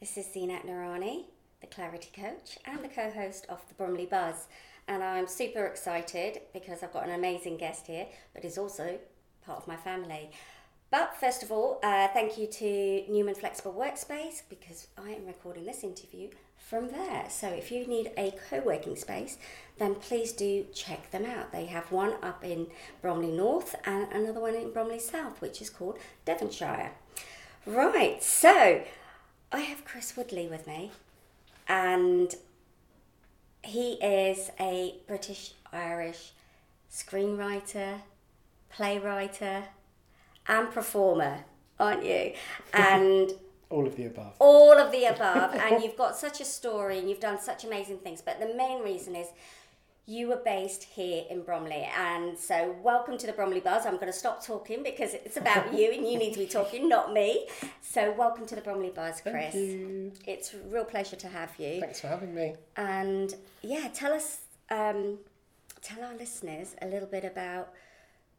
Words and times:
This 0.00 0.16
is 0.16 0.28
Zeenat 0.28 0.64
Noorani, 0.64 1.24
the 1.60 1.66
Clarity 1.66 2.08
Coach 2.16 2.56
and 2.64 2.82
the 2.82 2.88
co 2.88 3.10
host 3.10 3.44
of 3.50 3.60
the 3.68 3.74
Bromley 3.74 4.06
Buzz. 4.06 4.46
And 4.88 5.04
I'm 5.04 5.26
super 5.26 5.66
excited 5.66 6.40
because 6.54 6.82
I've 6.82 6.94
got 6.94 7.06
an 7.06 7.12
amazing 7.12 7.58
guest 7.58 7.86
here, 7.86 8.06
but 8.32 8.42
is 8.42 8.56
also 8.56 8.98
part 9.44 9.58
of 9.58 9.68
my 9.68 9.76
family. 9.76 10.30
But 10.90 11.14
first 11.20 11.42
of 11.42 11.52
all, 11.52 11.80
uh, 11.82 12.08
thank 12.14 12.38
you 12.38 12.46
to 12.46 13.12
Newman 13.12 13.34
Flexible 13.34 13.74
Workspace 13.74 14.40
because 14.48 14.88
I 14.96 15.10
am 15.10 15.26
recording 15.26 15.66
this 15.66 15.84
interview 15.84 16.30
from 16.56 16.88
there. 16.88 17.26
So 17.28 17.48
if 17.48 17.70
you 17.70 17.86
need 17.86 18.10
a 18.16 18.32
co 18.48 18.60
working 18.60 18.96
space, 18.96 19.36
then 19.76 19.96
please 19.96 20.32
do 20.32 20.64
check 20.72 21.10
them 21.10 21.26
out. 21.26 21.52
They 21.52 21.66
have 21.66 21.92
one 21.92 22.14
up 22.22 22.42
in 22.42 22.68
Bromley 23.02 23.32
North 23.32 23.74
and 23.84 24.10
another 24.12 24.40
one 24.40 24.54
in 24.54 24.72
Bromley 24.72 24.98
South, 24.98 25.42
which 25.42 25.60
is 25.60 25.68
called 25.68 25.98
Devonshire. 26.24 26.92
Right, 27.66 28.22
so 28.22 28.82
I 29.52 29.60
have 29.60 29.84
Chris 29.84 30.16
Woodley 30.16 30.46
with 30.46 30.66
me, 30.66 30.92
and 31.66 32.34
he 33.62 33.94
is 33.94 34.50
a 34.60 34.94
British 35.06 35.54
Irish 35.72 36.32
screenwriter, 36.90 38.00
playwright, 38.70 39.42
and 40.46 40.70
performer, 40.70 41.44
aren't 41.78 42.04
you? 42.04 42.32
And 42.72 43.32
all 43.70 43.86
of 43.86 43.96
the 43.96 44.06
above. 44.06 44.34
All 44.38 44.78
of 44.78 44.90
the 44.92 45.04
above. 45.04 45.54
and 45.54 45.82
you've 45.82 45.96
got 45.96 46.16
such 46.16 46.40
a 46.40 46.44
story 46.44 46.98
and 46.98 47.08
you've 47.08 47.20
done 47.20 47.40
such 47.40 47.64
amazing 47.64 47.98
things. 47.98 48.20
But 48.20 48.40
the 48.40 48.54
main 48.54 48.82
reason 48.82 49.14
is 49.14 49.28
you 50.10 50.26
were 50.26 50.42
based 50.44 50.82
here 50.82 51.22
in 51.30 51.42
Bromley. 51.42 51.88
And 51.96 52.36
so, 52.36 52.74
welcome 52.82 53.16
to 53.16 53.28
the 53.28 53.32
Bromley 53.32 53.60
Buzz. 53.60 53.86
I'm 53.86 53.94
going 53.94 54.08
to 54.08 54.12
stop 54.12 54.44
talking 54.44 54.82
because 54.82 55.14
it's 55.14 55.36
about 55.36 55.72
you 55.72 55.92
and 55.92 56.04
you 56.04 56.18
need 56.18 56.32
to 56.32 56.40
be 56.40 56.46
talking, 56.46 56.88
not 56.88 57.12
me. 57.12 57.46
So, 57.80 58.12
welcome 58.18 58.44
to 58.46 58.56
the 58.56 58.60
Bromley 58.60 58.90
Buzz, 58.90 59.20
Chris. 59.20 59.52
Thank 59.52 59.54
you. 59.54 60.12
It's 60.26 60.52
a 60.52 60.58
real 60.68 60.84
pleasure 60.84 61.14
to 61.14 61.28
have 61.28 61.52
you. 61.58 61.78
Thanks 61.78 62.00
for 62.00 62.08
having 62.08 62.34
me. 62.34 62.56
And 62.76 63.32
yeah, 63.62 63.86
tell 63.94 64.12
us, 64.12 64.40
um, 64.68 65.18
tell 65.80 66.02
our 66.02 66.16
listeners 66.16 66.74
a 66.82 66.88
little 66.88 67.08
bit 67.08 67.24
about 67.24 67.72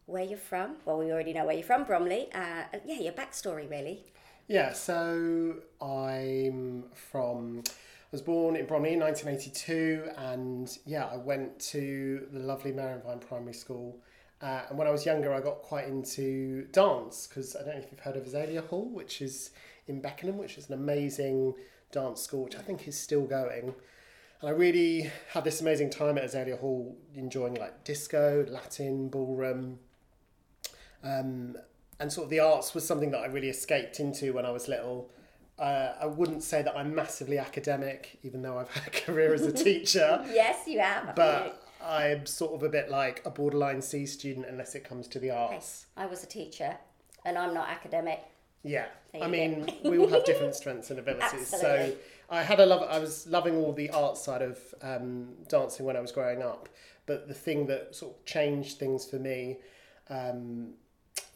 where 0.08 0.24
you're 0.26 0.38
from. 0.38 0.76
Well, 0.84 0.98
we 0.98 1.10
already 1.10 1.32
know 1.32 1.46
where 1.46 1.56
you're 1.56 1.64
from, 1.64 1.86
Bromley. 1.86 2.28
Uh, 2.36 2.64
yeah, 2.86 3.00
your 3.00 3.14
backstory, 3.14 3.70
really. 3.70 4.04
Yeah, 4.50 4.74
so 4.74 5.56
I'm 5.82 6.84
from 6.94 7.64
was 8.12 8.22
born 8.22 8.56
in 8.56 8.66
Bromley 8.66 8.94
in 8.94 9.00
1982, 9.00 10.10
and 10.18 10.78
yeah, 10.86 11.06
I 11.06 11.16
went 11.16 11.60
to 11.72 12.28
the 12.32 12.40
lovely 12.40 12.72
Marian 12.72 13.02
Vian 13.02 13.22
Primary 13.22 13.54
School. 13.54 14.00
Uh, 14.42 14.64
and 14.70 14.78
when 14.78 14.88
I 14.88 14.92
was 14.92 15.06
younger, 15.06 15.34
I 15.34 15.40
got 15.40 15.62
quite 15.62 15.88
into 15.88 16.66
dance 16.72 17.28
because 17.28 17.56
I 17.56 17.60
don't 17.60 17.76
know 17.76 17.82
if 17.82 17.92
you've 17.92 18.00
heard 18.00 18.18
of 18.18 18.26
Azalea 18.26 18.62
Hall, 18.64 18.90
which 18.90 19.22
is 19.22 19.52
in 19.88 20.02
Beckenham, 20.02 20.38
which 20.38 20.58
is 20.58 20.68
an 20.68 20.74
amazing 20.74 21.54
dance 21.92 22.22
school, 22.22 22.44
which 22.44 22.56
I 22.56 22.62
think 22.62 22.88
is 22.88 23.00
still 23.00 23.26
going. 23.26 23.74
And 24.42 24.50
I 24.50 24.52
really 24.52 25.12
had 25.32 25.44
this 25.44 25.62
amazing 25.62 25.92
time 25.92 26.18
at 26.18 26.26
Azalea 26.26 26.58
Hall, 26.58 26.98
enjoying 27.14 27.54
like 27.54 27.84
disco, 27.84 28.46
Latin, 28.50 29.10
ballroom. 29.10 29.80
Um, 31.04 31.56
and 32.00 32.12
sort 32.12 32.26
of 32.26 32.30
the 32.32 32.40
arts 32.40 32.74
was 32.74 32.86
something 32.86 33.12
that 33.12 33.20
I 33.20 33.28
really 33.28 33.50
escaped 33.50 34.00
into 34.00 34.34
when 34.34 34.46
I 34.46 34.52
was 34.52 34.68
little. 34.68 35.12
Uh, 35.62 35.94
I 36.02 36.08
wouldn't 36.08 36.42
say 36.42 36.64
that 36.64 36.76
I'm 36.76 36.96
massively 36.96 37.38
academic, 37.38 38.18
even 38.24 38.42
though 38.42 38.58
I've 38.58 38.72
had 38.72 38.88
a 38.88 38.90
career 38.90 39.32
as 39.32 39.44
a 39.44 39.54
teacher. 39.54 40.26
yes, 40.34 40.68
you 40.68 40.80
have. 40.80 41.16
But 41.16 41.64
I'm 41.86 42.26
sort 42.26 42.54
of 42.54 42.64
a 42.64 42.70
bit 42.70 42.90
like 42.90 43.22
a 43.26 43.30
borderline 43.30 43.84
C 43.84 44.08
student 44.08 44.48
unless 44.48 44.74
it 44.74 44.84
comes 44.84 45.08
to 45.10 45.20
the 45.20 45.30
arts. 45.30 45.86
I 45.96 46.08
was 46.08 46.24
a 46.24 46.26
teacher, 46.26 46.78
and 47.26 47.38
I'm 47.38 47.54
not 47.54 47.70
academic. 47.70 48.22
Yeah, 48.64 48.88
I 49.22 49.28
mean, 49.28 49.72
we 49.84 50.00
all 50.00 50.08
have 50.08 50.26
different 50.26 50.56
strengths 50.62 50.90
and 50.90 50.98
abilities. 50.98 51.48
So 51.48 51.94
I 52.32 52.42
had 52.42 52.60
a 52.60 52.66
love. 52.66 52.82
I 52.90 52.98
was 52.98 53.28
loving 53.28 53.56
all 53.58 53.72
the 53.72 53.92
art 53.92 54.18
side 54.18 54.42
of 54.42 54.58
um, 54.82 55.30
dancing 55.48 55.86
when 55.86 55.96
I 55.96 56.00
was 56.00 56.12
growing 56.12 56.42
up. 56.42 56.70
But 57.06 57.28
the 57.28 57.36
thing 57.36 57.68
that 57.68 57.96
sort 57.96 58.16
of 58.16 58.26
changed 58.26 58.80
things 58.80 59.06
for 59.06 59.18
me 59.18 59.58
um, 60.10 60.74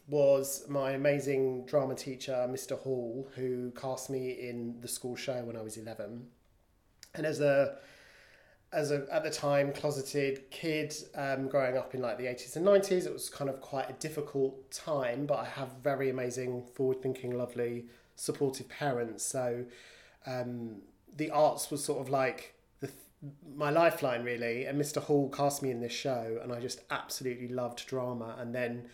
was 0.08 0.66
my 0.70 0.92
amazing 0.92 1.66
drama 1.66 1.96
teacher, 1.96 2.48
Mr. 2.50 2.78
Hall, 2.78 3.28
who 3.36 3.72
cast 3.72 4.10
me 4.10 4.32
in 4.32 4.80
the 4.82 4.88
school 4.88 5.16
show 5.16 5.44
when 5.44 5.58
I 5.58 5.62
was 5.62 5.78
11. 5.78 6.28
And 7.16 7.26
as 7.26 7.40
a 7.40 7.78
as 8.76 8.92
a 8.92 9.06
at 9.12 9.24
the 9.24 9.30
time 9.30 9.72
closeted 9.72 10.50
kid 10.52 10.94
um, 11.16 11.48
growing 11.48 11.78
up 11.78 11.96
in 11.96 12.02
like 12.02 12.18
the 12.18 12.26
80s 12.26 12.58
and 12.58 12.66
90s 12.66 13.06
it 13.06 13.14
was 13.14 13.30
kind 13.30 13.50
of 13.50 13.62
quite 13.62 13.90
a 13.90 13.94
difficult 13.94 14.70
time 14.70 15.26
but 15.26 15.36
i 15.36 15.46
have 15.46 15.70
very 15.82 16.10
amazing 16.10 16.64
forward 16.74 17.02
thinking 17.02 17.38
lovely 17.38 17.86
supportive 18.16 18.68
parents 18.68 19.24
so 19.24 19.64
um, 20.26 20.82
the 21.16 21.30
arts 21.32 21.72
was 21.72 21.84
sort 21.84 22.02
of 22.02 22.10
like 22.10 22.56
the 22.82 22.90
my 23.56 23.70
lifeline 23.70 24.24
really 24.24 24.66
and 24.66 24.80
mr 24.80 25.02
hall 25.02 25.30
cast 25.30 25.64
me 25.64 25.72
in 25.72 25.80
this 25.80 25.94
show 25.94 26.40
and 26.44 26.52
i 26.52 26.60
just 26.60 26.82
absolutely 26.90 27.48
loved 27.48 27.86
drama 27.88 28.36
and 28.40 28.54
then 28.54 28.90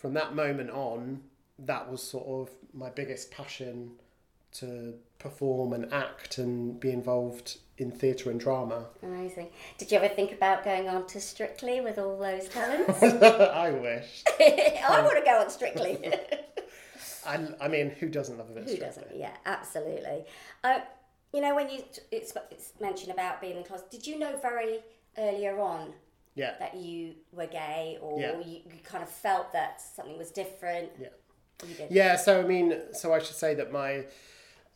from 0.00 0.14
that 0.14 0.34
moment 0.34 0.70
on, 0.70 1.20
that 1.58 1.90
was 1.90 2.02
sort 2.02 2.26
of 2.26 2.50
my 2.72 2.88
biggest 2.88 3.30
passion 3.30 3.92
to 4.52 4.94
perform 5.18 5.74
and 5.74 5.92
act 5.92 6.38
and 6.38 6.80
be 6.80 6.90
involved 6.90 7.58
in 7.76 7.90
theatre 7.90 8.30
and 8.30 8.40
drama. 8.40 8.86
Amazing. 9.02 9.50
Did 9.76 9.92
you 9.92 9.98
ever 9.98 10.08
think 10.08 10.32
about 10.32 10.64
going 10.64 10.88
on 10.88 11.06
to 11.08 11.20
Strictly 11.20 11.82
with 11.82 11.98
all 11.98 12.18
those 12.18 12.48
talents? 12.48 13.02
I 13.02 13.70
wish. 13.70 14.24
I 14.40 14.96
um, 14.98 15.04
want 15.04 15.18
to 15.18 15.24
go 15.24 15.38
on 15.38 15.50
Strictly. 15.50 15.98
I, 17.26 17.46
I 17.60 17.68
mean, 17.68 17.90
who 17.90 18.08
doesn't 18.08 18.38
love 18.38 18.50
a 18.50 18.54
bit 18.54 18.64
Who 18.64 18.76
doesn't? 18.78 19.06
Yeah, 19.14 19.32
absolutely. 19.44 20.24
Uh, 20.64 20.80
you 21.34 21.42
know, 21.42 21.54
when 21.54 21.68
you 21.68 21.84
it's, 22.10 22.32
it's 22.50 22.72
mentioned 22.80 23.12
about 23.12 23.40
being 23.40 23.58
in 23.58 23.64
class, 23.64 23.82
did 23.90 24.06
you 24.06 24.18
know 24.18 24.36
very 24.40 24.80
earlier 25.18 25.60
on 25.60 25.92
yeah. 26.34 26.54
that 26.58 26.76
you 26.76 27.14
were 27.32 27.46
gay 27.46 27.98
or 28.00 28.20
yeah. 28.20 28.38
you, 28.38 28.60
you 28.64 28.80
kind 28.84 29.02
of 29.02 29.10
felt 29.10 29.52
that 29.52 29.80
something 29.80 30.16
was 30.16 30.30
different. 30.30 30.90
Yeah. 31.00 31.08
Yeah, 31.90 32.16
so 32.16 32.40
I 32.40 32.46
mean, 32.46 32.74
so 32.92 33.12
I 33.12 33.18
should 33.18 33.36
say 33.36 33.54
that 33.54 33.70
my, 33.70 34.06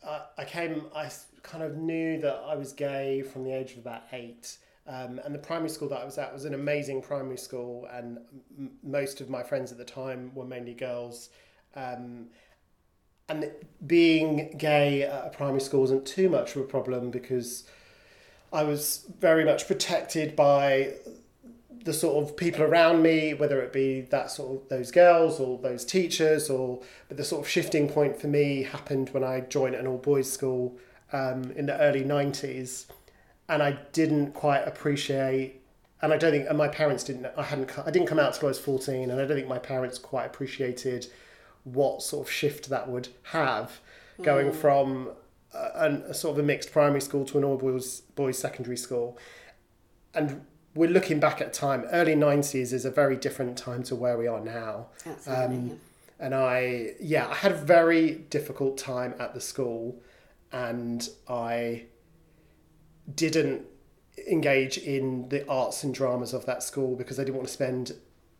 uh, 0.05 0.19
I 0.37 0.45
came, 0.45 0.85
I 0.95 1.09
kind 1.41 1.63
of 1.63 1.77
knew 1.77 2.19
that 2.21 2.43
I 2.47 2.55
was 2.55 2.73
gay 2.73 3.23
from 3.23 3.43
the 3.43 3.51
age 3.51 3.71
of 3.71 3.79
about 3.79 4.03
eight. 4.11 4.57
Um, 4.87 5.19
and 5.25 5.33
the 5.33 5.39
primary 5.39 5.69
school 5.69 5.89
that 5.89 6.01
I 6.01 6.05
was 6.05 6.19
at 6.19 6.31
was 6.31 6.45
an 6.45 6.53
amazing 6.53 7.01
primary 7.01 7.37
school, 7.37 7.87
and 7.91 8.19
m- 8.55 8.71
most 8.83 9.19
of 9.19 9.31
my 9.31 9.41
friends 9.41 9.71
at 9.71 9.79
the 9.79 9.85
time 9.85 10.31
were 10.35 10.45
mainly 10.45 10.75
girls. 10.75 11.29
Um, 11.75 12.27
and 13.27 13.51
being 13.87 14.55
gay 14.57 15.01
at 15.01 15.25
a 15.25 15.29
primary 15.29 15.61
school 15.61 15.81
wasn't 15.81 16.05
too 16.05 16.29
much 16.29 16.55
of 16.55 16.61
a 16.61 16.65
problem 16.65 17.09
because 17.09 17.63
I 18.53 18.61
was 18.63 19.05
very 19.19 19.43
much 19.43 19.65
protected 19.65 20.35
by 20.35 20.93
the 21.85 21.93
sort 21.93 22.23
of 22.23 22.35
people 22.35 22.63
around 22.63 23.03
me, 23.03 23.35
whether 23.35 23.61
it 23.61 23.71
be 23.71 24.01
that 24.01 24.31
sort 24.31 24.63
of 24.63 24.69
those 24.69 24.91
girls 24.91 25.39
or 25.39 25.59
those 25.59 25.85
teachers, 25.85 26.49
or 26.49 26.81
but 27.07 27.15
the 27.15 27.23
sort 27.23 27.45
of 27.45 27.49
shifting 27.49 27.87
point 27.87 28.19
for 28.19 28.27
me 28.27 28.63
happened 28.63 29.09
when 29.11 29.23
I 29.23 29.41
joined 29.41 29.75
an 29.75 29.85
all 29.85 29.99
boys 29.99 30.29
school 30.29 30.77
um, 31.13 31.51
in 31.55 31.67
the 31.67 31.79
early 31.79 32.03
nineties, 32.03 32.87
and 33.47 33.61
I 33.61 33.77
didn't 33.93 34.33
quite 34.33 34.67
appreciate, 34.67 35.61
and 36.01 36.11
I 36.11 36.17
don't 36.17 36.31
think, 36.31 36.49
and 36.49 36.57
my 36.57 36.67
parents 36.67 37.03
didn't. 37.03 37.27
I 37.37 37.43
hadn't. 37.43 37.77
I 37.77 37.91
didn't 37.91 38.07
come 38.07 38.19
out 38.19 38.33
till 38.33 38.47
I 38.47 38.49
was 38.49 38.59
fourteen, 38.59 39.11
and 39.11 39.21
I 39.21 39.25
don't 39.25 39.37
think 39.37 39.47
my 39.47 39.59
parents 39.59 39.99
quite 39.99 40.25
appreciated 40.25 41.07
what 41.65 42.01
sort 42.01 42.27
of 42.27 42.31
shift 42.31 42.69
that 42.69 42.89
would 42.89 43.09
have, 43.23 43.79
going 44.23 44.51
mm. 44.51 44.55
from 44.55 45.09
a, 45.53 46.01
a, 46.09 46.13
sort 46.15 46.37
of 46.37 46.43
a 46.43 46.47
mixed 46.47 46.71
primary 46.71 47.01
school 47.01 47.25
to 47.25 47.37
an 47.37 47.43
all 47.43 47.57
boys 47.57 48.01
boys 48.15 48.39
secondary 48.39 48.77
school, 48.77 49.19
and 50.15 50.41
we're 50.75 50.89
looking 50.89 51.19
back 51.19 51.41
at 51.41 51.53
time. 51.53 51.85
Early 51.91 52.15
nineties 52.15 52.73
is 52.73 52.85
a 52.85 52.91
very 52.91 53.15
different 53.15 53.57
time 53.57 53.81
to 53.83 53.95
where 53.95 54.17
we 54.17 54.27
are 54.27 54.41
now. 54.41 54.87
Um, 55.27 55.79
and 56.19 56.35
I, 56.35 56.93
yeah, 56.99 57.27
I 57.27 57.35
had 57.35 57.51
a 57.53 57.55
very 57.55 58.15
difficult 58.29 58.77
time 58.77 59.15
at 59.19 59.33
the 59.33 59.41
school, 59.41 60.01
and 60.51 61.07
I 61.27 61.85
didn't 63.13 63.65
engage 64.29 64.77
in 64.77 65.29
the 65.29 65.47
arts 65.47 65.83
and 65.83 65.93
dramas 65.93 66.33
of 66.33 66.45
that 66.45 66.63
school 66.63 66.95
because 66.95 67.19
I 67.19 67.23
didn't 67.23 67.35
want 67.35 67.47
to 67.47 67.53
spend 67.53 67.93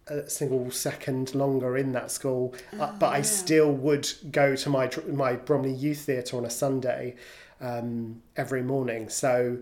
a 0.07 0.29
single 0.29 0.69
second 0.71 1.33
longer 1.35 1.77
in 1.77 1.91
that 1.93 2.11
school. 2.11 2.53
Oh, 2.73 2.81
uh, 2.81 2.91
but 2.99 3.07
I 3.07 3.21
still 3.21 3.71
would 3.71 4.09
go 4.31 4.55
to 4.55 4.69
my 4.69 4.89
my 5.07 5.35
Bromley 5.35 5.73
Youth 5.73 5.99
Theatre 5.99 6.37
on 6.37 6.45
a 6.45 6.49
Sunday 6.49 7.15
um, 7.61 8.21
every 8.35 8.61
morning. 8.61 9.09
So 9.09 9.59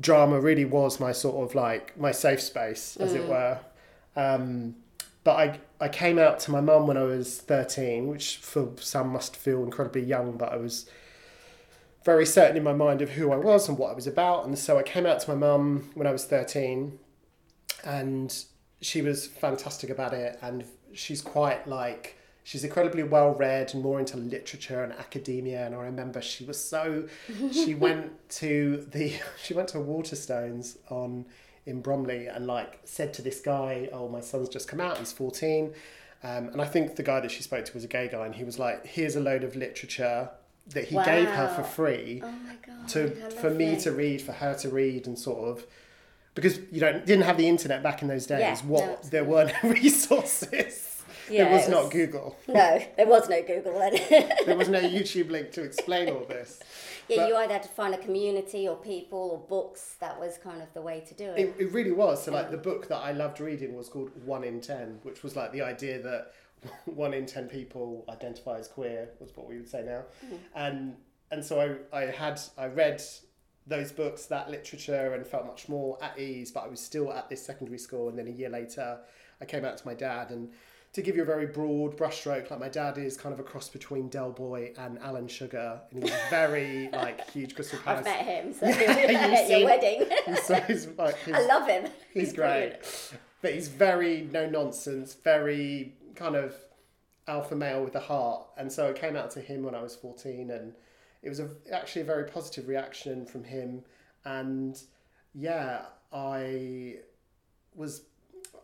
drama 0.00 0.40
really 0.40 0.64
was 0.64 0.98
my 0.98 1.12
sort 1.12 1.48
of 1.48 1.54
like 1.54 1.98
my 1.98 2.12
safe 2.12 2.40
space, 2.40 2.96
as 2.96 3.12
mm. 3.12 3.16
it 3.16 3.28
were. 3.28 3.58
Um, 4.16 4.76
but 5.24 5.32
I 5.36 5.60
I 5.80 5.88
came 5.88 6.18
out 6.18 6.40
to 6.40 6.50
my 6.50 6.60
mum 6.60 6.86
when 6.86 6.96
I 6.96 7.02
was 7.02 7.38
thirteen, 7.38 8.08
which 8.08 8.38
for 8.38 8.72
some 8.80 9.08
must 9.08 9.36
feel 9.36 9.62
incredibly 9.62 10.02
young, 10.02 10.36
but 10.36 10.52
I 10.52 10.56
was 10.56 10.88
very 12.04 12.24
certain 12.24 12.56
in 12.56 12.64
my 12.64 12.72
mind 12.72 13.02
of 13.02 13.10
who 13.10 13.30
I 13.30 13.36
was 13.36 13.68
and 13.68 13.76
what 13.76 13.90
I 13.90 13.94
was 13.94 14.06
about, 14.06 14.46
and 14.46 14.58
so 14.58 14.78
I 14.78 14.82
came 14.82 15.04
out 15.04 15.20
to 15.20 15.30
my 15.30 15.36
mum 15.36 15.90
when 15.94 16.06
I 16.06 16.12
was 16.12 16.24
thirteen, 16.24 16.98
and 17.84 18.44
she 18.80 19.02
was 19.02 19.26
fantastic 19.26 19.90
about 19.90 20.14
it, 20.14 20.38
and 20.40 20.64
she's 20.92 21.20
quite 21.20 21.68
like 21.68 22.16
she's 22.44 22.64
incredibly 22.64 23.02
well 23.02 23.34
read 23.34 23.74
and 23.74 23.82
more 23.82 23.98
into 24.00 24.16
literature 24.16 24.82
and 24.82 24.92
academia. 24.92 25.66
And 25.66 25.74
I 25.74 25.82
remember 25.84 26.20
she 26.20 26.44
was 26.44 26.62
so 26.62 27.06
she 27.52 27.74
went 27.86 28.28
to 28.30 28.86
the 28.90 29.12
she 29.42 29.54
went 29.54 29.68
to 29.68 29.78
Waterstones 29.78 30.76
on 30.90 31.26
in 31.66 31.82
Bromley 31.82 32.26
and 32.26 32.46
like 32.46 32.80
said 32.84 33.12
to 33.14 33.22
this 33.22 33.40
guy, 33.40 33.88
"Oh, 33.92 34.08
my 34.08 34.20
son's 34.20 34.48
just 34.48 34.68
come 34.68 34.80
out. 34.80 34.98
He's 34.98 35.12
14." 35.12 35.72
Um, 36.22 36.48
and 36.48 36.60
I 36.60 36.66
think 36.66 36.96
the 36.96 37.02
guy 37.02 37.20
that 37.20 37.30
she 37.30 37.42
spoke 37.42 37.64
to 37.64 37.72
was 37.72 37.84
a 37.84 37.88
gay 37.88 38.06
guy, 38.08 38.26
and 38.26 38.34
he 38.34 38.44
was 38.44 38.58
like, 38.58 38.86
"Here's 38.86 39.16
a 39.16 39.20
load 39.20 39.42
of 39.44 39.56
literature 39.56 40.30
that 40.68 40.84
he 40.84 40.94
gave 40.96 41.28
her 41.28 41.48
for 41.48 41.62
free 41.62 42.20
Oh 42.22 42.30
my 42.30 42.54
god. 42.64 42.88
to 42.88 43.30
for 43.30 43.50
me 43.50 43.76
to 43.80 43.90
read, 43.92 44.20
for 44.22 44.32
her 44.32 44.54
to 44.54 44.68
read, 44.68 45.06
and 45.06 45.18
sort 45.18 45.48
of 45.48 45.66
because 46.34 46.58
you 46.70 46.80
know 46.80 46.92
didn't 47.00 47.22
have 47.22 47.36
the 47.38 47.48
internet 47.48 47.82
back 47.82 48.02
in 48.02 48.08
those 48.08 48.26
days. 48.26 48.40
Yeah, 48.40 48.56
what 48.66 48.84
no, 49.04 49.08
there 49.10 49.24
weren't 49.24 49.52
resources. 49.62 50.89
Yeah, 51.30 51.44
there 51.44 51.52
was 51.52 51.68
it 51.68 51.70
not 51.70 51.84
was- 51.84 51.92
Google. 51.92 52.36
No, 52.48 52.82
there 52.96 53.06
was 53.06 53.28
no 53.28 53.42
Google 53.42 53.78
then. 53.78 54.28
There 54.46 54.56
was 54.56 54.68
no 54.68 54.80
YouTube 54.80 55.30
link 55.30 55.52
to 55.52 55.62
explain 55.62 56.08
all 56.08 56.24
this. 56.24 56.60
yeah, 57.08 57.16
But- 57.18 57.28
you 57.28 57.36
either 57.36 57.52
had 57.52 57.62
to 57.62 57.68
find 57.68 57.94
a 57.94 57.98
community 57.98 58.68
or 58.68 58.76
people 58.76 59.30
or 59.32 59.38
books. 59.48 59.96
That 60.00 60.18
was 60.18 60.38
kind 60.38 60.60
of 60.62 60.72
the 60.74 60.82
way 60.82 61.00
to 61.08 61.14
do 61.14 61.24
it. 61.24 61.38
It, 61.38 61.54
it 61.58 61.72
really 61.72 61.92
was. 61.92 62.24
So 62.24 62.32
like 62.32 62.50
the 62.50 62.56
book 62.56 62.88
that 62.88 62.98
I 62.98 63.12
loved 63.12 63.40
reading 63.40 63.74
was 63.74 63.88
called 63.88 64.10
One 64.24 64.44
in 64.44 64.60
Ten, 64.60 64.98
which 65.02 65.22
was 65.22 65.36
like 65.36 65.52
the 65.52 65.62
idea 65.62 66.00
that 66.02 66.32
one 66.84 67.14
in 67.14 67.26
ten 67.26 67.48
people 67.48 68.04
identify 68.08 68.58
as 68.58 68.68
queer 68.68 69.08
was 69.18 69.34
what 69.36 69.48
we 69.48 69.56
would 69.56 69.68
say 69.68 69.82
now, 69.82 70.02
mm-hmm. 70.24 70.36
and 70.54 70.96
and 71.30 71.42
so 71.44 71.78
I 71.92 71.98
I 71.98 72.06
had 72.06 72.38
I 72.58 72.66
read 72.66 73.02
those 73.66 73.92
books 73.92 74.26
that 74.26 74.50
literature 74.50 75.14
and 75.14 75.26
felt 75.26 75.46
much 75.46 75.68
more 75.68 75.96
at 76.02 76.18
ease. 76.18 76.50
But 76.50 76.64
I 76.64 76.68
was 76.68 76.80
still 76.80 77.12
at 77.12 77.28
this 77.30 77.44
secondary 77.44 77.78
school, 77.78 78.08
and 78.08 78.18
then 78.18 78.26
a 78.26 78.30
year 78.30 78.50
later 78.50 78.98
I 79.40 79.44
came 79.46 79.64
out 79.64 79.78
to 79.78 79.86
my 79.86 79.94
dad 79.94 80.30
and. 80.30 80.50
To 80.94 81.02
give 81.02 81.14
you 81.14 81.22
a 81.22 81.26
very 81.26 81.46
broad 81.46 81.96
brushstroke, 81.96 82.50
like 82.50 82.58
my 82.58 82.68
dad 82.68 82.98
is 82.98 83.16
kind 83.16 83.32
of 83.32 83.38
a 83.38 83.44
cross 83.44 83.68
between 83.68 84.08
Del 84.08 84.32
Boy 84.32 84.72
and 84.76 84.98
Alan 84.98 85.28
Sugar, 85.28 85.80
and 85.92 86.02
he's 86.02 86.12
very 86.30 86.88
like 86.92 87.30
huge 87.30 87.54
Crystal 87.54 87.78
I've 87.86 88.04
Palace. 88.04 88.04
met 88.06 88.24
him, 88.26 88.52
so 88.52 88.66
Yeah, 88.68 88.74
at 89.38 89.48
your 89.48 89.64
wedding. 89.64 90.04
So 90.42 90.54
he's 90.56 90.88
like 90.98 91.16
his, 91.18 91.34
I 91.34 91.46
love 91.46 91.68
him. 91.68 91.86
He's 92.12 92.32
great. 92.32 92.72
But 93.40 93.54
he's 93.54 93.68
very 93.68 94.28
no 94.32 94.48
nonsense, 94.50 95.14
very 95.14 95.94
kind 96.16 96.34
of 96.34 96.54
alpha 97.28 97.54
male 97.54 97.84
with 97.84 97.94
a 97.94 98.00
heart. 98.00 98.46
And 98.58 98.70
so 98.70 98.88
it 98.88 98.96
came 98.96 99.16
out 99.16 99.30
to 99.32 99.40
him 99.40 99.62
when 99.62 99.74
I 99.74 99.82
was 99.82 99.94
14 99.94 100.50
and 100.50 100.74
it 101.22 101.28
was 101.28 101.38
a, 101.40 101.48
actually 101.72 102.02
a 102.02 102.06
very 102.06 102.24
positive 102.24 102.68
reaction 102.68 103.24
from 103.26 103.44
him. 103.44 103.82
And 104.24 104.78
yeah, 105.34 105.82
I 106.12 106.96
was 107.74 108.02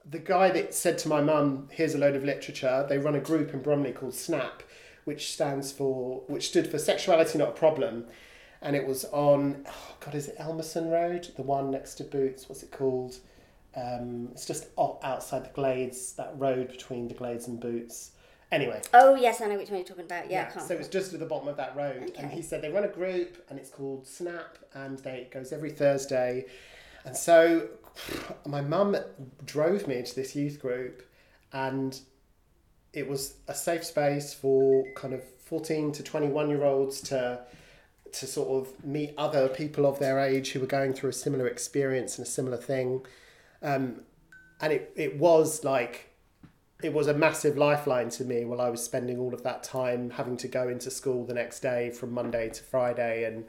the 0.08 0.19
guy 0.19 0.50
that 0.50 0.73
said 0.73 0.99
to 0.99 1.08
my 1.08 1.20
mum, 1.20 1.69
here's 1.73 1.94
a 1.94 1.99
load 1.99 2.14
of 2.14 2.25
literature. 2.25 2.87
They 2.88 2.99
run 2.99 3.17
a 3.17 3.20
group 3.20 3.53
in 3.53 3.61
Bromley 3.62 3.93
called 3.93 4.14
SNAP, 4.14 4.62
which 5.05 5.32
stands 5.32 5.73
for, 5.73 6.23
which 6.29 6.49
stood 6.49 6.69
for 6.70 6.79
Sexuality 6.79 7.38
Not 7.38 7.49
a 7.49 7.53
Problem. 7.53 8.06
And 8.62 8.76
it 8.76 8.87
was 8.87 9.05
on, 9.06 9.64
oh 9.69 9.97
God, 10.00 10.14
is 10.14 10.29
it 10.29 10.38
Elmerson 10.38 10.91
Road? 10.91 11.29
The 11.37 11.43
one 11.43 11.70
next 11.70 11.94
to 11.97 12.05
Boots, 12.05 12.49
what's 12.49 12.62
it 12.62 12.70
called? 12.70 13.17
Um, 13.76 14.29
it's 14.32 14.47
just 14.47 14.69
outside 14.79 15.44
the 15.44 15.50
Glades, 15.53 16.12
that 16.14 16.32
road 16.38 16.69
between 16.69 17.09
the 17.09 17.14
Glades 17.14 17.47
and 17.49 17.61
Boots. 17.61 18.12
Anyway, 18.52 18.81
Oh 18.94 19.17
yes, 19.17 19.41
I 19.41 19.49
know 19.49 19.56
which 19.59 19.70
one 19.70 19.79
you're 19.79 19.87
talking 19.87 20.05
about. 20.05 20.31
Yeah, 20.31 20.47
I 20.49 20.52
can't. 20.52 20.67
so 20.67 20.75
it's 20.76 20.88
just 20.88 21.12
at 21.12 21.20
the 21.20 21.26
bottom 21.26 21.49
of 21.49 21.56
that 21.56 21.76
road. 21.76 22.12
And 22.17 22.31
he 22.31 22.43
said 22.43 22.62
they 22.62 22.70
run 22.70 22.85
a 22.85 22.88
group 22.88 23.44
and 23.50 23.59
it's 23.59 23.70
called 23.70 24.06
Snap 24.06 24.56
and 24.73 24.99
they, 25.00 25.19
it 25.23 25.32
goes 25.32 25.52
every 25.52 25.70
Thursday. 25.70 26.47
And 27.05 27.17
so 27.17 27.69
my 28.47 28.61
mum 28.61 28.97
drove 29.45 29.87
me 29.87 29.97
into 29.97 30.15
this 30.15 30.35
youth 30.37 30.61
group 30.61 31.03
and 31.53 32.01
it 32.93 33.09
was 33.09 33.35
a 33.49 33.55
safe 33.55 33.85
space 33.85 34.33
for 34.33 34.85
kind 34.95 35.15
of 35.15 35.23
14 35.45 35.93
to 35.93 36.03
21 36.03 36.49
year 36.49 36.65
olds 36.65 37.01
to 37.03 37.41
to 38.13 38.27
sort 38.27 38.49
of 38.49 38.85
meet 38.85 39.13
other 39.19 39.49
people 39.49 39.85
of 39.85 39.99
their 39.99 40.19
age 40.19 40.53
who 40.53 40.61
were 40.61 40.67
going 40.67 40.95
through 40.95 41.11
a 41.11 41.13
similar 41.13 41.47
experience 41.47 42.17
and 42.17 42.27
a 42.27 42.31
similar 42.31 42.57
thing. 42.57 43.05
Um, 43.63 44.03
and 44.61 44.73
it, 44.73 44.93
it 44.97 45.19
was 45.19 45.65
like 45.65 46.15
it 46.83 46.93
was 46.93 47.07
a 47.07 47.15
massive 47.15 47.57
lifeline 47.57 48.11
to 48.11 48.25
me 48.25 48.45
while 48.45 48.61
I 48.61 48.71
was 48.71 48.83
spending 48.83 49.19
all 49.19 49.35
of 49.35 49.43
that 49.43 49.63
time 49.63 50.11
having 50.11 50.37
to 50.39 50.49
go 50.49 50.69
into 50.69 50.91
school 50.91 51.25
the 51.25 51.35
next 51.35 51.61
day 51.61 51.91
from 51.91 52.13
Monday 52.13 52.49
to 52.51 52.63
Friday 52.63 53.25
and 53.25 53.45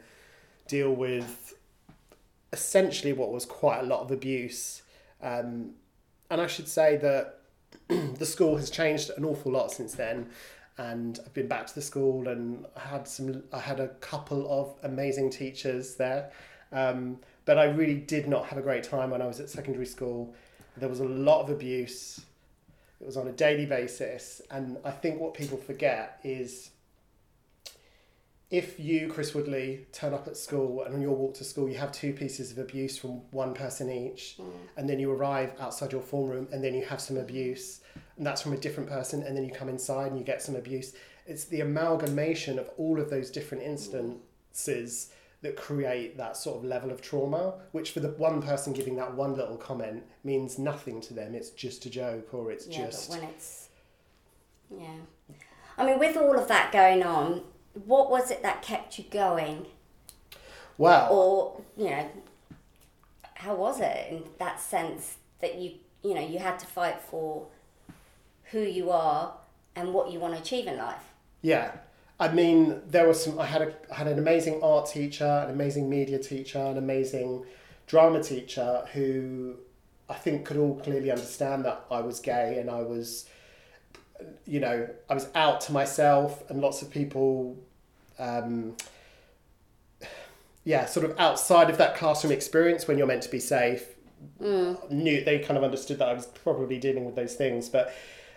deal 0.68 0.94
with 0.94 1.57
essentially 2.54 3.14
what 3.14 3.32
was 3.32 3.46
quite 3.46 3.80
a 3.80 3.84
lot 3.84 4.02
of 4.02 4.12
abuse. 4.12 4.82
Um, 5.22 5.72
and 6.30 6.42
I 6.42 6.48
should 6.48 6.68
say 6.68 6.98
that 6.98 7.40
the 7.88 8.26
school 8.26 8.58
has 8.58 8.70
changed 8.70 9.12
an 9.18 9.26
awful 9.26 9.52
lot 9.52 9.72
since 9.72 9.94
then. 9.94 10.30
And 10.78 11.20
I've 11.26 11.34
been 11.34 11.48
back 11.48 11.66
to 11.68 11.76
the 11.76 11.82
school, 11.82 12.28
and 12.28 12.64
I 12.76 12.82
had 12.82 13.08
some. 13.08 13.42
I 13.52 13.58
had 13.58 13.80
a 13.80 13.88
couple 13.88 14.48
of 14.48 14.76
amazing 14.84 15.32
teachers 15.32 15.96
there, 15.96 16.30
um, 16.72 17.18
but 17.46 17.58
I 17.58 17.64
really 17.64 17.96
did 17.96 18.28
not 18.28 18.46
have 18.46 18.60
a 18.60 18.62
great 18.62 18.84
time 18.84 19.10
when 19.10 19.20
I 19.20 19.26
was 19.26 19.40
at 19.40 19.50
secondary 19.50 19.88
school. 19.88 20.36
There 20.76 20.88
was 20.88 21.00
a 21.00 21.06
lot 21.06 21.42
of 21.42 21.50
abuse. 21.50 22.22
It 23.02 23.08
was 23.08 23.18
on 23.18 23.28
a 23.28 23.32
daily 23.32 23.66
basis, 23.66 24.40
and 24.52 24.78
I 24.86 24.92
think 24.92 25.20
what 25.20 25.34
people 25.34 25.58
forget 25.58 26.20
is 26.24 26.70
if 28.50 28.80
you, 28.80 29.10
Chris 29.10 29.34
Woodley, 29.34 29.88
turn 29.92 30.14
up 30.14 30.28
at 30.28 30.38
school 30.38 30.84
and 30.84 30.96
on 30.96 31.02
your 31.02 31.16
walk 31.16 31.34
to 31.36 31.44
school 31.44 31.68
you 31.68 31.78
have 31.78 31.92
two 31.92 32.14
pieces 32.14 32.52
of 32.52 32.58
abuse 32.58 32.98
from 32.98 33.22
one 33.32 33.54
person 33.54 33.90
each, 33.92 34.38
mm. 34.40 34.50
and 34.78 34.90
then 34.90 35.00
you 35.00 35.12
arrive 35.12 35.52
outside 35.60 35.92
your 35.92 36.02
form 36.02 36.30
room 36.30 36.48
and 36.52 36.64
then 36.64 36.74
you 36.74 36.86
have 36.86 37.02
some 37.02 37.18
abuse, 37.18 37.82
and 38.16 38.26
that's 38.26 38.42
from 38.42 38.54
a 38.54 38.58
different 38.58 38.90
person, 38.90 39.22
and 39.24 39.36
then 39.36 39.44
you 39.44 39.52
come 39.52 39.68
inside 39.68 40.08
and 40.08 40.18
you 40.18 40.24
get 40.24 40.42
some 40.42 40.56
abuse. 40.56 40.94
It's 41.26 41.44
the 41.46 41.60
amalgamation 41.60 42.58
of 42.58 42.70
all 42.78 43.02
of 43.02 43.10
those 43.10 43.30
different 43.30 43.64
mm. 43.64 43.68
instances 43.68 45.12
that 45.42 45.56
create 45.56 46.18
that 46.18 46.36
sort 46.36 46.58
of 46.58 46.64
level 46.64 46.90
of 46.90 47.02
trauma, 47.02 47.56
which 47.74 47.92
for 47.92 48.00
the 48.00 48.10
one 48.12 48.42
person 48.42 48.74
giving 48.74 48.96
that 48.96 49.14
one 49.14 49.36
little 49.36 49.58
comment 49.58 50.04
means 50.24 50.58
nothing 50.58 51.02
to 51.02 51.14
them. 51.14 51.36
It's 51.36 51.50
just 51.50 51.86
a 51.86 51.90
joke 51.90 52.34
or 52.34 52.52
it's 52.52 52.66
yeah, 52.66 52.86
just. 52.86 53.10
but 53.10 53.20
when 53.20 53.30
it's 53.30 53.68
yeah, 54.72 54.96
I 55.78 55.86
mean, 55.86 56.00
with 56.00 56.18
all 56.18 56.38
of 56.38 56.48
that 56.48 56.72
going 56.72 57.04
on, 57.04 57.44
what 57.86 58.10
was 58.10 58.32
it 58.32 58.42
that 58.44 58.62
kept 58.62 58.98
you 58.98 59.06
going, 59.10 59.66
Wow. 60.78 61.10
or 61.10 61.62
you 61.76 61.90
know, 61.90 62.10
how 63.36 63.56
was 63.56 63.80
it 63.80 64.08
in 64.12 64.24
that 64.40 64.60
sense 64.60 65.18
that 65.42 65.56
you 65.56 65.74
you 66.04 66.14
know 66.14 66.22
you 66.26 66.40
had 66.40 66.60
to 66.60 66.66
fight 66.66 67.00
for 67.02 67.48
who 68.52 68.60
you 68.60 68.90
are 68.90 69.34
and 69.76 69.94
what 69.94 70.12
you 70.12 70.20
want 70.20 70.34
to 70.36 70.42
achieve 70.42 70.68
in 70.68 70.78
life? 70.78 71.04
Yeah. 71.42 71.72
I 72.20 72.30
mean, 72.30 72.82
there 72.88 73.08
was 73.08 73.24
some. 73.24 73.38
I 73.40 73.46
had 73.46 73.62
a 73.62 73.74
I 73.92 73.96
had 73.96 74.08
an 74.08 74.18
amazing 74.18 74.62
art 74.64 74.88
teacher, 74.90 75.26
an 75.46 75.52
amazing 75.52 75.88
media 75.90 76.18
teacher, 76.18 76.58
an 76.60 76.78
amazing 76.78 77.46
drama 77.86 78.24
teacher 78.24 78.84
who 78.94 79.56
I 80.10 80.16
think 80.16 80.46
could 80.46 80.58
all 80.58 80.80
clearly 80.80 81.12
understand 81.12 81.66
that 81.66 81.86
I 81.92 82.02
was 82.02 82.20
gay 82.20 82.58
and 82.60 82.72
I 82.72 82.82
was, 82.82 83.30
you 84.46 84.60
know, 84.60 84.90
I 85.10 85.14
was 85.14 85.28
out 85.36 85.62
to 85.62 85.72
myself, 85.72 86.44
and 86.50 86.60
lots 86.60 86.82
of 86.82 86.90
people, 86.90 87.56
um, 88.20 88.76
yeah, 90.64 90.86
sort 90.86 91.10
of 91.10 91.18
outside 91.20 91.70
of 91.70 91.78
that 91.78 91.96
classroom 91.96 92.34
experience 92.34 92.88
when 92.88 92.98
you're 92.98 93.08
meant 93.08 93.24
to 93.24 93.30
be 93.30 93.40
safe, 93.40 93.96
knew 94.90 95.24
they 95.24 95.40
kind 95.40 95.58
of 95.58 95.64
understood 95.64 96.00
that 96.00 96.10
I 96.10 96.14
was 96.14 96.26
probably 96.26 96.78
dealing 96.78 97.06
with 97.06 97.16
those 97.16 97.36
things, 97.36 97.70
but. 97.70 97.94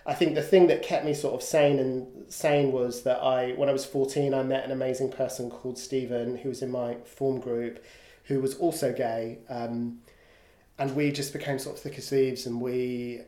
I 0.06 0.14
think 0.14 0.34
the 0.34 0.42
thing 0.42 0.68
that 0.68 0.82
kept 0.82 1.04
me 1.04 1.12
sort 1.12 1.34
of 1.34 1.42
sane 1.42 1.78
and 1.78 2.32
sane 2.32 2.72
was 2.72 3.02
that 3.02 3.22
I, 3.22 3.52
when 3.52 3.68
I 3.68 3.72
was 3.72 3.84
14, 3.84 4.32
I 4.32 4.42
met 4.42 4.64
an 4.64 4.72
amazing 4.72 5.12
person 5.12 5.50
called 5.50 5.78
Stephen, 5.78 6.38
who 6.38 6.49
was 6.49 6.62
in 6.62 6.70
my 6.70 6.96
form 7.04 7.38
group, 7.38 7.84
who 8.25 8.40
was 8.40 8.54
also 8.56 8.94
gay. 8.94 9.40
Um, 9.50 10.00
and 10.80 10.96
we 10.96 11.12
just 11.12 11.34
became 11.34 11.58
sort 11.58 11.76
of 11.76 11.82
thick 11.82 11.99
as 11.99 12.08
thieves 12.08 12.46
and 12.46 12.60
we 12.60 13.20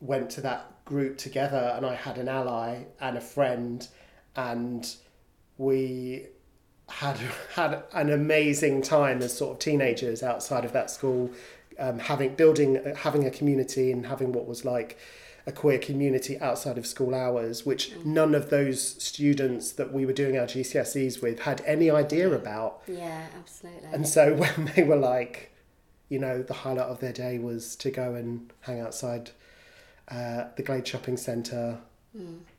went 0.00 0.30
to 0.30 0.40
that 0.40 0.84
group 0.86 1.18
together 1.18 1.74
and 1.76 1.84
I 1.84 1.94
had 1.94 2.16
an 2.16 2.26
ally 2.26 2.84
and 2.98 3.18
a 3.18 3.20
friend 3.20 3.86
and 4.34 4.96
we 5.58 6.26
had 6.88 7.18
had 7.54 7.82
an 7.92 8.10
amazing 8.10 8.80
time 8.82 9.20
as 9.20 9.36
sort 9.36 9.52
of 9.52 9.58
teenagers 9.58 10.22
outside 10.22 10.64
of 10.64 10.72
that 10.72 10.90
school 10.90 11.30
um, 11.78 11.98
having 11.98 12.34
building 12.34 12.80
having 12.96 13.26
a 13.26 13.30
community 13.30 13.90
and 13.92 14.06
having 14.06 14.32
what 14.32 14.46
was 14.46 14.64
like 14.64 14.98
a 15.46 15.52
queer 15.52 15.78
community 15.78 16.40
outside 16.40 16.76
of 16.76 16.86
school 16.86 17.14
hours, 17.14 17.64
which 17.64 17.94
none 18.04 18.34
of 18.34 18.50
those 18.50 19.00
students 19.02 19.70
that 19.72 19.92
we 19.92 20.04
were 20.04 20.12
doing 20.12 20.36
our 20.36 20.46
GCSEs 20.46 21.22
with 21.22 21.40
had 21.40 21.62
any 21.64 21.88
idea 21.88 22.32
about. 22.32 22.82
Yeah, 22.88 23.26
absolutely. 23.38 23.88
And 23.92 24.08
so 24.08 24.34
when 24.56 24.72
they 24.74 24.82
were 24.82 24.96
like, 24.96 25.52
you 26.08 26.18
know, 26.18 26.42
the 26.42 26.54
highlight 26.54 26.88
of 26.88 26.98
their 26.98 27.12
day 27.12 27.38
was 27.38 27.76
to 27.76 27.92
go 27.92 28.14
and 28.14 28.52
hang 28.60 28.80
outside 28.80 29.30
uh, 30.08 30.46
the 30.56 30.64
Glade 30.64 30.86
Shopping 30.86 31.16
Centre. 31.16 31.78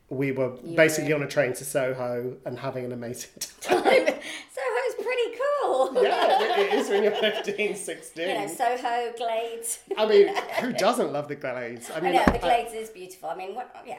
We 0.09 0.31
were 0.31 0.49
basically 0.75 1.11
on 1.11 1.21
a 1.21 1.27
train 1.27 1.51
to 1.53 1.65
Soho 1.65 2.37
and 2.45 2.57
having 2.59 2.85
an 2.85 2.93
amazing 2.93 3.31
time. 3.61 3.81
Soho's 3.83 4.95
pretty 4.95 5.37
cool. 5.63 6.01
yeah, 6.01 6.57
it 6.59 6.73
is 6.75 6.89
when 6.89 7.03
you're 7.03 7.11
15, 7.43 7.75
16. 7.75 8.27
You 8.29 8.33
know, 8.35 8.47
Soho, 8.47 9.11
Glades. 9.17 9.79
I 9.97 10.05
mean, 10.05 10.33
who 10.61 10.71
doesn't 10.71 11.11
love 11.11 11.27
the 11.27 11.35
Glades? 11.35 11.91
I 11.91 11.97
I 11.97 11.99
mean, 12.01 12.13
know, 12.13 12.23
the 12.25 12.35
I- 12.35 12.37
Glades 12.37 12.73
is 12.73 12.89
beautiful. 12.89 13.29
I 13.29 13.35
mean, 13.35 13.53
what, 13.53 13.75
yeah. 13.85 13.97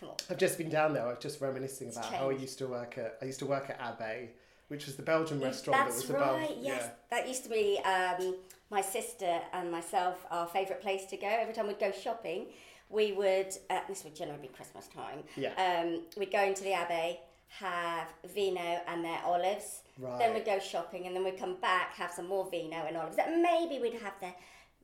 Come 0.00 0.08
on. 0.10 0.16
I've 0.28 0.38
just 0.38 0.58
been 0.58 0.70
down 0.70 0.92
there. 0.92 1.04
I 1.04 1.08
was 1.10 1.18
just 1.20 1.40
reminiscing 1.40 1.90
about 1.90 2.06
how 2.06 2.30
I 2.30 2.32
used 2.32 2.58
to 2.58 2.66
work 2.66 2.98
at. 2.98 3.18
I 3.22 3.24
used 3.24 3.38
to 3.40 3.46
work 3.46 3.70
at 3.70 3.80
Abbey, 3.80 4.30
which 4.68 4.86
was 4.86 4.96
the 4.96 5.02
Belgian 5.02 5.40
restaurant 5.40 5.84
That's 5.86 6.02
that 6.04 6.12
was 6.14 6.22
above. 6.22 6.36
right. 6.40 6.56
Yes, 6.60 6.82
Yeah. 6.84 6.90
that 7.10 7.28
used 7.28 7.44
to 7.44 7.50
be 7.50 7.80
um, 7.84 8.36
my 8.70 8.80
sister 8.80 9.40
and 9.52 9.70
myself 9.72 10.24
our 10.32 10.46
favourite 10.48 10.80
place 10.82 11.06
to 11.06 11.16
go. 11.16 11.26
Every 11.28 11.52
time 11.54 11.66
we'd 11.68 11.80
go 11.80 11.90
shopping, 11.92 12.46
we 12.90 13.12
would. 13.12 13.52
Uh, 13.70 13.80
this 13.88 14.04
would 14.04 14.14
generally 14.14 14.42
be 14.42 14.48
Christmas 14.48 14.86
time. 14.88 15.20
Yeah. 15.36 15.52
Um, 15.56 16.02
we'd 16.16 16.32
go 16.32 16.42
into 16.42 16.62
the 16.62 16.72
abbey, 16.72 17.18
have 17.48 18.08
vino 18.34 18.80
and 18.86 19.04
their 19.04 19.20
olives. 19.24 19.82
Right. 19.98 20.18
Then 20.18 20.34
we'd 20.34 20.44
go 20.44 20.58
shopping, 20.58 21.06
and 21.06 21.14
then 21.14 21.24
we'd 21.24 21.38
come 21.38 21.56
back, 21.60 21.94
have 21.94 22.12
some 22.12 22.28
more 22.28 22.48
vino 22.50 22.76
and 22.86 22.96
olives. 22.96 23.16
Then 23.16 23.42
maybe 23.42 23.78
we'd 23.80 24.00
have 24.00 24.14
their 24.20 24.34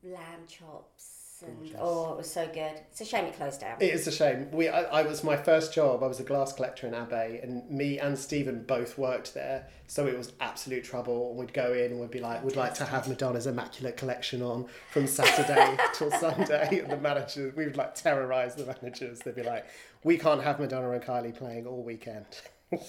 lamb 0.03 0.45
chops. 0.47 1.14
And, 1.41 1.57
Gorgeous. 1.57 1.75
oh, 1.79 2.13
it 2.13 2.17
was 2.17 2.31
so 2.31 2.45
good. 2.47 2.71
It's 2.91 3.01
a 3.01 3.05
shame 3.05 3.25
it 3.25 3.35
closed 3.35 3.59
down. 3.61 3.77
It 3.81 3.93
is 3.93 4.07
a 4.07 4.11
shame. 4.11 4.49
We, 4.51 4.69
I, 4.69 4.83
I 4.83 5.01
was 5.03 5.23
my 5.23 5.35
first 5.35 5.73
job. 5.73 6.01
I 6.03 6.07
was 6.07 6.19
a 6.19 6.23
glass 6.23 6.53
collector 6.53 6.87
in 6.87 6.93
Abbey, 6.93 7.39
and 7.43 7.69
me 7.69 7.99
and 7.99 8.17
Stephen 8.17 8.63
both 8.63 8.97
worked 8.97 9.33
there. 9.33 9.67
So 9.87 10.07
it 10.07 10.17
was 10.17 10.31
absolute 10.39 10.83
trouble. 10.83 11.29
And 11.31 11.39
we'd 11.39 11.53
go 11.53 11.73
in 11.73 11.91
and 11.91 11.99
we'd 11.99 12.11
be 12.11 12.19
like, 12.19 12.43
"We'd 12.43 12.55
like 12.55 12.73
to 12.75 12.85
have 12.85 13.07
Madonna's 13.07 13.47
Immaculate 13.47 13.97
Collection 13.97 14.41
on 14.41 14.65
from 14.91 15.07
Saturday 15.07 15.77
till 15.93 16.09
Sunday." 16.11 16.79
And 16.79 16.89
the 16.91 16.97
managers, 16.97 17.55
we 17.55 17.65
would 17.65 17.77
like 17.77 17.95
terrorise 17.95 18.55
the 18.55 18.65
managers. 18.65 19.19
They'd 19.19 19.35
be 19.35 19.43
like, 19.43 19.65
"We 20.03 20.17
can't 20.17 20.41
have 20.41 20.59
Madonna 20.59 20.91
and 20.91 21.03
Kylie 21.03 21.35
playing 21.35 21.67
all 21.67 21.83
weekend." 21.83 22.25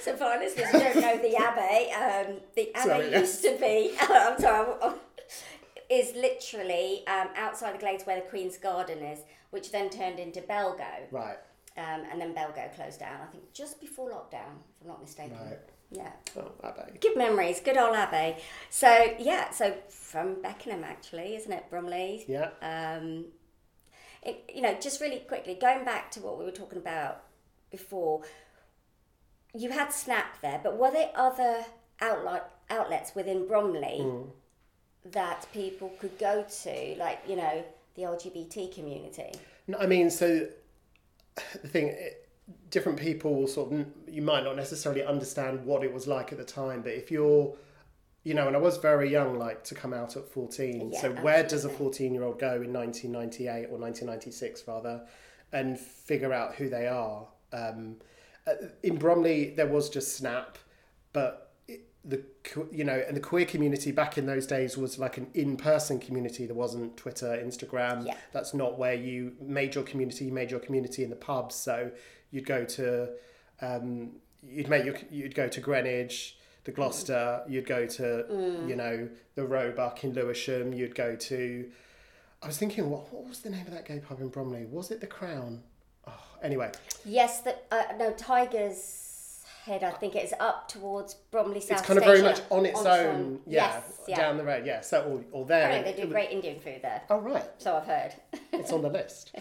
So 0.00 0.16
for 0.16 0.24
our 0.24 0.38
listeners 0.38 0.66
who 0.70 0.78
don't 0.80 0.96
know 0.96 1.18
the 1.18 1.36
Abbey, 1.36 1.92
um, 1.92 2.36
the 2.56 2.74
Abbey 2.74 2.88
Sorry, 2.88 3.10
yes. 3.10 3.20
used 3.20 3.42
to 3.44 3.56
be, 3.60 3.92
I'm 4.00 4.38
sorry, 4.40 4.66
I'm- 4.72 4.78
I'm- 4.82 4.94
is 5.88 6.14
literally 6.14 7.06
um, 7.06 7.28
outside 7.36 7.74
the 7.74 7.78
Glades 7.78 8.04
where 8.04 8.16
the 8.16 8.26
Queen's 8.28 8.58
Garden 8.58 8.98
is, 8.98 9.20
which 9.50 9.72
then 9.72 9.90
turned 9.90 10.18
into 10.18 10.40
Belgo. 10.40 11.10
right. 11.10 11.38
Um, 11.76 12.02
and 12.10 12.20
then 12.20 12.34
Belgo 12.34 12.74
closed 12.74 12.98
down, 12.98 13.20
I 13.22 13.26
think 13.30 13.52
just 13.52 13.80
before 13.80 14.10
lockdown, 14.10 14.58
if 14.74 14.82
I'm 14.82 14.88
not 14.88 15.00
mistaken. 15.00 15.36
Right. 15.38 15.58
Yeah. 15.92 16.10
Oh, 16.36 16.50
Abbey. 16.64 16.98
Good 17.00 17.16
memories, 17.16 17.60
good 17.60 17.76
old 17.76 17.94
Abbey. 17.94 18.40
So, 18.68 19.14
yeah, 19.18 19.50
so 19.50 19.74
from 19.88 20.42
Beckenham 20.42 20.82
actually, 20.82 21.36
isn't 21.36 21.52
it, 21.52 21.64
Bromley? 21.70 22.24
Yeah. 22.26 22.50
Um, 22.60 23.26
it, 24.22 24.50
you 24.52 24.60
know, 24.60 24.76
just 24.80 25.00
really 25.00 25.20
quickly, 25.20 25.54
going 25.54 25.84
back 25.84 26.10
to 26.12 26.20
what 26.20 26.36
we 26.38 26.44
were 26.44 26.50
talking 26.50 26.78
about 26.78 27.22
before, 27.70 28.22
you 29.54 29.70
had 29.70 29.92
Snap 29.92 30.40
there, 30.42 30.60
but 30.62 30.76
were 30.76 30.90
there 30.90 31.10
other 31.14 31.64
outlet, 32.00 32.50
outlets 32.70 33.14
within 33.14 33.46
Bromley 33.46 34.00
that 35.12 35.46
people 35.52 35.92
could 35.98 36.18
go 36.18 36.44
to, 36.62 36.96
like, 36.98 37.20
you 37.28 37.36
know, 37.36 37.64
the 37.94 38.02
LGBT 38.02 38.74
community? 38.74 39.32
No, 39.66 39.78
I 39.78 39.86
mean, 39.86 40.10
so 40.10 40.46
the 41.62 41.68
thing, 41.68 41.94
different 42.70 42.98
people 42.98 43.34
will 43.34 43.48
sort 43.48 43.72
of, 43.72 43.86
you 44.06 44.22
might 44.22 44.44
not 44.44 44.56
necessarily 44.56 45.04
understand 45.04 45.64
what 45.64 45.84
it 45.84 45.92
was 45.92 46.06
like 46.06 46.32
at 46.32 46.38
the 46.38 46.44
time, 46.44 46.82
but 46.82 46.92
if 46.92 47.10
you're, 47.10 47.54
you 48.24 48.34
know, 48.34 48.46
and 48.46 48.56
I 48.56 48.58
was 48.58 48.76
very 48.78 49.10
young, 49.10 49.38
like 49.38 49.64
to 49.64 49.74
come 49.74 49.94
out 49.94 50.16
at 50.16 50.28
14. 50.28 50.90
Yeah, 50.92 51.00
so 51.00 51.12
where 51.12 51.42
does 51.42 51.64
a 51.64 51.68
14 51.68 52.12
year 52.12 52.24
old 52.24 52.38
go 52.38 52.60
in 52.62 52.72
1998 52.72 53.66
or 53.70 53.78
1996 53.78 54.64
rather 54.66 55.06
and 55.52 55.78
figure 55.78 56.32
out 56.32 56.54
who 56.54 56.68
they 56.68 56.86
are? 56.86 57.26
Um, 57.52 57.96
uh, 58.46 58.54
in 58.82 58.96
Bromley, 58.96 59.50
there 59.50 59.66
was 59.66 59.88
just 59.88 60.16
Snap, 60.16 60.58
but 61.12 61.47
the 62.08 62.22
you 62.72 62.84
know, 62.84 63.02
and 63.06 63.14
the 63.14 63.20
queer 63.20 63.44
community 63.44 63.92
back 63.92 64.16
in 64.16 64.24
those 64.24 64.46
days 64.46 64.78
was 64.78 64.98
like 64.98 65.18
an 65.18 65.28
in-person 65.34 66.00
community. 66.00 66.46
There 66.46 66.56
wasn't 66.56 66.96
Twitter, 66.96 67.26
Instagram. 67.44 68.06
Yeah. 68.06 68.16
That's 68.32 68.54
not 68.54 68.78
where 68.78 68.94
you 68.94 69.34
made 69.40 69.74
your 69.74 69.84
community. 69.84 70.24
You 70.24 70.32
made 70.32 70.50
your 70.50 70.60
community 70.60 71.04
in 71.04 71.10
the 71.10 71.16
pubs. 71.16 71.54
So 71.54 71.90
you'd 72.30 72.46
go 72.46 72.64
to, 72.64 73.10
um, 73.60 74.12
you'd 74.42 74.68
make 74.68 74.86
your, 74.86 74.96
you'd 75.10 75.34
go 75.34 75.48
to 75.48 75.60
Greenwich, 75.60 76.38
the 76.64 76.72
Gloucester. 76.72 77.42
You'd 77.46 77.66
go 77.66 77.86
to, 77.86 78.24
you 78.66 78.74
know, 78.76 79.08
the 79.34 79.44
Roebuck 79.44 80.02
in 80.02 80.14
Lewisham. 80.14 80.72
You'd 80.72 80.94
go 80.94 81.14
to. 81.14 81.70
I 82.42 82.46
was 82.46 82.56
thinking, 82.56 82.88
what, 82.88 83.12
what 83.12 83.28
was 83.28 83.40
the 83.40 83.50
name 83.50 83.66
of 83.66 83.72
that 83.72 83.86
gay 83.86 83.98
pub 83.98 84.20
in 84.20 84.28
Bromley? 84.28 84.64
Was 84.64 84.90
it 84.90 85.00
the 85.02 85.06
Crown? 85.06 85.62
Oh, 86.06 86.12
anyway, 86.42 86.72
Yes, 87.04 87.42
the, 87.42 87.56
uh, 87.70 87.82
no, 87.98 88.12
Tiger's 88.12 89.07
Head, 89.64 89.84
I 89.84 89.90
think 89.90 90.14
it's 90.14 90.32
up 90.40 90.68
towards 90.68 91.14
Bromley 91.30 91.60
South 91.60 91.78
it's 91.78 91.86
kind 91.86 91.98
of 91.98 92.04
very 92.04 92.22
much 92.22 92.40
on 92.50 92.64
its 92.66 92.80
Ontron. 92.80 93.06
own, 93.06 93.40
yeah, 93.46 93.74
Yes, 93.74 94.00
yeah. 94.08 94.16
down 94.16 94.36
the 94.36 94.44
road, 94.44 94.64
yeah. 94.64 94.80
So 94.80 95.02
or, 95.02 95.40
or 95.40 95.44
there. 95.46 95.66
Apparently 95.66 95.92
they 95.92 96.02
do 96.02 96.08
great 96.08 96.30
Indian 96.30 96.58
food 96.60 96.80
there, 96.82 97.02
Oh 97.10 97.18
right, 97.18 97.44
so 97.58 97.76
I've 97.76 97.84
heard. 97.84 98.14
it's 98.52 98.72
on 98.72 98.82
the 98.82 98.88
list. 98.88 99.34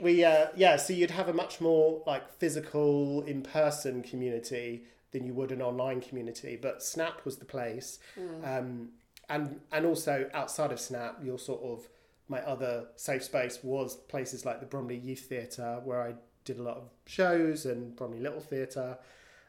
We 0.00 0.24
uh, 0.24 0.46
yeah, 0.56 0.76
so 0.76 0.92
you'd 0.92 1.10
have 1.10 1.28
a 1.28 1.32
much 1.32 1.60
more 1.60 2.02
like 2.06 2.28
physical, 2.38 3.22
in-person 3.22 4.02
community 4.02 4.84
than 5.12 5.26
you 5.26 5.34
would 5.34 5.52
an 5.52 5.60
online 5.62 6.00
community. 6.00 6.58
But 6.60 6.82
Snap 6.82 7.24
was 7.24 7.36
the 7.36 7.44
place, 7.44 7.98
um, 8.44 8.90
and 9.28 9.60
and 9.72 9.86
also 9.86 10.30
outside 10.34 10.72
of 10.72 10.80
Snap, 10.80 11.18
your 11.22 11.38
sort 11.38 11.62
of 11.62 11.88
my 12.28 12.40
other 12.42 12.86
safe 12.96 13.22
space 13.22 13.58
was 13.62 13.96
places 13.96 14.44
like 14.44 14.60
the 14.60 14.66
Bromley 14.66 14.96
Youth 14.96 15.26
Theatre, 15.28 15.80
where 15.84 16.00
I 16.00 16.14
did 16.44 16.58
a 16.58 16.62
lot 16.62 16.76
of 16.76 16.84
shows, 17.06 17.66
and 17.66 17.94
Bromley 17.96 18.20
Little 18.20 18.40
Theatre. 18.40 18.98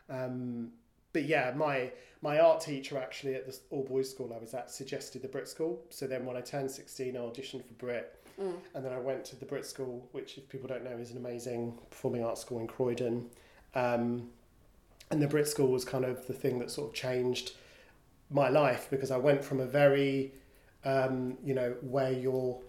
Um, 0.10 0.72
but 1.13 1.25
yeah, 1.25 1.53
my 1.55 1.91
my 2.22 2.39
art 2.39 2.62
teacher 2.62 2.98
actually 2.98 3.36
at 3.36 3.45
the 3.45 3.57
all 3.69 3.83
boys 3.83 4.10
school 4.10 4.33
I 4.36 4.39
was 4.39 4.53
at 4.53 4.72
suggested 4.72 5.22
the 5.22 5.27
Brit 5.27 5.48
School. 5.48 5.83
So 5.89 6.07
then 6.07 6.25
when 6.25 6.36
I 6.36 6.41
turned 6.41 6.72
sixteen, 6.72 7.15
I 7.15 7.19
auditioned 7.19 7.65
for 7.65 7.74
Brit, 7.77 8.19
and 8.74 8.83
then 8.83 8.93
I 8.93 9.00
went 9.00 9.25
to 9.25 9.36
the 9.36 9.45
Brit 9.45 9.65
School, 9.65 10.07
which 10.12 10.38
if 10.38 10.50
people 10.50 10.67
don't 10.67 10.83
know 10.83 10.98
is 10.98 11.12
an 11.12 11.17
amazing 11.17 11.77
performing 11.89 12.24
arts 12.24 12.41
school 12.41 12.60
in 12.60 12.67
Croydon. 12.67 13.29
Um, 13.75 14.29
and 15.12 15.22
the 15.22 15.27
Brit 15.27 15.48
School 15.48 15.67
was 15.67 15.86
kind 15.86 16.05
of 16.05 16.25
the 16.25 16.33
thing 16.33 16.60
that 16.60 16.72
sort 16.72 16.89
of 16.89 16.95
changed 16.95 17.51
my 18.31 18.50
life 18.50 18.88
because 18.89 19.12
I 19.12 19.17
went 19.17 19.43
from 19.43 19.60
a 19.60 19.65
very, 19.65 20.33
um, 20.86 21.38
you 21.43 21.53
know, 21.53 21.75
wear 21.83 22.12
your 22.12 22.60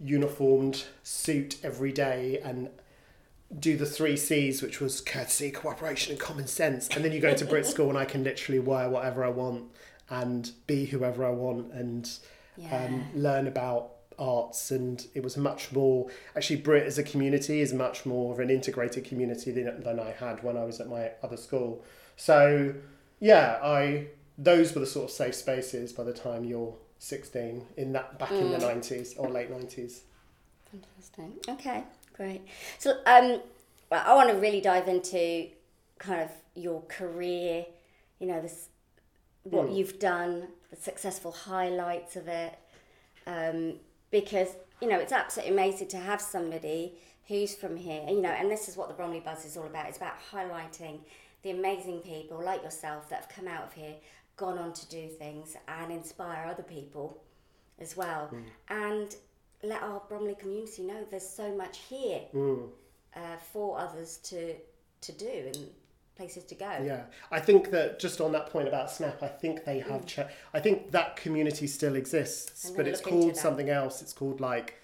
uniformed 0.00 0.84
suit 1.02 1.58
every 1.62 1.92
day 1.92 2.40
and 2.42 2.70
do 3.58 3.76
the 3.76 3.86
three 3.86 4.16
C's, 4.16 4.62
which 4.62 4.80
was 4.80 5.00
courtesy, 5.00 5.50
cooperation, 5.50 6.12
and 6.12 6.20
common 6.20 6.46
sense. 6.46 6.88
And 6.88 7.04
then 7.04 7.12
you 7.12 7.20
go 7.20 7.34
to 7.34 7.44
Brit 7.44 7.66
School, 7.66 7.88
and 7.88 7.98
I 7.98 8.04
can 8.04 8.24
literally 8.24 8.58
wear 8.58 8.88
whatever 8.88 9.24
I 9.24 9.28
want 9.28 9.64
and 10.10 10.50
be 10.66 10.86
whoever 10.86 11.24
I 11.24 11.30
want 11.30 11.72
and 11.72 12.10
Yeah. 12.56 12.84
um, 12.84 13.06
learn 13.14 13.46
about 13.46 13.92
arts. 14.18 14.70
And 14.70 15.06
it 15.14 15.22
was 15.22 15.36
much 15.36 15.72
more 15.72 16.08
actually 16.36 16.56
Brit 16.56 16.84
as 16.84 16.98
a 16.98 17.02
community 17.02 17.60
is 17.60 17.72
much 17.72 18.04
more 18.06 18.32
of 18.32 18.38
an 18.40 18.48
integrated 18.50 19.04
community 19.04 19.50
than, 19.50 19.82
than 19.82 19.98
I 19.98 20.10
had 20.12 20.42
when 20.44 20.56
I 20.56 20.64
was 20.64 20.80
at 20.80 20.88
my 20.88 21.10
other 21.22 21.36
school. 21.36 21.82
So 22.16 22.74
yeah, 23.18 23.58
I 23.62 24.06
those 24.38 24.74
were 24.74 24.80
the 24.80 24.86
sort 24.86 25.06
of 25.06 25.10
safe 25.10 25.34
spaces 25.34 25.92
by 25.92 26.04
the 26.04 26.12
time 26.12 26.44
you're 26.44 26.74
16 26.98 27.66
in 27.76 27.92
that 27.92 28.18
back 28.18 28.30
in 28.32 28.50
the 28.50 28.58
90s 28.58 29.14
or 29.18 29.28
late 29.30 29.50
90s. 29.50 30.00
Fantastic. 30.70 31.48
Okay, 31.48 31.84
great. 32.14 32.42
So, 32.78 32.98
um, 33.06 33.40
well, 33.90 34.02
I 34.06 34.14
want 34.14 34.30
to 34.30 34.36
really 34.36 34.60
dive 34.60 34.88
into 34.88 35.48
kind 35.98 36.22
of 36.22 36.30
your 36.54 36.82
career. 36.82 37.66
You 38.18 38.28
know, 38.28 38.40
this 38.40 38.68
what 39.44 39.70
you've 39.70 39.98
done, 39.98 40.48
the 40.70 40.76
successful 40.76 41.30
highlights 41.30 42.16
of 42.16 42.28
it, 42.28 42.58
um, 43.26 43.74
because 44.10 44.48
you 44.80 44.88
know 44.88 44.98
it's 44.98 45.12
absolutely 45.12 45.52
amazing 45.52 45.88
to 45.88 45.98
have 45.98 46.20
somebody 46.20 46.94
who's 47.28 47.54
from 47.54 47.76
here. 47.76 48.04
You 48.08 48.22
know, 48.22 48.30
and 48.30 48.50
this 48.50 48.68
is 48.68 48.76
what 48.76 48.88
the 48.88 48.94
Bromley 48.94 49.20
Buzz 49.20 49.44
is 49.44 49.56
all 49.56 49.66
about. 49.66 49.88
It's 49.88 49.98
about 49.98 50.14
highlighting 50.32 51.00
the 51.42 51.50
amazing 51.50 52.00
people 52.00 52.42
like 52.42 52.62
yourself 52.62 53.08
that 53.10 53.20
have 53.20 53.28
come 53.28 53.46
out 53.46 53.64
of 53.64 53.72
here, 53.74 53.94
gone 54.36 54.58
on 54.58 54.72
to 54.72 54.88
do 54.88 55.08
things, 55.08 55.56
and 55.68 55.92
inspire 55.92 56.46
other 56.46 56.62
people 56.62 57.22
as 57.78 57.96
well. 57.96 58.30
And 58.68 59.14
let 59.64 59.82
our 59.82 60.02
Bromley 60.08 60.34
community 60.34 60.82
know 60.82 61.04
there's 61.10 61.28
so 61.28 61.54
much 61.54 61.78
here 61.88 62.20
uh, 63.16 63.36
for 63.52 63.78
others 63.78 64.18
to 64.24 64.54
to 65.00 65.12
do 65.12 65.50
and 65.54 65.68
places 66.16 66.44
to 66.44 66.54
go. 66.54 66.70
Yeah, 66.82 67.02
I 67.30 67.40
think 67.40 67.70
that 67.70 67.98
just 67.98 68.20
on 68.20 68.32
that 68.32 68.50
point 68.50 68.68
about 68.68 68.90
Snap, 68.90 69.22
I 69.22 69.28
think 69.28 69.64
they 69.64 69.80
have. 69.80 70.06
Cha- 70.06 70.28
I 70.52 70.60
think 70.60 70.90
that 70.92 71.16
community 71.16 71.66
still 71.66 71.96
exists, 71.96 72.70
but 72.70 72.86
it's 72.86 73.00
called 73.00 73.36
something 73.36 73.68
else. 73.70 74.00
It's 74.02 74.12
called 74.12 74.40
like 74.40 74.80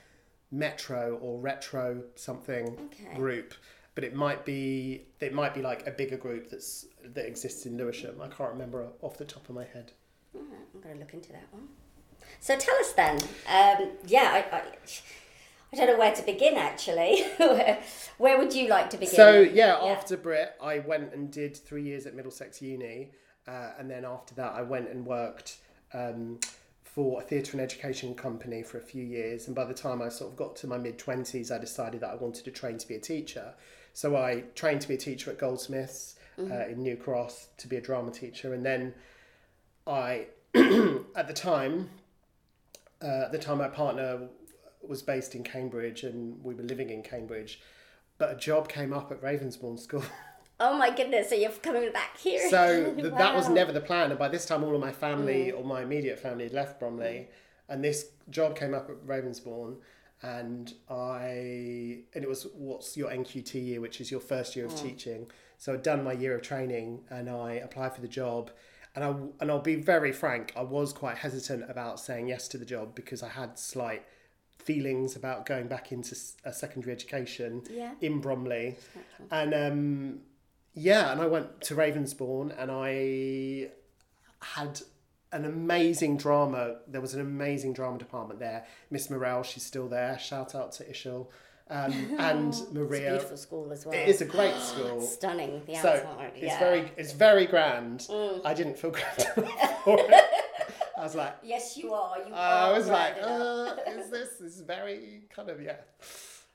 Metro 0.50 1.18
or 1.22 1.38
Retro 1.40 2.02
something 2.16 2.76
Okay. 2.87 3.14
group. 3.14 3.54
But 3.94 4.04
it 4.04 4.14
might 4.14 4.44
be 4.44 5.06
it 5.20 5.32
might 5.34 5.54
be 5.54 5.62
like 5.62 5.87
a 5.87 5.90
bigger 5.90 6.16
group 6.16 6.49
that's 6.50 6.87
that 7.04 7.26
exists 7.26 7.66
in 7.66 7.76
Lewisham. 7.76 8.20
I 8.20 8.28
can't 8.28 8.50
remember 8.52 8.88
off 9.02 9.16
the 9.18 9.25
top 9.25 9.49
of 9.49 9.54
my 9.54 9.64
head. 9.64 9.92
Right, 10.32 10.44
I'm 10.75 10.80
going 10.80 10.94
to 10.94 11.00
look 11.00 11.12
into 11.12 11.32
that 11.32 11.49
one. 11.50 11.68
So 12.40 12.56
tell 12.56 12.75
us 12.76 12.92
then. 12.92 13.16
Um, 13.47 13.90
yeah, 14.06 14.42
I, 14.50 14.56
I, 14.56 14.62
I 15.73 15.76
don't 15.76 15.87
know 15.87 15.99
where 15.99 16.14
to 16.14 16.23
begin 16.23 16.54
actually. 16.56 17.23
where, 17.37 17.78
where 18.18 18.38
would 18.38 18.54
you 18.54 18.68
like 18.68 18.90
to 18.90 18.97
begin? 18.97 19.14
So 19.14 19.40
yeah, 19.40 19.76
after 19.76 20.16
Brit, 20.16 20.54
I 20.61 20.78
went 20.80 21.12
and 21.12 21.30
did 21.30 21.56
three 21.56 21.82
years 21.82 22.06
at 22.06 22.14
Middlesex 22.14 22.61
Uni, 22.62 23.12
uh, 23.47 23.73
and 23.78 23.90
then 23.90 24.04
after 24.04 24.35
that, 24.37 24.54
I 24.54 24.62
went 24.62 24.88
and 24.88 25.04
worked 25.04 25.59
um, 25.92 26.40
for 26.82 27.20
a 27.20 27.25
theatre 27.25 27.52
and 27.52 27.61
education 27.61 28.14
company 28.14 28.62
for 28.62 28.78
a 28.78 28.82
few 28.82 29.04
years. 29.04 29.47
And 29.47 29.54
by 29.54 29.64
the 29.64 29.75
time 29.75 30.00
I 30.00 30.09
sort 30.09 30.32
of 30.32 30.37
got 30.37 30.56
to 30.56 30.66
my 30.66 30.78
mid 30.78 30.99
twenties, 30.99 31.50
I 31.50 31.59
decided 31.59 32.00
that 32.00 32.11
I 32.11 32.14
wanted 32.14 32.44
to 32.47 32.50
train 32.50 32.78
to 32.78 32.88
be 32.88 32.94
a 32.94 33.00
teacher. 33.00 33.54
So 33.92 34.16
I 34.16 34.44
trained 34.54 34.80
to 34.82 34.88
be 34.88 34.94
a 34.94 34.99
teacher 34.99 35.30
at 35.30 35.38
Goldsmiths 35.38 36.14
uh, 36.38 36.66
in 36.68 36.82
New 36.82 36.97
Cross 36.97 37.49
to 37.59 37.68
be 37.68 37.76
a 37.76 37.80
drama 37.80 38.11
teacher, 38.11 38.54
and 38.54 38.64
then 38.64 38.94
I, 39.87 40.26
at 40.54 41.26
the 41.26 41.35
time, 41.35 41.90
uh, 43.02 43.25
at 43.25 43.33
the 43.33 43.38
time 43.38 43.59
my 43.59 43.69
partner 43.69 44.28
was 44.87 45.02
based 45.02 45.35
in 45.35 45.42
Cambridge 45.42 46.04
and 46.04 46.42
we 46.42 46.54
were 46.54 46.62
living 46.62 46.90
in 46.90 47.02
Cambridge, 47.02 47.61
but 48.19 48.33
a 48.33 48.37
job 48.37 48.69
came 48.69 48.92
up 48.92 49.11
at 49.11 49.23
Ravensbourne 49.23 49.78
School. 49.78 50.04
Oh 50.62 50.76
my 50.76 50.90
goodness! 50.90 51.30
So 51.30 51.35
you're 51.35 51.50
coming 51.50 51.90
back 51.90 52.19
here. 52.19 52.50
So 52.50 52.92
th- 52.97 53.14
that 53.14 53.35
was 53.35 53.49
never 53.49 53.73
the 53.73 53.80
plan. 53.80 54.11
And 54.11 54.19
by 54.19 54.28
this 54.28 54.45
time, 54.45 54.62
all 54.62 54.75
of 54.75 54.80
my 54.80 54.92
family 54.92 55.50
or 55.50 55.64
my 55.64 55.80
immediate 55.80 56.19
family 56.19 56.45
had 56.45 56.52
left 56.52 56.78
Bromley, 56.78 57.28
and 57.71 57.83
this 57.83 58.11
job 58.28 58.57
came 58.57 58.75
up 58.75 58.90
at 58.90 58.97
Ravensbourne, 59.07 59.76
and 60.21 60.75
I 60.90 62.00
and 62.12 62.23
it 62.23 62.28
was 62.28 62.47
what's 62.54 62.95
your 62.95 63.09
NQT 63.09 63.54
year, 63.54 63.80
which 63.80 64.02
is 64.02 64.11
your 64.11 64.21
first 64.21 64.54
year 64.54 64.66
of 64.66 64.76
teaching. 64.76 65.30
So 65.57 65.73
I'd 65.73 65.83
done 65.83 66.04
my 66.04 66.12
year 66.12 66.35
of 66.35 66.42
training, 66.42 67.04
and 67.09 67.30
I 67.30 67.52
applied 67.52 67.95
for 67.95 68.02
the 68.02 68.09
job. 68.09 68.50
And 68.94 69.04
I 69.04 69.09
and 69.40 69.50
I'll 69.50 69.61
be 69.61 69.76
very 69.76 70.12
frank, 70.12 70.52
I 70.56 70.62
was 70.62 70.92
quite 70.92 71.18
hesitant 71.18 71.70
about 71.70 72.00
saying 72.00 72.28
yes 72.28 72.49
to 72.49 72.59
the 72.59 72.64
job 72.64 72.94
because 72.94 73.23
I 73.23 73.28
had 73.28 73.59
slight 73.59 74.04
feelings 74.59 75.16
about 75.16 75.47
going 75.47 75.68
back 75.68 75.90
into 75.92 76.16
a 76.44 76.52
secondary 76.52 76.92
education 76.92 77.62
Yeah. 77.70 77.92
in 78.00 78.20
Bromley, 78.20 78.76
and 79.30 79.54
um, 79.54 80.20
yeah, 80.75 81.12
and 81.12 81.20
I 81.20 81.26
went 81.26 81.61
to 81.62 81.75
Ravensbourne 81.75 82.52
and 82.61 82.70
I 82.73 83.70
had 84.42 84.80
an 85.32 85.44
amazing 85.44 86.16
drama. 86.16 86.76
There 86.88 87.00
was 87.00 87.14
an 87.14 87.20
amazing 87.20 87.73
drama 87.75 87.99
department 87.99 88.40
there. 88.40 88.66
Miss 88.90 89.09
Morel, 89.09 89.42
she's 89.44 89.62
still 89.64 89.88
there. 89.88 90.18
Shout 90.18 90.54
out 90.54 90.73
to 90.73 90.85
Ishil. 90.85 91.28
Um, 91.70 91.92
and 92.18 92.48
It's 92.54 92.60
a 92.62 92.74
Maria. 92.74 93.10
beautiful 93.10 93.36
school 93.36 93.72
as 93.72 93.86
well. 93.86 93.94
It 93.94 94.08
is 94.08 94.20
a 94.20 94.24
great 94.24 94.56
school. 94.56 95.00
stunning. 95.00 95.62
The 95.66 95.76
So 95.76 95.88
outside. 95.90 96.32
it's 96.34 96.58
very 96.58 96.90
it's 96.96 97.12
very 97.12 97.46
grand. 97.46 98.00
Mm. 98.00 98.40
I 98.44 98.54
didn't 98.54 98.76
feel 98.78 98.90
grand 98.98 99.22
for 99.84 99.96
it. 99.98 100.24
I 100.98 101.02
was 101.02 101.14
like, 101.14 101.36
Yes, 101.42 101.76
you 101.76 101.94
are. 101.94 102.18
You 102.18 102.34
I 102.34 102.68
are. 102.70 102.72
was 102.74 102.88
like, 102.88 103.14
uh, 103.22 103.76
is 103.88 104.10
this 104.10 104.30
this 104.40 104.56
is 104.56 104.60
very 104.62 105.22
kind 105.34 105.48
of 105.48 105.62
yeah. 105.62 105.76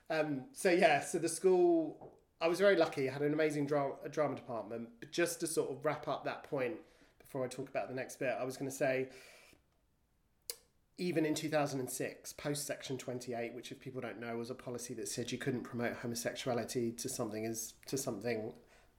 Um, 0.09 0.43
so 0.53 0.69
yeah, 0.69 0.99
so 1.01 1.17
the 1.17 1.29
school, 1.29 2.11
I 2.41 2.47
was 2.47 2.59
very 2.59 2.75
lucky. 2.75 3.09
I 3.09 3.13
had 3.13 3.21
an 3.23 3.33
amazing 3.33 3.65
drama 3.65 3.93
drama 4.11 4.35
department. 4.35 4.89
But 4.99 5.11
just 5.11 5.39
to 5.39 5.47
sort 5.47 5.71
of 5.71 5.83
wrap 5.85 6.07
up 6.07 6.25
that 6.25 6.43
point 6.43 6.75
before 7.19 7.43
I 7.43 7.47
talk 7.47 7.69
about 7.69 7.87
the 7.87 7.95
next 7.95 8.19
bit, 8.19 8.35
I 8.39 8.43
was 8.43 8.57
going 8.57 8.69
to 8.69 8.75
say. 8.75 9.07
Even 10.97 11.25
in 11.25 11.35
2006, 11.35 12.33
post 12.33 12.65
Section 12.65 12.97
28, 12.97 13.53
which 13.53 13.71
if 13.71 13.79
people 13.79 13.99
don't 13.99 14.19
know 14.19 14.37
was 14.37 14.49
a 14.49 14.55
policy 14.55 14.93
that 14.93 15.07
said 15.09 15.31
you 15.31 15.37
couldn't 15.37 15.63
promote 15.63 15.97
homosexuality 15.97 16.91
to 16.93 17.09
something 17.09 17.45
as 17.45 17.73
to 17.87 17.97
something 17.97 18.53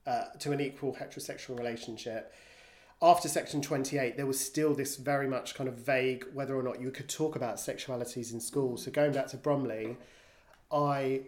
uh, 0.05 0.25
to 0.39 0.51
an 0.51 0.61
equal 0.61 0.95
heterosexual 0.95 1.57
relationship, 1.57 2.33
after 3.01 3.27
section 3.27 3.61
28 3.61 4.17
there 4.17 4.25
was 4.25 4.39
still 4.39 4.73
this 4.73 4.95
very 4.95 5.27
much 5.27 5.53
kind 5.53 5.67
of 5.67 5.75
vague 5.75 6.25
whether 6.33 6.55
or 6.55 6.63
not 6.63 6.81
you 6.81 6.89
could 6.89 7.07
talk 7.07 7.35
about 7.35 7.57
sexualities 7.57 8.33
in 8.33 8.39
school 8.39 8.75
so 8.75 8.89
going 8.89 9.11
back 9.11 9.27
to 9.27 9.37
bromley 9.37 9.95
i 10.71 11.21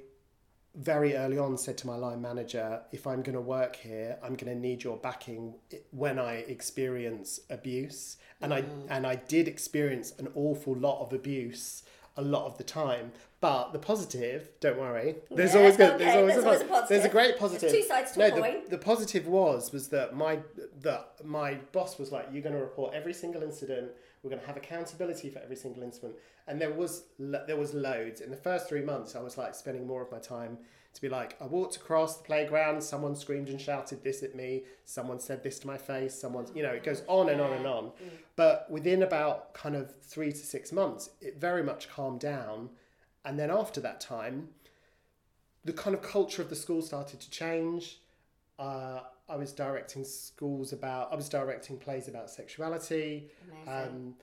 very 0.79 1.13
early 1.15 1.37
on 1.37 1.57
said 1.57 1.77
to 1.77 1.85
my 1.85 1.95
line 1.95 2.21
manager 2.21 2.81
if 2.93 3.05
i'm 3.05 3.21
going 3.21 3.35
to 3.35 3.41
work 3.41 3.75
here 3.75 4.17
i'm 4.23 4.35
going 4.35 4.53
to 4.53 4.59
need 4.59 4.81
your 4.81 4.95
backing 4.97 5.53
when 5.91 6.17
i 6.17 6.35
experience 6.35 7.41
abuse. 7.49 8.17
And 8.41 8.53
i 8.53 8.61
mm. 8.61 8.85
and 8.89 9.05
i 9.05 9.15
did 9.15 9.47
experience 9.49 10.13
an 10.19 10.29
awful 10.35 10.73
lot 10.75 11.01
of 11.01 11.11
abuse 11.11 11.83
a 12.17 12.21
lot 12.21 12.45
of 12.45 12.57
the 12.57 12.63
time. 12.65 13.11
But 13.41 13.71
the 13.71 13.79
positive 13.79 14.49
don't 14.59 14.77
worry 14.77 15.15
there's 15.31 15.53
Yeah, 15.53 15.59
always 15.59 15.77
good 15.77 15.97
there's 15.99 16.15
always, 16.15 16.33
there's 16.33 16.43
a, 16.43 16.47
always 16.47 16.61
a 16.61 16.65
pos- 16.65 16.89
there's 16.89 17.05
a 17.05 17.09
great 17.09 17.37
positive. 17.39 17.69
positive 17.69 17.81
two 17.81 17.87
sides 17.87 18.11
to 18.13 18.19
no 18.19 18.25
a 18.25 18.31
the, 18.31 18.41
coin. 18.41 18.55
the 18.69 18.77
positive 18.77 19.27
was 19.27 19.71
was 19.71 19.87
that 19.89 20.15
my 20.15 20.39
that 20.81 21.15
my 21.23 21.55
boss 21.71 21.97
was 21.97 22.11
like 22.11 22.27
you're 22.33 22.41
going 22.41 22.55
to 22.55 22.61
report 22.61 22.93
every 22.93 23.13
single 23.13 23.41
incident 23.43 23.91
we're 24.21 24.29
going 24.29 24.41
to 24.41 24.47
have 24.47 24.57
accountability 24.57 25.29
for 25.29 25.39
every 25.39 25.55
single 25.55 25.83
incident 25.83 26.15
and 26.47 26.59
there 26.59 26.71
was 26.71 27.03
there 27.19 27.57
was 27.57 27.73
loads. 27.73 28.21
In 28.21 28.31
the 28.31 28.37
first 28.37 28.67
3 28.67 28.81
months 28.81 29.15
I 29.15 29.21
was 29.21 29.37
like 29.37 29.55
spending 29.55 29.85
more 29.85 30.01
of 30.01 30.11
my 30.11 30.19
time 30.19 30.57
to 30.93 31.01
be 31.01 31.09
like 31.09 31.35
I 31.39 31.45
walked 31.45 31.75
across 31.75 32.17
the 32.17 32.23
playground. 32.23 32.83
Someone 32.83 33.15
screamed 33.15 33.49
and 33.49 33.61
shouted 33.61 34.03
this 34.03 34.23
at 34.23 34.35
me. 34.35 34.63
Someone 34.85 35.19
said 35.19 35.43
this 35.43 35.59
to 35.59 35.67
my 35.67 35.77
face. 35.77 36.13
Someone 36.13 36.47
you 36.55 36.63
know 36.63 36.71
it 36.71 36.83
goes 36.83 37.03
on 37.07 37.29
and 37.29 37.39
on 37.39 37.53
and 37.53 37.67
on. 37.67 37.85
Mm. 37.85 38.09
But 38.35 38.69
within 38.69 39.03
about 39.03 39.53
kind 39.53 39.75
of 39.75 39.93
3 40.01 40.31
to 40.31 40.37
6 40.37 40.71
months 40.71 41.11
it 41.21 41.39
very 41.39 41.63
much 41.63 41.89
calmed 41.89 42.19
down. 42.19 42.69
And 43.23 43.37
then 43.37 43.51
after 43.51 43.79
that 43.81 44.01
time 44.01 44.49
the 45.63 45.73
kind 45.73 45.95
of 45.95 46.01
culture 46.01 46.41
of 46.41 46.49
the 46.49 46.55
school 46.55 46.81
started 46.81 47.19
to 47.19 47.29
change. 47.29 47.99
Uh, 48.59 48.99
I 49.29 49.35
was 49.37 49.53
directing 49.53 50.03
schools 50.03 50.73
about, 50.73 51.13
I 51.13 51.15
was 51.15 51.29
directing 51.29 51.77
plays 51.77 52.07
about 52.07 52.29
sexuality. 52.29 53.29
Amazing. 53.65 53.87
Um, 53.95 54.13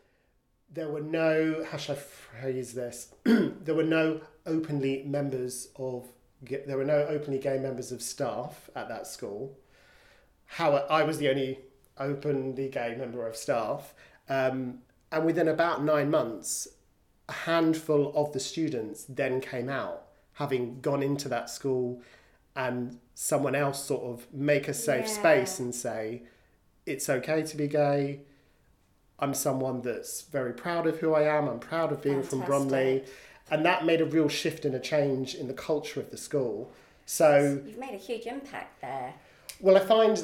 there 0.72 0.88
were 0.90 1.01
no, 1.01 1.64
how 1.70 1.79
shall 1.79 1.94
I 1.94 1.99
phrase 1.99 2.75
this? 2.75 3.14
there 3.25 3.75
were 3.75 3.85
no 3.85 4.20
openly 4.44 5.05
members 5.07 5.68
of, 5.77 6.07
there 6.42 6.77
were 6.77 6.85
no 6.85 7.07
openly 7.07 7.38
gay 7.38 7.59
members 7.59 7.92
of 7.92 8.03
staff 8.03 8.68
at 8.75 8.88
that 8.88 9.07
school. 9.07 9.57
How 10.44 10.75
I 10.75 11.03
was 11.05 11.18
the 11.18 11.31
only 11.31 11.61
openly 11.99 12.68
gay 12.68 12.94
member 12.99 13.27
of 13.27 13.37
staff. 13.37 13.94
Um, 14.29 14.79
and 15.12 15.25
within 15.25 15.49
about 15.49 15.83
nine 15.83 16.11
months, 16.11 16.68
a 17.29 17.33
handful 17.33 18.12
of 18.14 18.33
the 18.33 18.40
students 18.40 19.05
then 19.05 19.40
came 19.40 19.68
out, 19.68 20.07
having 20.35 20.81
gone 20.81 21.03
into 21.03 21.29
that 21.29 21.49
school 21.49 22.03
and 22.57 22.99
someone 23.14 23.55
else 23.55 23.85
sort 23.85 24.03
of 24.05 24.27
make 24.33 24.66
a 24.66 24.75
safe 24.75 25.07
Yeah. 25.07 25.12
space 25.12 25.59
and 25.61 25.75
say, 25.75 26.23
it's 26.87 27.09
okay 27.09 27.42
to 27.42 27.57
be 27.57 27.69
gay. 27.69 28.21
I'm 29.19 29.35
someone 29.35 29.83
that's 29.83 30.23
very 30.23 30.53
proud 30.53 30.87
of 30.87 30.99
who 30.99 31.14
I 31.14 31.23
am. 31.23 31.49
I'm 31.49 31.59
proud 31.59 31.92
of 31.92 32.03
being 32.03 32.23
from 32.23 32.40
Bromley. 32.40 33.05
And 33.51 33.64
that 33.64 33.85
made 33.85 34.01
a 34.01 34.05
real 34.05 34.29
shift 34.29 34.64
and 34.64 34.75
a 34.75 34.81
change 34.81 35.35
in 35.35 35.47
the 35.47 35.55
culture 35.55 36.01
of 36.01 36.11
the 36.11 36.16
school. 36.16 36.73
So, 37.07 37.62
You've 37.64 37.79
made 37.79 37.95
a 37.95 37.99
huge 37.99 38.27
impact 38.27 38.81
there. 38.81 39.14
well, 39.61 39.77
I 39.77 39.81
find, 39.81 40.23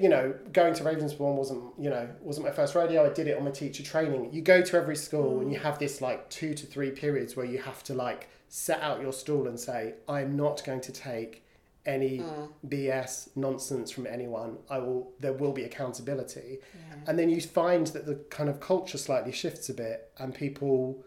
you 0.00 0.08
know, 0.08 0.34
going 0.52 0.74
to 0.74 0.82
Ravensbourne 0.82 1.36
wasn't, 1.36 1.62
you 1.78 1.90
know, 1.90 2.08
wasn't 2.20 2.46
my 2.46 2.52
first 2.52 2.74
rodeo. 2.74 3.08
I 3.08 3.12
did 3.12 3.28
it 3.28 3.36
on 3.36 3.44
my 3.44 3.50
teacher 3.50 3.82
training. 3.82 4.32
You 4.32 4.40
go 4.40 4.62
to 4.62 4.76
every 4.76 4.96
school 4.96 5.40
and 5.40 5.52
you 5.52 5.58
mm. 5.58 5.62
have 5.62 5.78
this 5.78 6.00
like 6.00 6.28
two 6.30 6.54
to 6.54 6.66
three 6.66 6.90
periods 6.90 7.36
where 7.36 7.46
you 7.46 7.58
have 7.58 7.84
to 7.84 7.94
like 7.94 8.28
set 8.48 8.80
out 8.80 9.00
your 9.02 9.12
stall 9.12 9.46
and 9.46 9.60
say, 9.60 9.94
I'm 10.08 10.36
not 10.36 10.64
going 10.64 10.80
to 10.80 10.92
take 10.92 11.43
any 11.86 12.22
BS 12.66 13.28
nonsense 13.36 13.90
from 13.90 14.06
anyone. 14.06 14.58
I 14.70 14.78
will. 14.78 15.12
There 15.20 15.32
will 15.32 15.52
be 15.52 15.64
accountability, 15.64 16.58
and 17.06 17.18
then 17.18 17.28
you 17.30 17.40
find 17.40 17.86
that 17.88 18.06
the 18.06 18.16
kind 18.30 18.48
of 18.48 18.60
culture 18.60 18.98
slightly 18.98 19.32
shifts 19.32 19.68
a 19.68 19.74
bit, 19.74 20.10
and 20.18 20.34
people 20.34 21.04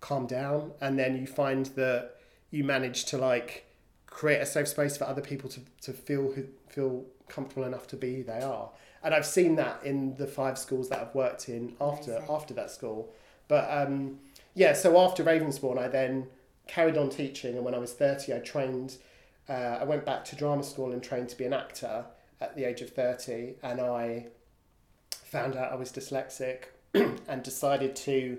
calm 0.00 0.26
down, 0.26 0.72
and 0.80 0.98
then 0.98 1.16
you 1.16 1.26
find 1.26 1.66
that 1.76 2.16
you 2.50 2.64
manage 2.64 3.04
to 3.06 3.18
like 3.18 3.66
create 4.06 4.40
a 4.40 4.46
safe 4.46 4.68
space 4.68 4.96
for 4.96 5.04
other 5.04 5.20
people 5.20 5.50
to, 5.50 5.60
to 5.82 5.92
feel 5.92 6.32
who 6.32 6.46
feel 6.68 7.04
comfortable 7.28 7.64
enough 7.64 7.86
to 7.88 7.96
be 7.96 8.16
who 8.16 8.24
they 8.24 8.40
are. 8.40 8.70
And 9.02 9.14
I've 9.14 9.26
seen 9.26 9.56
that 9.56 9.84
in 9.84 10.16
the 10.16 10.26
five 10.26 10.58
schools 10.58 10.88
that 10.88 11.00
I've 11.00 11.14
worked 11.14 11.48
in 11.48 11.74
after 11.80 12.12
Amazing. 12.12 12.34
after 12.34 12.54
that 12.54 12.70
school. 12.70 13.12
But 13.46 13.68
um, 13.70 14.18
yeah, 14.54 14.72
so 14.72 14.98
after 14.98 15.22
Ravensbourne, 15.22 15.78
I 15.78 15.88
then 15.88 16.26
carried 16.66 16.96
on 16.96 17.10
teaching, 17.10 17.54
and 17.54 17.64
when 17.64 17.74
I 17.74 17.78
was 17.78 17.92
thirty, 17.92 18.34
I 18.34 18.38
trained. 18.38 18.96
Uh, 19.48 19.78
I 19.80 19.84
went 19.84 20.04
back 20.04 20.24
to 20.26 20.36
drama 20.36 20.62
school 20.64 20.92
and 20.92 21.02
trained 21.02 21.28
to 21.30 21.36
be 21.36 21.44
an 21.44 21.52
actor 21.52 22.04
at 22.40 22.56
the 22.56 22.64
age 22.64 22.82
of 22.82 22.90
thirty, 22.90 23.54
and 23.62 23.80
I 23.80 24.26
found 25.10 25.56
out 25.56 25.72
I 25.72 25.76
was 25.76 25.92
dyslexic 25.92 26.64
and 26.94 27.42
decided 27.42 27.94
to 27.96 28.38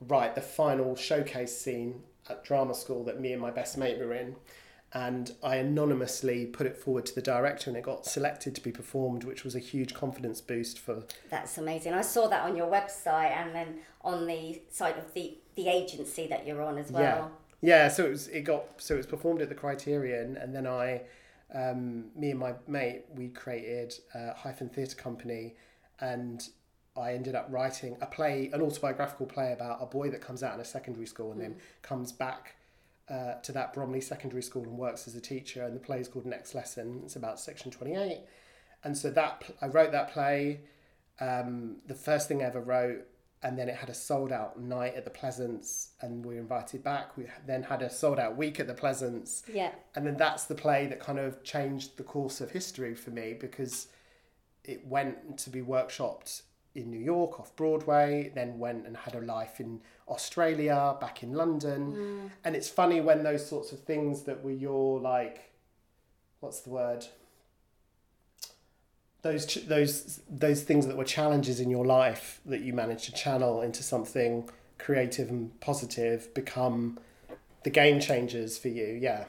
write 0.00 0.34
the 0.34 0.40
final 0.40 0.96
showcase 0.96 1.56
scene 1.56 2.02
at 2.28 2.44
drama 2.44 2.74
school 2.74 3.04
that 3.04 3.20
me 3.20 3.32
and 3.32 3.42
my 3.42 3.50
best 3.50 3.76
mate 3.76 3.98
were 3.98 4.14
in. 4.14 4.36
And 4.92 5.32
I 5.40 5.56
anonymously 5.56 6.46
put 6.46 6.66
it 6.66 6.76
forward 6.76 7.06
to 7.06 7.14
the 7.14 7.22
director, 7.22 7.70
and 7.70 7.76
it 7.76 7.84
got 7.84 8.04
selected 8.06 8.56
to 8.56 8.60
be 8.60 8.72
performed, 8.72 9.22
which 9.22 9.44
was 9.44 9.54
a 9.54 9.60
huge 9.60 9.94
confidence 9.94 10.40
boost 10.40 10.80
for 10.80 11.04
That's 11.28 11.58
amazing. 11.58 11.92
I 11.92 12.02
saw 12.02 12.26
that 12.26 12.42
on 12.42 12.56
your 12.56 12.66
website 12.66 13.30
and 13.30 13.54
then 13.54 13.78
on 14.02 14.26
the 14.26 14.60
site 14.68 14.98
of 14.98 15.14
the, 15.14 15.38
the 15.54 15.68
agency 15.68 16.26
that 16.26 16.44
you're 16.44 16.62
on 16.62 16.76
as 16.76 16.90
well. 16.90 17.30
Yeah, 17.60 17.88
so 17.88 18.06
it 18.06 18.10
was 18.10 18.28
it 18.28 18.42
got 18.42 18.64
so 18.78 18.94
it 18.94 18.98
was 18.98 19.06
performed 19.06 19.42
at 19.42 19.48
the 19.48 19.54
Criterion, 19.54 20.36
and 20.36 20.54
then 20.54 20.66
I, 20.66 21.02
um, 21.54 22.06
me 22.16 22.30
and 22.30 22.40
my 22.40 22.54
mate, 22.66 23.04
we 23.14 23.28
created 23.28 23.94
a 24.14 24.34
hyphen 24.34 24.68
theatre 24.68 24.96
company, 24.96 25.56
and 26.00 26.42
I 26.96 27.12
ended 27.12 27.34
up 27.34 27.46
writing 27.50 27.96
a 28.00 28.06
play, 28.06 28.50
an 28.52 28.62
autobiographical 28.62 29.26
play 29.26 29.52
about 29.52 29.78
a 29.80 29.86
boy 29.86 30.10
that 30.10 30.20
comes 30.20 30.42
out 30.42 30.54
in 30.54 30.60
a 30.60 30.64
secondary 30.64 31.06
school 31.06 31.32
and 31.32 31.40
then 31.40 31.56
comes 31.82 32.12
back 32.12 32.56
uh, 33.08 33.34
to 33.42 33.52
that 33.52 33.72
Bromley 33.72 34.00
secondary 34.00 34.42
school 34.42 34.62
and 34.64 34.76
works 34.78 35.06
as 35.06 35.14
a 35.14 35.20
teacher. 35.20 35.64
And 35.64 35.76
the 35.76 35.80
play 35.80 36.00
is 36.00 36.08
called 36.08 36.26
Next 36.26 36.54
Lesson. 36.54 37.02
It's 37.04 37.16
about 37.16 37.38
Section 37.38 37.70
Twenty 37.70 37.94
Eight, 37.94 38.22
and 38.84 38.96
so 38.96 39.10
that 39.10 39.44
I 39.60 39.66
wrote 39.66 39.92
that 39.92 40.12
play. 40.12 40.60
Um, 41.20 41.76
the 41.86 41.94
first 41.94 42.28
thing 42.28 42.42
I 42.42 42.46
ever 42.46 42.62
wrote 42.62 43.06
and 43.42 43.58
then 43.58 43.68
it 43.68 43.76
had 43.76 43.88
a 43.88 43.94
sold 43.94 44.32
out 44.32 44.60
night 44.60 44.94
at 44.94 45.04
the 45.04 45.10
Pleasance, 45.10 45.90
and 46.00 46.24
we 46.24 46.34
were 46.34 46.40
invited 46.40 46.82
back. 46.82 47.16
We 47.16 47.26
then 47.46 47.62
had 47.62 47.82
a 47.82 47.88
sold 47.90 48.18
out 48.18 48.36
week 48.36 48.60
at 48.60 48.66
the 48.66 48.74
Pleasance, 48.74 49.42
Yeah. 49.52 49.72
and 49.94 50.06
then 50.06 50.16
that's 50.16 50.44
the 50.44 50.54
play 50.54 50.86
that 50.88 51.00
kind 51.00 51.18
of 51.18 51.42
changed 51.42 51.96
the 51.96 52.02
course 52.02 52.40
of 52.40 52.50
history 52.50 52.94
for 52.94 53.10
me 53.10 53.32
because 53.32 53.88
it 54.64 54.86
went 54.86 55.38
to 55.38 55.50
be 55.50 55.62
workshopped 55.62 56.42
in 56.74 56.90
New 56.90 57.00
York 57.00 57.40
off 57.40 57.54
Broadway, 57.56 58.30
then 58.34 58.58
went 58.58 58.86
and 58.86 58.96
had 58.96 59.14
a 59.14 59.20
life 59.20 59.58
in 59.58 59.80
Australia, 60.08 60.96
back 61.00 61.22
in 61.22 61.32
London. 61.32 61.92
Mm. 61.92 62.30
And 62.44 62.54
it's 62.54 62.68
funny 62.68 63.00
when 63.00 63.22
those 63.22 63.44
sorts 63.46 63.72
of 63.72 63.80
things 63.80 64.22
that 64.22 64.44
were 64.44 64.52
your 64.52 65.00
like 65.00 65.50
what's 66.40 66.60
the 66.60 66.70
word? 66.70 67.06
Those 69.22 69.46
ch- 69.46 69.66
those 69.66 70.20
those 70.28 70.62
things 70.62 70.86
that 70.86 70.96
were 70.96 71.04
challenges 71.04 71.60
in 71.60 71.70
your 71.70 71.84
life 71.84 72.40
that 72.46 72.62
you 72.62 72.72
managed 72.72 73.04
to 73.04 73.12
channel 73.12 73.60
into 73.60 73.82
something 73.82 74.48
creative 74.78 75.28
and 75.28 75.58
positive 75.60 76.32
become 76.34 76.98
the 77.64 77.70
game 77.70 78.00
changers 78.00 78.58
for 78.58 78.68
you. 78.68 78.86
Yeah. 78.86 79.24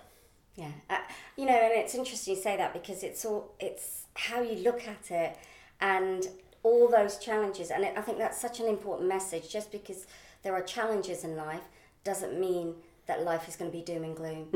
Yeah, 0.55 0.71
uh, 0.89 0.97
you 1.37 1.45
know, 1.45 1.53
and 1.53 1.73
it's 1.73 1.95
interesting 1.95 2.35
you 2.35 2.41
say 2.41 2.57
that 2.57 2.73
because 2.73 3.03
it's 3.03 3.23
all 3.25 3.53
it's 3.59 4.03
how 4.15 4.41
you 4.41 4.55
look 4.63 4.87
at 4.87 5.09
it, 5.09 5.37
and 5.79 6.27
all 6.63 6.89
those 6.89 7.17
challenges, 7.17 7.71
and 7.71 7.83
it, 7.83 7.93
I 7.97 8.01
think 8.01 8.17
that's 8.17 8.39
such 8.39 8.59
an 8.59 8.67
important 8.67 9.07
message. 9.07 9.49
Just 9.49 9.71
because 9.71 10.07
there 10.43 10.53
are 10.53 10.61
challenges 10.61 11.23
in 11.23 11.35
life 11.35 11.63
doesn't 12.03 12.39
mean 12.39 12.75
that 13.07 13.23
life 13.23 13.47
is 13.47 13.55
going 13.55 13.71
to 13.71 13.77
be 13.77 13.83
doom 13.83 14.03
and 14.03 14.15
gloom. 14.15 14.47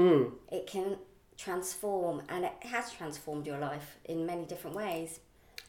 It 0.51 0.67
can 0.67 0.97
transform, 1.37 2.21
and 2.29 2.45
it 2.45 2.53
has 2.61 2.91
transformed 2.91 3.47
your 3.47 3.57
life 3.57 3.97
in 4.05 4.25
many 4.25 4.45
different 4.45 4.75
ways. 4.75 5.19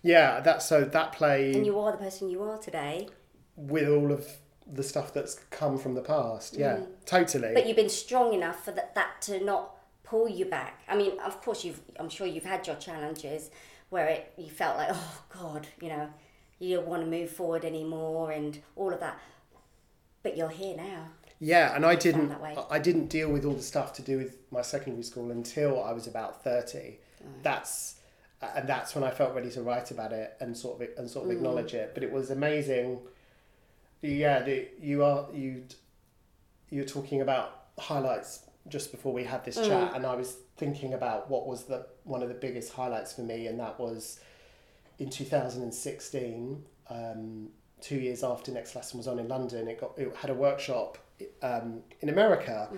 Yeah, 0.07 0.41
that's 0.41 0.67
so 0.67 0.85
that 0.85 1.13
play 1.13 1.53
And 1.53 1.67
you 1.67 1.79
are 1.79 1.93
the 1.93 1.99
person 1.99 2.31
you 2.31 2.43
are 2.43 2.59
today. 2.59 3.09
with 3.57 3.89
all 3.89 4.13
of 4.13 4.27
the 4.71 4.83
stuff 4.83 5.13
that's 5.13 5.35
come 5.51 5.79
from 5.79 5.95
the 5.95 6.01
past. 6.01 6.57
Yeah, 6.57 6.77
mm. 6.77 6.87
totally. 7.05 7.53
But 7.55 7.67
you've 7.67 7.77
been 7.77 7.89
strong 7.89 8.33
enough 8.33 8.65
for 8.65 8.73
that, 8.73 8.95
that 8.95 9.21
to 9.23 9.43
not 9.45 9.77
pull 10.05 10.29
you 10.29 10.45
back. 10.45 10.83
I 10.89 10.97
mean, 10.97 11.19
of 11.21 11.41
course, 11.43 11.65
you've. 11.65 11.81
I'm 11.99 12.09
sure 12.09 12.27
you've 12.27 12.45
had 12.45 12.67
your 12.67 12.77
challenges 12.77 13.51
where 13.91 14.07
it 14.07 14.33
you 14.37 14.49
felt 14.49 14.77
like, 14.77 14.91
oh 14.93 15.23
God, 15.29 15.67
you 15.81 15.89
know, 15.89 16.09
you 16.59 16.77
don't 16.77 16.87
want 16.87 17.03
to 17.03 17.09
move 17.09 17.31
forward 17.31 17.65
anymore 17.65 18.31
and 18.31 18.59
all 18.77 18.93
of 18.93 19.01
that. 19.01 19.19
But 20.23 20.37
you're 20.37 20.49
here 20.49 20.77
now. 20.77 21.09
yeah, 21.39 21.75
and 21.77 21.85
I 21.85 21.95
didn't. 21.95 22.29
that 22.29 22.43
way. 22.43 22.57
I 22.71 22.79
didn't 22.79 23.07
deal 23.07 23.31
with 23.31 23.45
all 23.45 23.55
the 23.55 23.63
stuff 23.63 23.93
to 23.95 24.03
do 24.03 24.19
with 24.19 24.37
my 24.51 24.63
secondary 24.63 25.05
school 25.05 25.31
until 25.31 25.83
I 25.83 25.93
was 25.93 26.07
about 26.07 26.43
thirty. 26.43 26.99
That's 27.43 27.96
and 28.43 28.69
that's 28.69 28.95
when 28.95 29.05
I 29.05 29.11
felt 29.11 29.35
ready 29.35 29.51
to 29.51 29.63
write 29.63 29.91
about 29.91 30.13
it 30.13 30.37
and 30.41 30.57
sort 30.57 30.81
of 30.81 30.89
and 30.99 31.09
sort 31.11 31.27
of 31.27 31.33
acknowledge 31.33 31.75
it. 31.75 31.93
But 31.95 32.03
it 32.03 32.13
was 32.13 32.31
amazing. 32.31 33.01
Yeah, 34.03 34.43
the, 34.43 34.69
you 34.81 35.05
are 35.05 35.27
you. 35.33 35.65
You're 36.71 36.85
talking 36.85 37.21
about 37.21 37.67
highlights 37.79 38.45
just 38.69 38.91
before 38.91 39.13
we 39.13 39.25
had 39.25 39.45
this 39.45 39.57
chat, 39.57 39.95
and 39.95 40.05
I 40.05 40.15
was 40.15 40.37
thinking 40.57 40.95
about 40.95 41.31
what 41.31 41.47
was 41.47 41.65
the 41.65 41.87
one 42.05 42.23
of 42.23 42.29
the 42.29 42.35
biggest 42.35 42.73
highlights 42.73 43.13
for 43.13 43.23
me, 43.23 43.47
and 43.47 43.59
that 43.61 43.79
was 43.79 44.21
in 44.99 45.11
2016, 45.11 46.65
um, 46.89 47.49
two 47.81 47.97
years 47.97 48.25
after 48.25 48.51
Next 48.51 48.75
Lesson 48.75 48.99
was 48.99 49.07
on 49.07 49.19
in 49.19 49.29
London, 49.29 49.69
it 49.69 49.81
got 49.81 49.93
it 49.99 50.15
had 50.17 50.31
a 50.31 50.35
workshop 50.35 50.99
um, 51.43 51.81
in 52.01 52.09
America, 52.09 52.69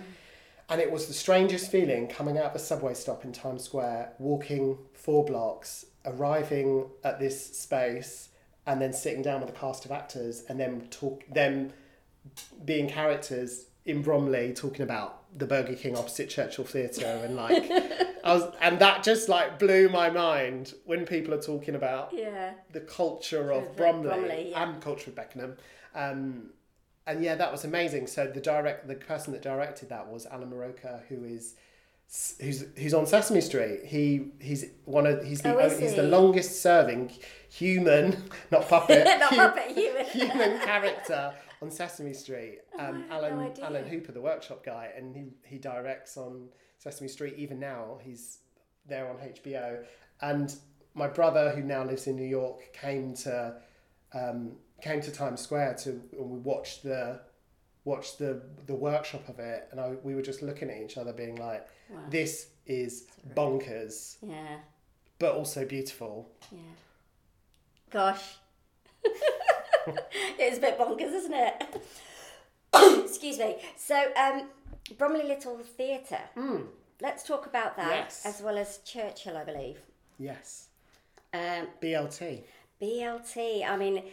and 0.69 0.79
it 0.81 0.91
was 0.91 1.07
the 1.07 1.13
strangest 1.13 1.71
feeling 1.71 2.07
coming 2.07 2.37
out 2.37 2.45
of 2.45 2.55
a 2.55 2.59
subway 2.59 2.93
stop 2.93 3.25
in 3.25 3.31
Times 3.31 3.63
Square, 3.63 4.13
walking 4.19 4.77
four 4.93 5.25
blocks, 5.25 5.85
arriving 6.05 6.85
at 7.03 7.19
this 7.19 7.57
space, 7.57 8.29
and 8.65 8.81
then 8.81 8.93
sitting 8.93 9.21
down 9.21 9.41
with 9.41 9.49
a 9.49 9.53
cast 9.53 9.85
of 9.85 9.91
actors, 9.91 10.43
and 10.49 10.59
then 10.59 10.81
talk 10.91 11.23
them 11.33 11.71
being 12.65 12.87
characters 12.87 13.65
in 13.85 14.01
Bromley 14.01 14.53
talking 14.53 14.81
about 14.83 15.23
the 15.37 15.45
Burger 15.45 15.73
King 15.73 15.97
opposite 15.97 16.29
Churchill 16.29 16.65
Theatre 16.65 17.21
and 17.23 17.35
like 17.35 17.63
I 18.23 18.33
was 18.33 18.51
and 18.61 18.77
that 18.79 19.03
just 19.03 19.29
like 19.29 19.57
blew 19.57 19.89
my 19.89 20.09
mind 20.09 20.73
when 20.85 21.05
people 21.05 21.33
are 21.33 21.41
talking 21.41 21.75
about 21.75 22.09
Yeah. 22.13 22.53
the 22.71 22.81
culture 22.81 23.51
of 23.51 23.63
Of 23.63 23.75
Bromley, 23.77 24.09
Bromley, 24.09 24.47
yeah. 24.51 24.63
and 24.69 24.81
culture 24.81 25.09
of 25.09 25.15
Beckenham. 25.15 25.57
Um, 25.95 26.49
and 27.09 27.23
yeah, 27.23 27.35
that 27.35 27.51
was 27.51 27.65
amazing. 27.65 28.07
So 28.07 28.27
the 28.27 28.39
direct 28.39 28.87
the 28.87 28.95
person 28.95 29.33
that 29.33 29.41
directed 29.41 29.89
that 29.89 30.07
was 30.07 30.25
Alan 30.27 30.51
Muraoka, 30.51 31.01
who 31.07 31.23
is 31.23 31.55
who's 32.39 32.65
who's 32.77 32.93
on 32.93 33.07
Sesame 33.07 33.41
Street. 33.41 33.81
He 33.85 34.31
he's 34.39 34.65
one 34.85 35.07
of 35.07 35.23
he's 35.23 35.41
the 35.41 35.55
Oh, 35.55 35.69
he's 35.69 35.95
the 35.95 36.03
longest 36.03 36.61
serving 36.61 37.11
human, 37.49 38.29
not 38.51 38.69
puppet, 38.69 39.05
Not 39.19 39.31
puppet, 39.31 39.71
human. 39.71 40.05
human 40.11 40.59
character 40.59 41.33
on 41.61 41.71
Sesame 41.71 42.13
Street. 42.13 42.59
Um, 42.77 43.05
I 43.09 43.15
had 43.15 43.21
no 43.23 43.41
Alan. 43.41 43.53
Alan 43.61 43.87
Hooper, 43.87 44.11
the 44.11 44.21
workshop 44.21 44.63
guy, 44.63 44.91
and 44.95 45.15
he 45.15 45.25
he 45.43 45.57
directs 45.57 46.15
on 46.15 46.49
Sesame 46.77 47.09
Street. 47.09 47.35
Even 47.37 47.59
now, 47.59 47.97
he's 48.01 48.39
there 48.85 49.09
on 49.09 49.17
HBO. 49.17 49.83
And 50.21 50.55
my 50.93 51.07
brother, 51.07 51.51
who 51.51 51.63
now 51.63 51.83
lives 51.83 52.05
in 52.07 52.15
New 52.15 52.27
York, 52.27 52.73
came 52.73 53.15
to 53.15 53.55
um, 54.13 54.53
came 54.81 55.01
to 55.01 55.11
Times 55.11 55.41
Square 55.41 55.75
to 55.83 55.89
and 56.13 56.29
we 56.29 56.39
watched 56.39 56.83
the 56.83 57.21
watched 57.85 58.19
the 58.19 58.41
the 58.65 58.75
workshop 58.75 59.27
of 59.29 59.39
it, 59.39 59.67
and 59.71 59.79
I, 59.79 59.95
we 60.03 60.15
were 60.15 60.21
just 60.21 60.41
looking 60.41 60.69
at 60.69 60.77
each 60.81 60.97
other, 60.97 61.13
being 61.13 61.35
like, 61.35 61.67
Wow. 61.89 61.99
"This 62.09 62.49
is 62.65 63.07
bonkers, 63.35 64.17
Yeah. 64.21 64.59
but 65.17 65.33
also 65.35 65.65
beautiful." 65.65 66.29
Yeah. 66.51 66.59
Gosh. 67.89 68.35
it's 70.37 70.57
a 70.57 70.61
bit 70.61 70.77
bonkers, 70.77 71.13
isn't 71.13 71.33
it? 71.33 71.81
Excuse 73.05 73.39
me. 73.39 73.57
So, 73.77 74.11
um, 74.15 74.49
Bromley 74.97 75.23
Little 75.23 75.57
Theatre. 75.59 76.19
Let's 77.01 77.23
talk 77.23 77.45
about 77.47 77.77
that 77.77 77.89
Yes. 78.05 78.25
as 78.25 78.41
well 78.41 78.57
as 78.57 78.79
Churchill, 78.79 79.37
I 79.37 79.43
believe. 79.45 79.79
Yes, 80.19 80.67
Um, 81.33 81.67
BLT. 81.81 82.43
BLT. 82.81 83.63
I 83.63 83.77
mean, 83.77 84.03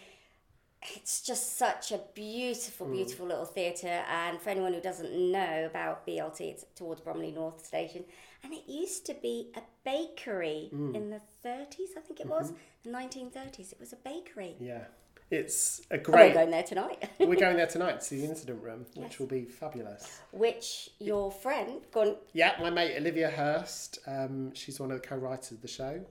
it's 0.82 1.22
just 1.22 1.58
such 1.58 1.92
a 1.92 2.00
beautiful, 2.14 2.86
hmm. 2.86 2.94
beautiful 2.94 3.26
little 3.26 3.44
theatre. 3.44 4.04
And 4.10 4.40
for 4.40 4.50
anyone 4.50 4.72
who 4.72 4.80
doesn't 4.80 5.12
know 5.12 5.66
about 5.66 6.06
BLT, 6.06 6.40
it's 6.42 6.64
towards 6.74 7.00
Bromley 7.00 7.32
North 7.32 7.64
Station. 7.64 8.04
And 8.44 8.52
it 8.52 8.62
used 8.68 9.06
to 9.06 9.14
be 9.14 9.48
a 9.56 9.62
bakery 9.84 10.68
hmm. 10.70 10.94
in 10.94 11.10
the 11.10 11.20
30s, 11.44 11.96
I 11.96 12.00
think 12.00 12.20
it 12.20 12.26
was. 12.26 12.52
Mm-hmm. 12.52 12.92
The 12.92 12.98
1930s. 12.98 13.72
It 13.72 13.80
was 13.80 13.92
a 13.92 13.96
bakery. 13.96 14.54
Yeah, 14.60 14.84
it's 15.30 15.82
a 15.90 15.98
great. 15.98 16.28
we're 16.28 16.34
going 16.34 16.50
there 16.50 16.62
tonight. 16.62 17.10
We're 17.18 17.34
going 17.34 17.56
there 17.56 17.66
tonight 17.66 18.00
to 18.02 18.10
the 18.10 18.24
incident 18.30 18.62
room, 18.62 18.86
which 18.94 19.10
Yes. 19.10 19.18
will 19.18 19.26
be 19.26 19.44
fabulous. 19.44 20.20
Which 20.30 20.90
your 21.00 21.32
friend, 21.32 21.80
gone, 21.92 22.16
Yeah, 22.32 22.54
my 22.60 22.70
mate 22.70 22.96
Olivia 22.96 23.30
Hurst, 23.30 23.98
um, 24.06 24.54
she's 24.54 24.78
one 24.78 24.92
of 24.92 25.02
the 25.02 25.06
co-writers 25.06 25.50
of 25.50 25.62
the 25.62 25.68
show. 25.68 26.04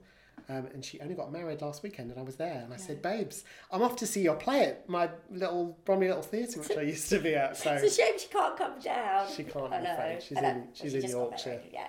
Um, 0.48 0.66
and 0.72 0.84
she 0.84 1.00
only 1.00 1.14
got 1.16 1.32
married 1.32 1.60
last 1.60 1.82
weekend, 1.82 2.10
and 2.10 2.20
I 2.20 2.22
was 2.22 2.36
there. 2.36 2.60
And 2.64 2.72
I 2.72 2.76
said, 2.76 3.02
"Babes, 3.02 3.42
I'm 3.72 3.82
off 3.82 3.96
to 3.96 4.06
see 4.06 4.22
your 4.22 4.36
play 4.36 4.64
at 4.66 4.88
my 4.88 5.10
little 5.30 5.76
Bromley 5.84 6.06
Little 6.06 6.22
Theatre, 6.22 6.60
which 6.60 6.78
I 6.78 6.82
used 6.94 7.08
to 7.10 7.18
be 7.18 7.34
at." 7.34 7.56
So 7.56 7.72
it's 7.72 7.98
a 7.98 8.02
shame 8.02 8.16
she 8.18 8.28
can't 8.28 8.56
come 8.56 8.78
down. 8.78 9.26
She 9.34 9.42
can't, 9.42 9.72
I 9.72 9.80
know. 9.80 10.18
She's 10.20 10.38
I 10.38 10.40
know. 10.42 10.48
in- 10.50 10.68
she's 10.72 10.92
She 10.92 10.98
in 11.00 11.10
Yorkshire. 11.10 11.60
Yeah. 11.72 11.88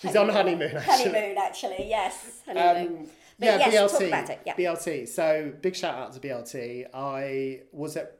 she's 0.00 0.14
on 0.14 0.28
honeymoon. 0.28 0.76
Actually. 0.76 1.10
Honeymoon, 1.10 1.38
actually, 1.38 1.86
yes. 1.88 2.40
Honeymoon. 2.46 2.98
Um, 2.98 3.06
yeah, 3.38 3.58
yes, 3.58 3.74
BLT. 3.74 3.98
talk 3.98 4.02
about 4.08 4.30
it, 4.30 4.40
yeah. 4.46 4.54
BLT. 4.54 5.08
So 5.08 5.52
big 5.60 5.74
shout 5.74 5.96
out 5.96 6.12
to 6.12 6.20
BLT. 6.20 6.86
I 6.94 7.62
was 7.72 7.96
at 7.96 8.18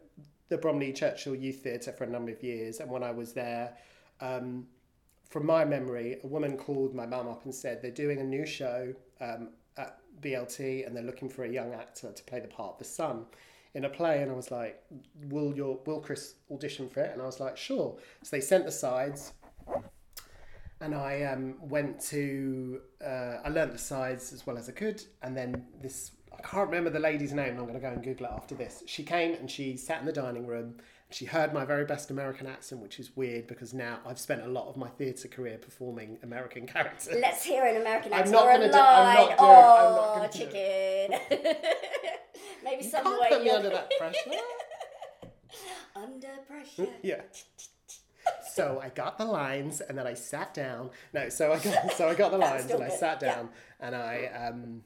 the 0.48 0.58
Bromley 0.58 0.92
Churchill 0.92 1.36
Youth 1.36 1.62
Theatre 1.62 1.92
for 1.92 2.02
a 2.02 2.08
number 2.08 2.32
of 2.32 2.42
years, 2.42 2.80
and 2.80 2.90
when 2.90 3.04
I 3.04 3.12
was 3.12 3.32
there, 3.32 3.76
um, 4.20 4.66
from 5.30 5.46
my 5.46 5.64
memory, 5.64 6.18
a 6.24 6.26
woman 6.26 6.56
called 6.56 6.94
my 6.94 7.06
mum 7.06 7.28
up 7.28 7.44
and 7.44 7.54
said 7.54 7.80
they're 7.80 7.90
doing 7.92 8.18
a 8.18 8.24
new 8.24 8.44
show 8.44 8.92
um, 9.22 9.48
at 9.76 9.98
BLT, 10.20 10.86
and 10.86 10.94
they're 10.94 11.02
looking 11.02 11.28
for 11.28 11.44
a 11.44 11.48
young 11.48 11.72
actor 11.72 12.12
to 12.12 12.22
play 12.24 12.40
the 12.40 12.48
part 12.48 12.72
of 12.72 12.78
the 12.78 12.84
son 12.84 13.24
in 13.74 13.84
a 13.86 13.88
play. 13.88 14.22
And 14.22 14.30
I 14.30 14.34
was 14.34 14.50
like, 14.50 14.82
"Will 15.28 15.54
your 15.54 15.78
will 15.86 16.00
Chris 16.00 16.34
audition 16.50 16.88
for 16.88 17.00
it?" 17.00 17.12
And 17.12 17.22
I 17.22 17.26
was 17.26 17.40
like, 17.40 17.56
"Sure." 17.56 17.96
So 18.22 18.36
they 18.36 18.40
sent 18.40 18.66
the 18.66 18.72
sides 18.72 19.32
and 20.82 20.96
I 20.96 21.22
um, 21.22 21.54
went 21.60 22.00
to 22.08 22.80
uh, 23.02 23.36
I 23.44 23.48
learnt 23.48 23.72
the 23.72 23.78
sides 23.78 24.32
as 24.32 24.46
well 24.46 24.58
as 24.58 24.68
I 24.68 24.72
could, 24.72 25.02
and 25.22 25.36
then 25.36 25.64
this 25.80 26.10
I 26.32 26.42
can't 26.42 26.66
remember 26.66 26.90
the 26.90 26.98
lady's 26.98 27.32
name. 27.32 27.56
I'm 27.56 27.62
going 27.62 27.74
to 27.74 27.80
go 27.80 27.90
and 27.90 28.02
Google 28.02 28.26
it 28.26 28.32
after 28.32 28.54
this. 28.54 28.82
She 28.86 29.04
came 29.04 29.34
and 29.34 29.50
she 29.50 29.76
sat 29.76 30.00
in 30.00 30.06
the 30.06 30.12
dining 30.12 30.46
room. 30.46 30.74
She 31.12 31.26
heard 31.26 31.52
my 31.52 31.64
very 31.64 31.84
best 31.84 32.10
American 32.10 32.46
accent, 32.46 32.80
which 32.82 32.98
is 32.98 33.14
weird 33.16 33.46
because 33.46 33.74
now 33.74 33.98
I've 34.06 34.18
spent 34.18 34.42
a 34.42 34.46
lot 34.48 34.68
of 34.68 34.76
my 34.76 34.88
theatre 34.88 35.28
career 35.28 35.58
performing 35.58 36.18
American 36.22 36.66
characters. 36.66 37.14
Let's 37.20 37.44
hear 37.44 37.64
an 37.66 37.76
American 37.80 38.12
accent. 38.12 38.36
I'm 38.36 38.44
not 38.44 38.52
gonna 38.52 38.72
do- 38.72 38.78
I'm 38.78 39.14
not 39.14 39.16
doing- 39.16 39.30
I'm 39.38 39.94
not 39.94 40.18
oh, 40.18 40.28
do 40.32 40.38
chicken. 40.38 41.20
Maybe 42.64 42.84
you 42.84 42.90
some 42.90 43.02
can't 43.04 43.20
way 43.20 43.28
put 43.28 43.42
me 43.44 43.50
under 43.50 43.70
that 43.70 43.90
pressure. 43.98 44.30
Under 45.94 46.28
pressure. 46.48 46.86
yeah. 47.02 47.20
So 48.54 48.80
I 48.82 48.88
got 48.88 49.18
the 49.18 49.24
lines 49.26 49.80
and 49.82 49.98
then 49.98 50.06
I 50.06 50.14
sat 50.14 50.54
down. 50.54 50.90
No, 51.12 51.28
so 51.28 51.52
I 51.52 51.58
got 51.58 51.92
so 51.92 52.08
I 52.08 52.14
got 52.14 52.30
the 52.30 52.38
lines 52.48 52.70
and 52.70 52.82
I 52.82 52.88
good. 52.88 52.98
sat 52.98 53.20
Yeah. 53.22 53.34
down 53.34 53.48
and 53.80 53.94
I 53.94 54.26
um 54.48 54.82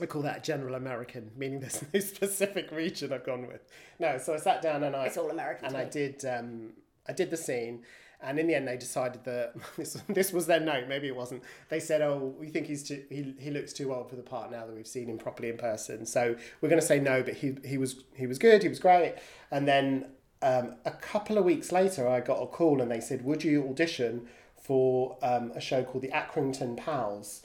we 0.00 0.06
call 0.06 0.22
that 0.22 0.42
general 0.44 0.74
American, 0.74 1.30
meaning 1.36 1.60
there's 1.60 1.82
no 1.92 2.00
specific 2.00 2.70
region 2.70 3.12
I've 3.12 3.24
gone 3.24 3.46
with. 3.46 3.62
No, 3.98 4.18
so 4.18 4.34
I 4.34 4.38
sat 4.38 4.62
down 4.62 4.82
and 4.84 4.94
I 4.96 5.06
It's 5.06 5.16
all 5.16 5.30
American. 5.30 5.66
and 5.66 5.76
I 5.76 5.84
did 5.84 6.24
um, 6.24 6.72
I 7.08 7.12
did 7.12 7.30
the 7.30 7.36
scene, 7.36 7.82
and 8.22 8.38
in 8.38 8.46
the 8.46 8.54
end 8.54 8.66
they 8.66 8.76
decided 8.76 9.24
that 9.24 9.54
this, 9.76 9.94
this 10.08 10.32
was 10.32 10.46
their 10.46 10.60
note. 10.60 10.88
Maybe 10.88 11.06
it 11.08 11.16
wasn't. 11.16 11.42
They 11.68 11.80
said, 11.80 12.00
"Oh, 12.02 12.34
we 12.38 12.48
think 12.48 12.66
he's 12.66 12.82
too, 12.82 13.02
he 13.10 13.34
he 13.38 13.50
looks 13.50 13.72
too 13.72 13.94
old 13.94 14.08
for 14.10 14.16
the 14.16 14.22
part 14.22 14.50
now 14.50 14.66
that 14.66 14.74
we've 14.74 14.86
seen 14.86 15.08
him 15.08 15.18
properly 15.18 15.48
in 15.50 15.56
person." 15.56 16.06
So 16.06 16.36
we're 16.60 16.68
going 16.68 16.80
to 16.80 16.86
say 16.86 16.98
no, 17.00 17.22
but 17.22 17.34
he 17.34 17.56
he 17.64 17.78
was 17.78 18.04
he 18.14 18.26
was 18.26 18.38
good. 18.38 18.62
He 18.62 18.68
was 18.68 18.78
great. 18.80 19.14
And 19.50 19.68
then 19.68 20.06
um, 20.42 20.76
a 20.84 20.90
couple 20.90 21.38
of 21.38 21.44
weeks 21.44 21.72
later, 21.72 22.08
I 22.08 22.20
got 22.20 22.42
a 22.42 22.46
call 22.46 22.80
and 22.82 22.90
they 22.90 23.00
said, 23.00 23.24
"Would 23.24 23.44
you 23.44 23.68
audition 23.68 24.28
for 24.60 25.18
um, 25.22 25.52
a 25.54 25.60
show 25.60 25.84
called 25.84 26.02
the 26.02 26.08
Accrington 26.08 26.76
Pals?" 26.76 27.42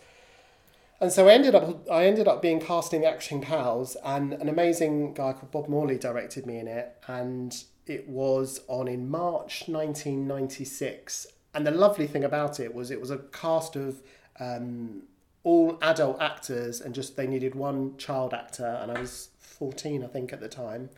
And 1.02 1.12
so 1.12 1.30
I 1.30 1.34
ended 1.34 1.56
up 1.56 1.90
I 1.90 2.06
ended 2.06 2.28
up 2.28 2.42
being 2.42 2.60
cast 2.60 2.94
in 2.94 3.02
the 3.02 3.08
Accrington 3.08 3.42
Pals, 3.42 3.96
and 4.04 4.34
an 4.34 4.50
amazing 4.50 5.14
guy 5.14 5.34
called 5.34 5.52
Bob 5.52 5.70
Morley 5.70 5.98
directed 5.98 6.46
me 6.46 6.60
in 6.60 6.68
it, 6.68 6.98
and 7.08 7.56
it 7.86 8.08
was 8.08 8.62
on 8.68 8.88
in 8.88 9.10
March 9.10 9.64
1996. 9.68 11.28
And 11.54 11.66
the 11.66 11.72
lovely 11.72 12.06
thing 12.06 12.24
about 12.24 12.60
it 12.60 12.74
was 12.76 12.92
it 12.92 13.00
was 13.00 13.12
a 13.12 13.18
cast 13.18 13.76
of 13.76 14.02
um, 14.40 15.04
all 15.44 15.78
adult 15.82 16.22
actors, 16.22 16.82
and 16.82 16.94
just 16.94 17.16
they 17.16 17.28
needed 17.28 17.56
one 17.56 17.98
child 17.98 18.34
actor, 18.34 18.78
and 18.82 18.92
I 18.92 19.00
was 19.00 19.30
14, 19.40 20.04
I 20.04 20.08
think, 20.08 20.34
at 20.34 20.42
the 20.42 20.50
time, 20.50 20.90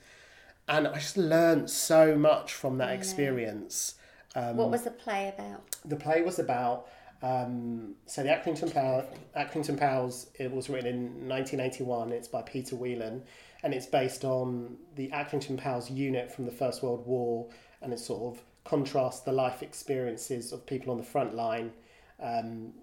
and 0.67 0.87
I 0.87 0.95
just 0.95 1.17
learned 1.17 1.69
so 1.69 2.17
much 2.17 2.53
from 2.53 2.79
that 2.79 2.91
experience. 2.91 3.95
Um, 4.33 4.57
what 4.57 4.71
was 4.71 4.83
the 4.83 4.91
play 4.91 5.31
about? 5.35 5.61
the 5.85 5.95
play 5.95 6.21
was 6.21 6.39
about 6.39 6.87
um, 7.21 7.95
so 8.05 8.23
the 8.23 8.29
Accrington 8.29 8.73
Pals, 8.73 9.05
Accrington 9.37 9.77
Pals. 9.77 10.27
It 10.35 10.51
was 10.51 10.69
written 10.69 10.87
in 10.87 11.29
1981. 11.29 12.11
It's 12.11 12.27
by 12.27 12.41
Peter 12.41 12.75
Whelan, 12.75 13.23
and 13.63 13.73
it's 13.73 13.85
based 13.85 14.25
on 14.25 14.77
the 14.95 15.09
Accrington 15.09 15.57
Pals 15.57 15.89
unit 15.91 16.31
from 16.31 16.45
the 16.45 16.51
First 16.51 16.81
World 16.81 17.05
War, 17.05 17.47
and 17.81 17.93
it 17.93 17.99
sort 17.99 18.35
of 18.35 18.43
contrasts 18.63 19.21
the 19.21 19.31
life 19.31 19.61
experiences 19.61 20.51
of 20.51 20.65
people 20.65 20.91
on 20.91 20.97
the 20.97 21.03
front 21.03 21.35
line. 21.35 21.71
Um, 22.19 22.73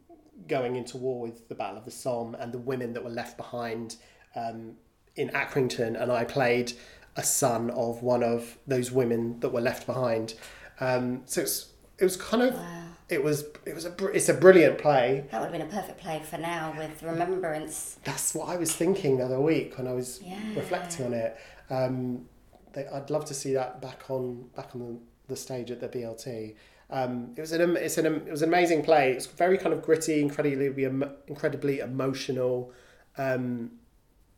going 0.47 0.77
into 0.77 0.97
war 0.97 1.21
with 1.21 1.49
the 1.49 1.55
Battle 1.55 1.79
of 1.79 1.85
the 1.85 1.91
Somme 1.91 2.37
and 2.37 2.53
the 2.53 2.59
women 2.59 2.93
that 2.93 3.03
were 3.03 3.11
left 3.11 3.37
behind 3.37 3.97
um, 4.37 4.75
in 5.17 5.31
Accrington, 5.31 6.01
and 6.01 6.13
I 6.13 6.23
played 6.23 6.73
a 7.17 7.25
son 7.25 7.71
of 7.71 8.03
one 8.05 8.23
of 8.23 8.57
those 8.69 8.93
women 8.93 9.41
that 9.41 9.49
were 9.49 9.61
left 9.61 9.85
behind. 9.85 10.35
Um, 10.79 11.23
so 11.25 11.41
it 11.41 12.05
was 12.05 12.17
kind 12.17 12.45
of 12.45 12.61
it 13.09 13.23
was 13.23 13.45
it 13.65 13.75
was 13.75 13.87
a 13.87 14.07
it's 14.09 14.29
a 14.29 14.35
brilliant 14.35 14.79
play. 14.79 15.25
That 15.31 15.41
would 15.41 15.51
have 15.51 15.53
been 15.53 15.63
a 15.63 15.81
perfect 15.83 15.99
play 16.01 16.21
for 16.25 16.39
now 16.39 16.75
with 16.77 17.03
Remembrance. 17.03 17.99
That's 18.05 18.35
what 18.35 18.49
I 18.49 18.57
was 18.57 18.73
thinking 18.75 19.19
the 19.19 19.25
other 19.25 19.41
week 19.41 19.79
when 19.79 19.87
I 19.89 19.93
was 19.93 20.21
Yeah. 20.23 20.39
reflecting 20.55 21.07
on 21.07 21.15
it. 21.15 21.37
Um, 21.71 22.27
they, 22.75 22.87
I'd 22.87 23.11
love 23.11 23.25
to 23.27 23.35
see 23.35 23.55
that 23.55 23.81
back 23.81 24.11
on 24.11 24.49
back 24.55 24.75
on 24.75 24.81
the, 24.81 24.99
the 25.33 25.37
stage 25.37 25.71
at 25.71 25.81
the 25.81 25.89
BLT. 25.89 26.55
Um, 26.91 27.33
it 27.37 27.41
was 27.41 27.53
an 27.53 27.77
it's 27.77 27.99
an 27.99 28.07
it 28.07 28.31
was 28.31 28.43
an 28.43 28.49
amazing 28.49 28.83
play. 28.83 29.13
It's 29.13 29.27
very 29.27 29.57
kind 29.59 29.73
of 29.73 29.83
gritty, 29.83 30.21
incredibly 30.21 30.85
incredibly 31.27 31.81
emotional. 31.81 32.73
Um, 33.17 33.73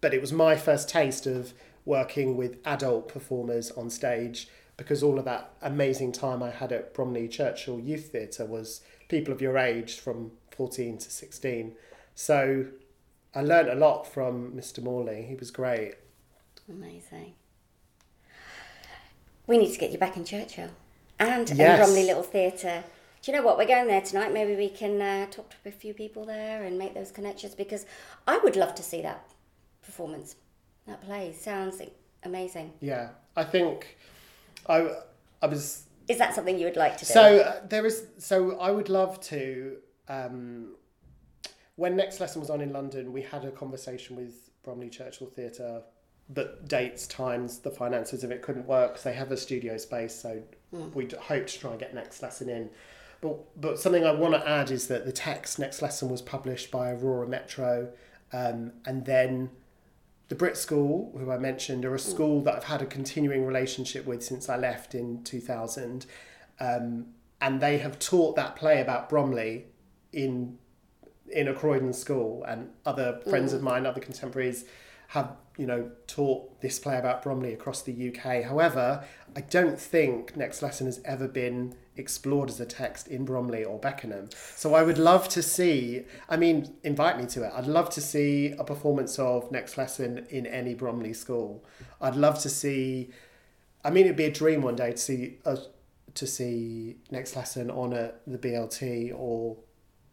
but 0.01 0.15
it 0.15 0.21
was 0.21 0.33
my 0.33 0.57
first 0.57 0.89
taste 0.89 1.27
of 1.27 1.53
working 1.85 2.37
with 2.37 2.57
adult 2.65 3.09
performers 3.09 3.71
on 3.73 3.91
stage 3.91 4.49
because 4.81 5.03
all 5.03 5.19
of 5.19 5.27
that 5.27 5.51
amazing 5.61 6.11
time 6.11 6.43
I 6.43 6.49
had 6.49 6.73
at 6.73 6.95
Bromley 6.95 7.29
Churchill 7.29 7.79
Youth 7.79 8.13
Theatre 8.13 8.47
was 8.47 8.81
people 9.11 9.31
of 9.31 9.43
your 9.43 9.59
age 9.59 10.01
from 10.01 10.31
14 10.53 10.97
to 10.97 11.11
16. 11.11 11.75
So 12.15 12.65
I 13.35 13.43
learned 13.43 13.69
a 13.69 13.75
lot 13.75 14.07
from 14.07 14.53
Mr. 14.53 14.83
Morley. 14.83 15.27
He 15.29 15.35
was 15.35 15.51
great. 15.51 15.97
Amazing. 16.67 17.35
We 19.47 19.59
need 19.59 19.71
to 19.71 19.79
get 19.79 19.93
you 19.93 19.99
back 19.99 20.17
in 20.17 20.25
Churchill 20.25 20.71
and 21.19 21.51
in 21.51 21.59
Bromley 21.59 22.07
Little 22.07 22.23
Theatre. 22.23 22.83
Do 23.21 23.31
you 23.31 23.37
know 23.37 23.45
what? 23.45 23.59
We're 23.59 23.67
going 23.67 23.87
there 23.87 24.01
tonight. 24.01 24.33
Maybe 24.33 24.57
we 24.57 24.71
can 24.71 25.03
uh, 25.03 25.27
talk 25.27 25.51
to 25.51 25.57
a 25.69 25.73
few 25.73 25.93
people 25.93 26.25
there 26.25 26.65
and 26.65 26.79
make 26.79 26.95
those 26.95 27.11
connections 27.11 27.55
because 27.55 27.85
I 28.27 28.39
would 28.39 28.57
love 28.57 28.75
to 28.77 28.83
see 28.83 29.03
that 29.03 29.31
performance. 29.83 30.37
That 30.87 31.03
play 31.03 31.35
sounds 31.35 31.83
amazing. 32.23 32.73
Yeah, 32.81 33.11
I 33.37 33.45
think 33.45 33.99
I 34.71 34.97
I 35.43 35.47
was 35.47 35.85
Is 36.09 36.19
that 36.19 36.35
something 36.35 36.59
you 36.59 36.67
would 36.67 36.77
like 36.77 36.97
to 36.99 37.05
do? 37.05 37.13
So 37.13 37.39
uh, 37.39 37.67
there 37.67 37.85
is. 37.85 38.07
So 38.19 38.59
I 38.59 38.71
would 38.71 38.89
love 38.89 39.21
to. 39.23 39.77
Um, 40.09 40.75
when 41.77 41.97
next 41.97 42.21
lesson 42.21 42.41
was 42.41 42.51
on 42.51 42.61
in 42.61 42.73
London, 42.73 43.13
we 43.13 43.23
had 43.23 43.45
a 43.45 43.51
conversation 43.51 44.15
with 44.15 44.51
Bromley 44.63 44.91
Churchill 44.91 45.29
Theatre, 45.29 45.83
but 46.29 46.69
dates, 46.69 47.07
times, 47.07 47.61
the 47.61 47.71
finances 47.71 48.23
of 48.23 48.31
it 48.31 48.43
couldn't 48.43 48.67
work 48.67 49.03
they 49.03 49.15
have 49.15 49.33
a 49.33 49.37
studio 49.37 49.79
space. 49.79 50.15
So 50.15 50.43
we'd 50.71 51.13
hope 51.13 51.47
to 51.47 51.59
try 51.59 51.71
and 51.71 51.81
get 51.81 51.95
next 51.95 52.23
lesson 52.23 52.49
in. 52.49 52.71
But 53.21 53.61
but 53.61 53.79
something 53.79 54.05
I 54.05 54.13
want 54.13 54.35
to 54.35 54.49
add 54.49 54.71
is 54.71 54.89
that 54.89 55.05
the 55.05 55.13
text 55.13 55.59
next 55.59 55.83
lesson 55.83 56.09
was 56.09 56.23
published 56.23 56.71
by 56.71 56.91
Aurora 56.91 57.27
Metro, 57.27 57.93
um, 58.33 58.73
and 58.87 59.05
then 59.05 59.51
the 60.31 60.37
Brit 60.37 60.57
School, 60.57 61.13
who 61.19 61.33
I 61.33 61.39
mentioned, 61.39 61.85
are 61.85 61.95
a 61.95 61.99
school 61.99 62.41
that 62.43 62.55
I've 62.55 62.65
had 62.65 62.81
a 62.81 62.87
continuing 62.87 63.45
relationship 63.45 64.07
with 64.07 64.23
since 64.23 64.49
I 64.49 64.57
left 64.57 64.95
in 64.95 65.25
2000. 65.25 66.07
Um, 66.61 67.07
and 67.41 67.61
they 67.61 67.79
have 67.79 67.99
taught 67.99 68.37
that 68.37 68.55
play 68.55 68.81
about 68.81 69.11
Bromley 69.11 69.67
in 70.13 70.57
in 71.33 71.47
a 71.49 71.55
Croydon 71.55 71.93
school, 71.93 72.45
and 72.45 72.71
other 72.87 73.21
friends 73.29 73.53
of 73.53 73.63
mine, 73.63 73.87
other 73.87 74.01
contemporaries, 74.01 74.65
have 75.09 75.37
you 75.57 75.67
know 75.67 75.91
taught 76.07 76.61
this 76.61 76.79
play 76.79 76.97
about 76.97 77.23
Bromley 77.25 77.53
across 77.53 77.83
the 77.83 78.09
UK. 78.09 78.45
However, 78.45 79.05
I 79.35 79.41
don't 79.41 79.81
think 79.81 80.37
Next 80.37 80.63
Lesson 80.63 80.87
has 80.87 81.01
ever 81.05 81.27
been 81.27 81.75
explored 82.01 82.49
as 82.49 82.59
a 82.61 82.67
text 82.67 83.07
in 83.07 83.25
Bromley 83.25 83.63
or 83.65 83.79
Beckenham. 83.79 84.29
So 84.57 84.75
I 84.75 84.83
would 84.83 84.99
love 84.99 85.29
to 85.31 85.43
see. 85.43 86.05
I 86.29 86.37
mean, 86.37 86.75
invite 86.83 87.19
me 87.19 87.27
to 87.27 87.45
it. 87.45 87.53
I'd 87.55 87.67
love 87.67 87.91
to 87.91 88.01
see 88.01 88.55
a 88.59 88.65
performance 88.65 89.19
of 89.19 89.53
Next 89.53 89.79
Lesson 89.79 90.27
in 90.31 90.47
any 90.47 90.75
Bromley 90.75 91.13
school. 91.13 91.65
I'd 92.01 92.17
love 92.17 92.41
to 92.41 92.49
see. 92.49 93.11
I 93.85 93.91
mean, 93.91 94.07
it'd 94.07 94.17
be 94.17 94.25
a 94.25 94.33
dream 94.33 94.63
one 94.63 94.77
day 94.77 94.91
to 94.93 94.99
see 94.99 95.39
a, 95.45 95.59
to 96.15 96.27
see 96.27 96.97
Next 97.11 97.37
Lesson 97.37 97.71
on 97.71 97.93
a 97.93 98.13
the 98.27 98.39
BLT 98.39 99.13
or 99.17 99.57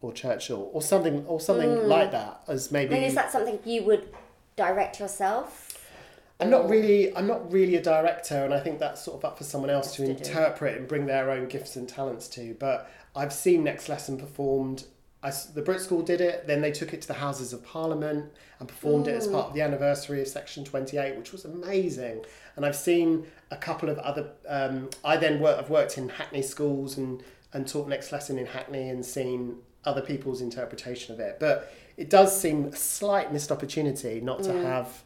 or 0.00 0.12
Churchill 0.12 0.70
or 0.72 0.80
something 0.80 1.24
or 1.26 1.40
something 1.40 1.70
hmm. 1.70 1.86
like 1.86 2.12
that 2.12 2.42
as 2.46 2.70
maybe. 2.70 2.94
I 2.94 2.98
mean, 2.98 3.08
is 3.08 3.14
that 3.14 3.32
something 3.32 3.58
you 3.64 3.82
would 3.82 4.08
direct 4.56 5.00
yourself? 5.00 5.67
I'm 6.40 6.50
not 6.50 6.68
really 6.68 7.14
I'm 7.16 7.26
not 7.26 7.52
really 7.52 7.76
a 7.76 7.82
director 7.82 8.44
and 8.44 8.54
I 8.54 8.60
think 8.60 8.78
that's 8.78 9.02
sort 9.02 9.18
of 9.18 9.24
up 9.24 9.38
for 9.38 9.44
someone 9.44 9.70
else 9.70 9.94
to 9.96 10.06
to 10.06 10.14
do. 10.14 10.18
interpret 10.18 10.76
and 10.76 10.86
bring 10.86 11.06
their 11.06 11.30
own 11.30 11.48
gifts 11.48 11.76
and 11.76 11.88
talents 11.88 12.28
to 12.28 12.54
but 12.58 12.90
I've 13.16 13.32
seen 13.32 13.64
Next 13.64 13.88
Lesson 13.88 14.16
performed. 14.18 14.84
The 15.52 15.62
Brit 15.62 15.80
School 15.80 16.02
did 16.02 16.20
it 16.20 16.46
then 16.46 16.60
they 16.60 16.70
took 16.70 16.92
it 16.92 17.02
to 17.02 17.08
the 17.08 17.14
Houses 17.14 17.52
of 17.52 17.64
Parliament 17.64 18.32
and 18.60 18.68
performed 18.68 19.08
it 19.08 19.16
as 19.16 19.26
part 19.26 19.48
of 19.48 19.54
the 19.54 19.62
anniversary 19.62 20.20
of 20.22 20.28
Section 20.28 20.64
28 20.64 21.16
which 21.16 21.32
was 21.32 21.44
amazing. 21.44 22.24
And 22.54 22.64
I've 22.64 22.76
seen 22.76 23.26
a 23.50 23.56
couple 23.56 23.88
of 23.88 23.98
other 23.98 24.30
um, 24.48 24.90
I 25.04 25.16
then 25.16 25.40
work, 25.40 25.58
I've 25.58 25.70
worked 25.70 25.98
in 25.98 26.08
Hackney 26.08 26.42
schools 26.42 26.96
and 26.96 27.22
and 27.52 27.66
taught 27.66 27.88
Next 27.88 28.12
Lesson 28.12 28.38
in 28.38 28.46
Hackney 28.46 28.90
and 28.90 29.04
seen 29.04 29.56
other 29.84 30.02
people's 30.02 30.40
interpretation 30.40 31.14
of 31.14 31.20
it 31.20 31.38
but 31.40 31.72
it 31.96 32.08
does 32.10 32.38
seem 32.40 32.66
a 32.66 32.76
slight 32.76 33.32
missed 33.32 33.50
opportunity 33.50 34.20
not 34.20 34.42
to 34.44 34.52
have 34.62 35.02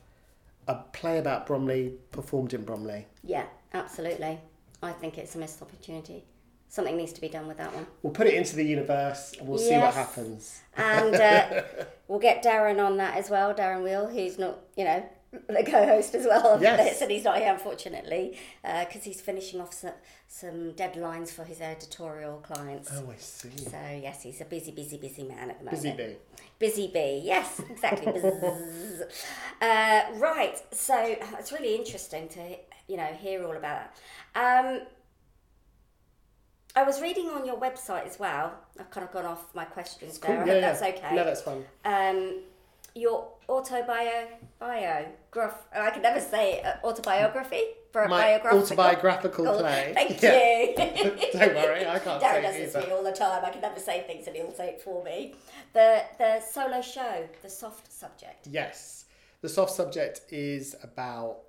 a 0.68 0.74
play 0.74 1.18
about 1.18 1.46
Bromley 1.46 1.94
performed 2.10 2.54
in 2.54 2.64
Bromley. 2.64 3.06
Yeah, 3.24 3.46
absolutely. 3.74 4.40
I 4.82 4.92
think 4.92 5.18
it's 5.18 5.34
a 5.34 5.38
missed 5.38 5.62
opportunity. 5.62 6.24
Something 6.68 6.96
needs 6.96 7.12
to 7.12 7.20
be 7.20 7.28
done 7.28 7.46
with 7.46 7.58
that 7.58 7.74
one. 7.74 7.86
We'll 8.02 8.14
put 8.14 8.26
it 8.26 8.34
into 8.34 8.56
the 8.56 8.64
universe 8.64 9.34
and 9.38 9.46
we'll 9.46 9.58
see 9.58 9.76
what 9.76 9.92
happens. 9.92 10.62
And 10.76 11.14
uh, 11.14 11.62
we'll 12.08 12.18
get 12.18 12.42
Darren 12.42 12.84
on 12.84 12.96
that 12.96 13.16
as 13.16 13.28
well, 13.28 13.52
Darren 13.52 13.82
Wheel, 13.82 14.06
who's 14.08 14.38
not, 14.38 14.58
you 14.74 14.84
know, 14.84 15.06
the 15.48 15.64
co-host 15.64 16.14
as 16.14 16.26
well 16.26 16.54
of 16.54 16.62
Yes. 16.62 16.78
this, 16.90 17.02
and 17.02 17.10
he's 17.10 17.24
not 17.24 17.38
here 17.38 17.52
unfortunately 17.52 18.38
because 18.62 19.02
he's 19.04 19.20
finishing 19.20 19.60
off 19.60 19.72
some, 19.72 19.92
some 20.28 20.72
deadlines 20.72 21.30
for 21.30 21.44
his 21.44 21.60
editorial 21.60 22.38
clients. 22.38 22.90
Oh, 22.92 23.10
I 23.10 23.16
see. 23.16 23.50
So 23.56 23.78
yes, 24.02 24.22
he's 24.22 24.40
a 24.40 24.44
busy, 24.44 24.72
busy, 24.72 24.98
busy 24.98 25.22
man 25.24 25.50
at 25.50 25.58
the 25.58 25.64
moment. 25.64 25.82
Busy 25.82 25.96
bee. 25.96 26.16
Busy 26.58 26.86
bee, 26.92 27.22
yes, 27.24 27.60
exactly. 27.70 28.12
Uh, 29.60 30.02
right, 30.16 30.60
so 30.74 30.96
it's 31.38 31.52
really 31.52 31.76
interesting 31.76 32.28
to 32.28 32.40
you 32.88 32.96
know 32.96 33.04
hear 33.04 33.44
all 33.44 33.56
about 33.56 33.90
that. 34.34 34.64
Um, 34.64 34.80
I 36.74 36.82
was 36.82 37.00
reading 37.00 37.28
on 37.28 37.46
your 37.46 37.56
website 37.56 38.06
as 38.06 38.18
well. 38.18 38.54
I've 38.80 38.90
kind 38.90 39.06
of 39.06 39.12
gone 39.12 39.24
off 39.26 39.54
my 39.54 39.64
questions 39.64 40.18
Cool. 40.18 40.34
there. 40.34 40.42
I 40.42 40.46
Yeah, 40.46 40.52
hope 40.54 40.62
yeah. 40.62 40.72
that's 40.72 40.82
okay. 40.98 41.14
No, 41.16 41.24
that's 41.24 41.42
fine. 41.42 41.64
Um, 41.84 42.40
your 42.94 43.28
autobio 43.48 44.26
bio 44.58 45.06
graph. 45.30 45.66
I 45.74 45.90
can 45.90 46.02
never 46.02 46.20
say 46.20 46.54
it, 46.58 46.64
uh, 46.66 46.86
autobiography. 46.86 47.62
My 47.94 48.06
biographical- 48.08 48.58
autobiographical 48.62 49.48
Oh, 49.48 49.58
play. 49.58 49.92
Thank 49.94 50.22
Yeah. 50.22 50.60
you. 50.62 51.32
Don't 51.38 51.54
worry, 51.54 51.86
I 51.86 51.98
can't 51.98 52.22
Darren 52.22 52.32
say 52.36 52.42
does 52.42 52.56
it 52.56 52.58
this 52.60 52.72
to 52.72 52.80
me 52.88 52.92
all 52.92 53.02
the 53.04 53.12
time. 53.12 53.44
I 53.44 53.50
can 53.50 53.60
never 53.60 53.78
say 53.78 54.02
things 54.06 54.26
and 54.26 54.34
he'll 54.36 54.52
say 54.52 54.68
it 54.70 54.80
for 54.80 55.04
me. 55.04 55.34
The 55.74 56.02
the 56.18 56.40
solo 56.40 56.80
show, 56.80 57.28
the 57.42 57.50
soft 57.50 57.92
subject. 57.92 58.46
Yes, 58.50 59.04
the 59.42 59.48
soft 59.48 59.72
subject 59.72 60.22
is 60.30 60.74
about 60.82 61.40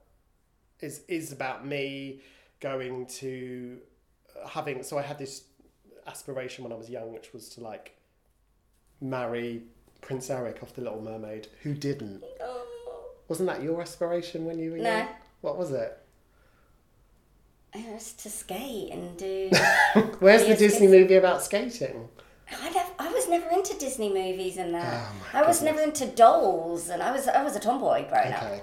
is 0.81 1.03
is 1.07 1.31
about 1.31 1.65
me 1.65 2.19
going 2.59 3.05
to 3.21 3.79
uh, 4.43 4.47
having. 4.47 4.83
So 4.83 4.97
I 4.97 5.01
had 5.01 5.17
this 5.17 5.43
aspiration 6.07 6.65
when 6.65 6.73
I 6.73 6.75
was 6.75 6.89
young, 6.89 7.13
which 7.13 7.31
was 7.31 7.47
to 7.51 7.61
like 7.61 7.95
marry 8.99 9.63
Prince 10.03 10.29
Eric 10.29 10.61
off 10.61 10.73
The 10.75 10.81
Little 10.81 11.01
Mermaid. 11.01 11.47
Who 11.63 11.73
didn't? 11.73 12.23
Oh. 12.41 12.65
Wasn't 13.27 13.47
that 13.47 13.63
your 13.63 13.81
aspiration 13.81 14.45
when 14.45 14.59
you 14.59 14.71
were 14.71 14.77
No. 14.77 14.97
young? 14.97 15.07
What 15.41 15.57
was 15.57 15.71
it? 15.71 15.97
It 17.73 17.91
was 17.91 18.13
to 18.13 18.29
skate 18.29 18.91
and 18.91 19.17
do. 19.17 19.49
Where's 20.19 20.45
the 20.45 20.55
Disney 20.55 20.87
movie 20.87 21.15
about 21.15 21.41
skating? 21.41 22.07
I, 22.61 22.69
nev- 22.69 22.91
I 22.99 23.11
was 23.11 23.27
never 23.27 23.49
into 23.49 23.75
Disney 23.79 24.09
movies 24.09 24.57
and 24.57 24.75
that. 24.75 25.07
Oh, 25.33 25.39
I 25.39 25.47
was 25.47 25.63
never 25.63 25.81
into 25.81 26.05
dolls, 26.05 26.89
and 26.89 27.01
I 27.01 27.11
was 27.11 27.27
I 27.27 27.41
was 27.43 27.55
a 27.55 27.59
tomboy 27.59 28.07
growing 28.07 28.31
up. 28.33 28.61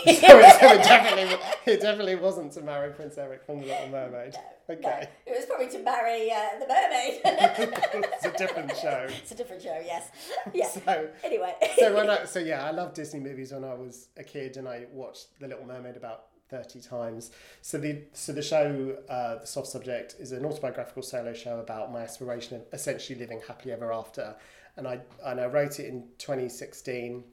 So, 0.06 0.38
it, 0.38 0.60
so 0.60 0.72
it 0.72 0.82
definitely 0.82 1.38
it 1.66 1.80
definitely 1.80 2.14
wasn't 2.16 2.52
to 2.52 2.62
marry 2.62 2.92
Prince 2.92 3.18
Eric 3.18 3.44
from 3.44 3.60
The 3.60 3.66
Little 3.66 3.88
Mermaid. 3.88 4.34
No, 4.34 4.74
Okay, 4.74 5.08
it 5.26 5.30
was 5.36 5.46
probably 5.46 5.68
to 5.68 5.78
marry 5.78 6.30
uh, 6.32 6.58
the 6.58 6.66
mermaid. 6.66 7.20
it's 7.24 8.24
a 8.24 8.32
different 8.32 8.76
show. 8.76 9.06
it's 9.08 9.30
a 9.30 9.34
different 9.36 9.62
show, 9.62 9.80
yes. 9.84 10.10
Yeah. 10.52 10.66
So, 10.68 11.08
Anyway. 11.22 11.54
so 11.78 11.94
when 11.94 12.10
I, 12.10 12.24
so 12.24 12.40
yeah, 12.40 12.64
I 12.64 12.72
loved 12.72 12.94
Disney 12.94 13.20
movies 13.20 13.52
when 13.52 13.62
I 13.62 13.74
was 13.74 14.08
a 14.16 14.24
kid, 14.24 14.56
and 14.56 14.66
I 14.68 14.86
watched 14.92 15.38
The 15.38 15.46
Little 15.46 15.66
Mermaid 15.66 15.96
about 15.96 16.24
thirty 16.48 16.80
times. 16.80 17.30
So 17.62 17.78
the 17.78 18.02
so 18.12 18.32
the 18.32 18.42
show, 18.42 18.96
uh, 19.08 19.36
the 19.36 19.46
soft 19.46 19.68
subject, 19.68 20.16
is 20.18 20.32
an 20.32 20.44
autobiographical 20.44 21.02
solo 21.02 21.32
show 21.32 21.60
about 21.60 21.92
my 21.92 22.02
aspiration 22.02 22.56
of 22.56 22.62
essentially 22.72 23.18
living 23.18 23.40
happily 23.46 23.72
ever 23.72 23.92
after, 23.92 24.34
and 24.76 24.86
I 24.88 25.00
and 25.24 25.40
I 25.40 25.46
wrote 25.46 25.78
it 25.78 25.86
in 25.86 26.08
twenty 26.18 26.48
sixteen. 26.48 27.24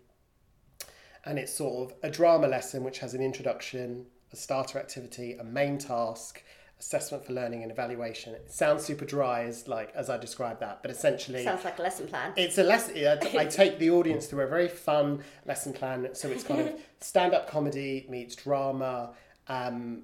And 1.25 1.39
it's 1.39 1.53
sort 1.53 1.91
of 1.91 1.97
a 2.03 2.09
drama 2.09 2.47
lesson 2.47 2.83
which 2.83 2.99
has 2.99 3.13
an 3.13 3.21
introduction, 3.21 4.05
a 4.31 4.35
starter 4.35 4.77
activity, 4.77 5.33
a 5.33 5.43
main 5.43 5.77
task, 5.77 6.43
assessment 6.79 7.25
for 7.25 7.31
learning 7.33 7.63
and 7.63 7.71
evaluation. 7.71 8.33
It 8.33 8.51
sounds 8.51 8.83
super 8.83 9.05
dry 9.05 9.43
as 9.43 9.67
like 9.67 9.91
as 9.95 10.09
I 10.09 10.17
described 10.17 10.59
that, 10.59 10.81
but 10.81 10.91
essentially 10.91 11.43
Sounds 11.43 11.63
like 11.63 11.79
a 11.79 11.81
lesson 11.81 12.07
plan. 12.07 12.33
it's 12.35 12.57
a 12.57 12.63
lesson. 12.63 12.95
I 12.97 13.37
I 13.39 13.45
take 13.45 13.79
the 13.79 13.89
audience 13.91 14.25
through 14.27 14.43
a 14.43 14.47
very 14.47 14.67
fun 14.67 15.23
lesson 15.45 15.71
plan. 15.73 16.09
So 16.13 16.29
it's 16.29 16.43
kind 16.43 16.61
of 16.61 16.73
stand-up 16.99 17.49
comedy 17.49 18.05
meets 18.09 18.35
drama, 18.35 19.11
um, 19.47 20.03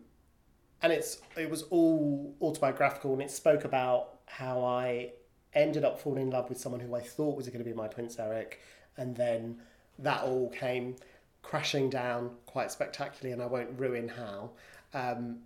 and 0.82 0.94
it's 0.94 1.22
it 1.36 1.50
was 1.50 1.64
all 1.64 2.34
autobiographical, 2.42 3.12
and 3.14 3.22
it 3.22 3.32
spoke 3.32 3.66
about 3.66 4.20
how 4.28 4.64
I 4.64 5.12
ended 5.54 5.84
up 5.84 6.00
falling 6.00 6.24
in 6.24 6.30
love 6.30 6.48
with 6.48 6.60
someone 6.60 6.80
who 6.80 6.96
I 6.96 7.02
thought 7.02 7.36
was 7.36 7.48
going 7.48 7.60
to 7.60 7.66
be 7.66 7.74
my 7.74 7.88
Prince 7.90 8.18
Eric, 8.20 8.62
and 8.96 9.16
then 9.18 9.60
that 9.98 10.24
all 10.24 10.50
came 10.50 10.96
crashing 11.42 11.90
down 11.90 12.32
quite 12.46 12.72
spectacularly, 12.72 13.34
and 13.34 13.42
I 13.42 13.46
won't 13.46 13.80
ruin 13.80 14.10
how. 14.10 14.52
Um, 14.94 15.40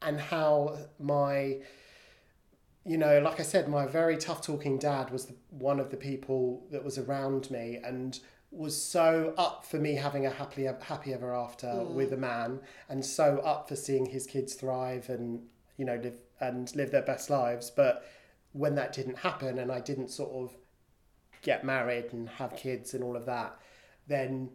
and 0.00 0.20
how 0.20 0.78
my 0.98 1.58
you 2.84 2.96
know, 2.96 3.20
like 3.20 3.38
I 3.38 3.42
said, 3.42 3.68
my 3.68 3.86
very 3.86 4.16
tough 4.16 4.40
talking 4.40 4.78
dad 4.78 5.10
was 5.10 5.26
the, 5.26 5.34
one 5.50 5.78
of 5.78 5.90
the 5.90 5.96
people 5.98 6.66
that 6.70 6.82
was 6.82 6.96
around 6.96 7.50
me 7.50 7.78
and 7.84 8.18
was 8.50 8.80
so 8.80 9.34
up 9.36 9.66
for 9.66 9.76
me 9.76 9.94
having 9.94 10.24
a 10.24 10.30
happily 10.30 10.66
happy 10.66 11.12
ever 11.12 11.34
after 11.34 11.84
with 11.84 12.14
a 12.14 12.16
man 12.16 12.60
and 12.88 13.04
so 13.04 13.38
up 13.44 13.68
for 13.68 13.76
seeing 13.76 14.06
his 14.06 14.26
kids 14.26 14.54
thrive 14.54 15.10
and 15.10 15.42
you 15.76 15.84
know 15.84 15.96
live 15.96 16.18
and 16.40 16.74
live 16.74 16.90
their 16.90 17.02
best 17.02 17.28
lives 17.28 17.70
but 17.70 18.06
when 18.52 18.74
that 18.74 18.94
didn't 18.94 19.18
happen 19.18 19.58
and 19.58 19.70
I 19.70 19.80
didn't 19.80 20.08
sort 20.08 20.30
of 20.30 20.56
get 21.42 21.62
married 21.62 22.06
and 22.12 22.26
have 22.26 22.56
kids 22.56 22.94
and 22.94 23.04
all 23.04 23.16
of 23.16 23.26
that 23.26 23.54
then 24.06 24.48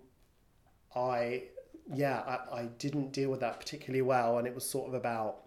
I 0.95 1.43
yeah 1.93 2.19
I, 2.51 2.61
I 2.61 2.65
didn't 2.77 3.11
deal 3.11 3.29
with 3.29 3.41
that 3.41 3.59
particularly 3.59 4.01
well 4.01 4.37
and 4.37 4.47
it 4.47 4.55
was 4.55 4.65
sort 4.65 4.87
of 4.87 4.93
about 4.93 5.37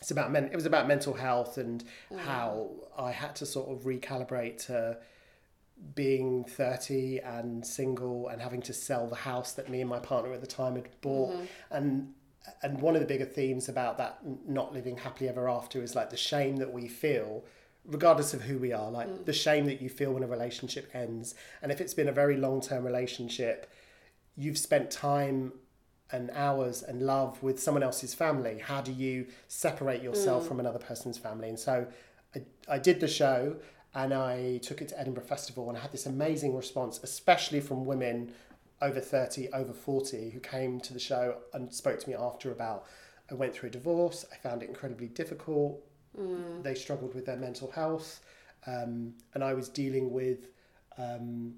it's 0.00 0.10
about 0.10 0.30
men 0.30 0.44
it 0.46 0.54
was 0.54 0.66
about 0.66 0.88
mental 0.88 1.14
health 1.14 1.58
and 1.58 1.84
mm. 2.10 2.18
how 2.18 2.70
I 2.96 3.10
had 3.10 3.36
to 3.36 3.46
sort 3.46 3.70
of 3.70 3.84
recalibrate 3.84 4.66
to 4.66 4.98
being 5.94 6.44
30 6.44 7.20
and 7.20 7.66
single 7.66 8.28
and 8.28 8.40
having 8.40 8.62
to 8.62 8.72
sell 8.72 9.06
the 9.06 9.16
house 9.16 9.52
that 9.52 9.68
me 9.68 9.80
and 9.80 9.88
my 9.88 9.98
partner 9.98 10.32
at 10.32 10.40
the 10.40 10.46
time 10.46 10.76
had 10.76 10.88
bought. 11.00 11.32
Mm-hmm. 11.32 11.44
And 11.70 12.14
and 12.62 12.80
one 12.80 12.94
of 12.94 13.00
the 13.00 13.06
bigger 13.06 13.26
themes 13.26 13.68
about 13.68 13.98
that 13.98 14.18
not 14.48 14.72
living 14.72 14.96
happily 14.96 15.28
ever 15.28 15.48
after 15.48 15.82
is 15.82 15.94
like 15.94 16.10
the 16.10 16.16
shame 16.16 16.56
that 16.56 16.72
we 16.72 16.88
feel 16.88 17.44
regardless 17.86 18.32
of 18.34 18.42
who 18.42 18.58
we 18.58 18.72
are 18.72 18.90
like 18.90 19.06
mm. 19.06 19.24
the 19.24 19.32
shame 19.32 19.66
that 19.66 19.80
you 19.80 19.88
feel 19.88 20.12
when 20.12 20.22
a 20.22 20.26
relationship 20.26 20.90
ends. 20.94 21.34
And 21.62 21.70
if 21.70 21.80
it's 21.80 21.94
been 21.94 22.08
a 22.08 22.12
very 22.12 22.36
long-term 22.36 22.84
relationship 22.84 23.70
you've 24.36 24.58
spent 24.58 24.90
time 24.90 25.52
and 26.12 26.30
hours 26.34 26.82
and 26.82 27.02
love 27.02 27.42
with 27.42 27.60
someone 27.60 27.82
else's 27.82 28.14
family. 28.14 28.58
How 28.58 28.80
do 28.80 28.92
you 28.92 29.26
separate 29.48 30.02
yourself 30.02 30.46
from 30.46 30.58
another 30.60 30.78
person's 30.78 31.18
family? 31.18 31.48
And 31.48 31.58
so 31.58 31.86
I, 32.34 32.42
I 32.68 32.78
did 32.78 33.00
the 33.00 33.08
show 33.08 33.56
and 33.94 34.12
I 34.12 34.58
took 34.58 34.80
it 34.82 34.88
to 34.88 35.00
Edinburgh 35.00 35.24
Festival 35.24 35.68
and 35.68 35.78
I 35.78 35.80
had 35.80 35.92
this 35.92 36.06
amazing 36.06 36.56
response, 36.56 37.00
especially 37.02 37.60
from 37.60 37.84
women 37.84 38.32
over 38.82 39.00
30, 39.00 39.50
over 39.52 39.72
40, 39.72 40.30
who 40.30 40.40
came 40.40 40.80
to 40.80 40.92
the 40.92 40.98
show 41.00 41.36
and 41.52 41.72
spoke 41.72 42.00
to 42.00 42.08
me 42.08 42.14
after 42.16 42.50
about 42.50 42.86
I 43.30 43.34
went 43.34 43.54
through 43.54 43.68
a 43.68 43.72
divorce, 43.72 44.24
I 44.32 44.36
found 44.36 44.62
it 44.62 44.68
incredibly 44.68 45.06
difficult, 45.08 45.80
they 46.62 46.74
struggled 46.74 47.14
with 47.14 47.26
their 47.26 47.36
mental 47.36 47.70
health, 47.70 48.20
um, 48.66 49.14
and 49.34 49.44
I 49.44 49.54
was 49.54 49.68
dealing 49.68 50.10
with 50.10 50.48
um, 50.98 51.54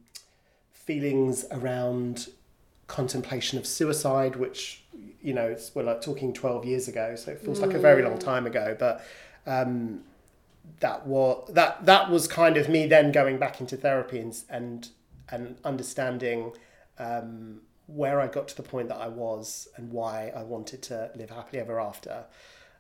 feelings 0.73 1.47
around 1.51 2.29
contemplation 2.92 3.59
of 3.59 3.66
suicide, 3.66 4.37
which 4.37 4.85
you 5.22 5.33
know 5.33 5.46
it's, 5.46 5.74
we're 5.74 5.83
like 5.83 6.02
talking 6.02 6.33
twelve 6.33 6.64
years 6.64 6.88
ago, 6.88 7.16
so 7.16 7.33
it 7.33 7.40
feels 7.40 7.61
like 7.61 7.72
a 7.72 7.78
very 7.78 8.02
long 8.02 8.18
time 8.18 8.46
ago. 8.46 8.76
But 8.78 9.05
um, 9.46 10.02
that 10.81 11.07
was 11.07 11.50
that 11.55 11.87
that 11.87 12.11
was 12.11 12.28
kind 12.28 12.57
of 12.57 12.68
me 12.68 12.87
then 12.87 13.11
going 13.11 13.38
back 13.38 13.61
into 13.61 13.76
therapy 13.76 14.18
and 14.18 14.38
and 14.50 14.88
and 15.31 15.57
understanding 15.64 16.52
um, 16.98 17.62
where 17.87 18.20
I 18.20 18.26
got 18.26 18.46
to 18.48 18.57
the 18.57 18.62
point 18.62 18.88
that 18.88 18.98
I 18.98 19.09
was 19.09 19.68
and 19.76 19.90
why 19.90 20.31
I 20.37 20.42
wanted 20.42 20.83
to 20.83 21.11
live 21.16 21.31
happily 21.31 21.61
ever 21.61 21.81
after. 21.81 22.24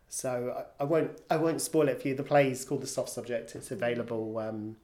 So 0.08 0.54
I, 0.58 0.82
I 0.82 0.84
won't 0.84 1.12
I 1.30 1.38
won't 1.38 1.62
spoil 1.62 1.88
it 1.88 2.02
for 2.02 2.08
you. 2.08 2.14
The 2.14 2.22
play 2.22 2.50
is 2.50 2.66
called 2.66 2.82
The 2.82 2.86
Soft 2.86 3.08
Subject. 3.08 3.54
It's 3.54 3.70
available. 3.70 4.38
Um, 4.38 4.76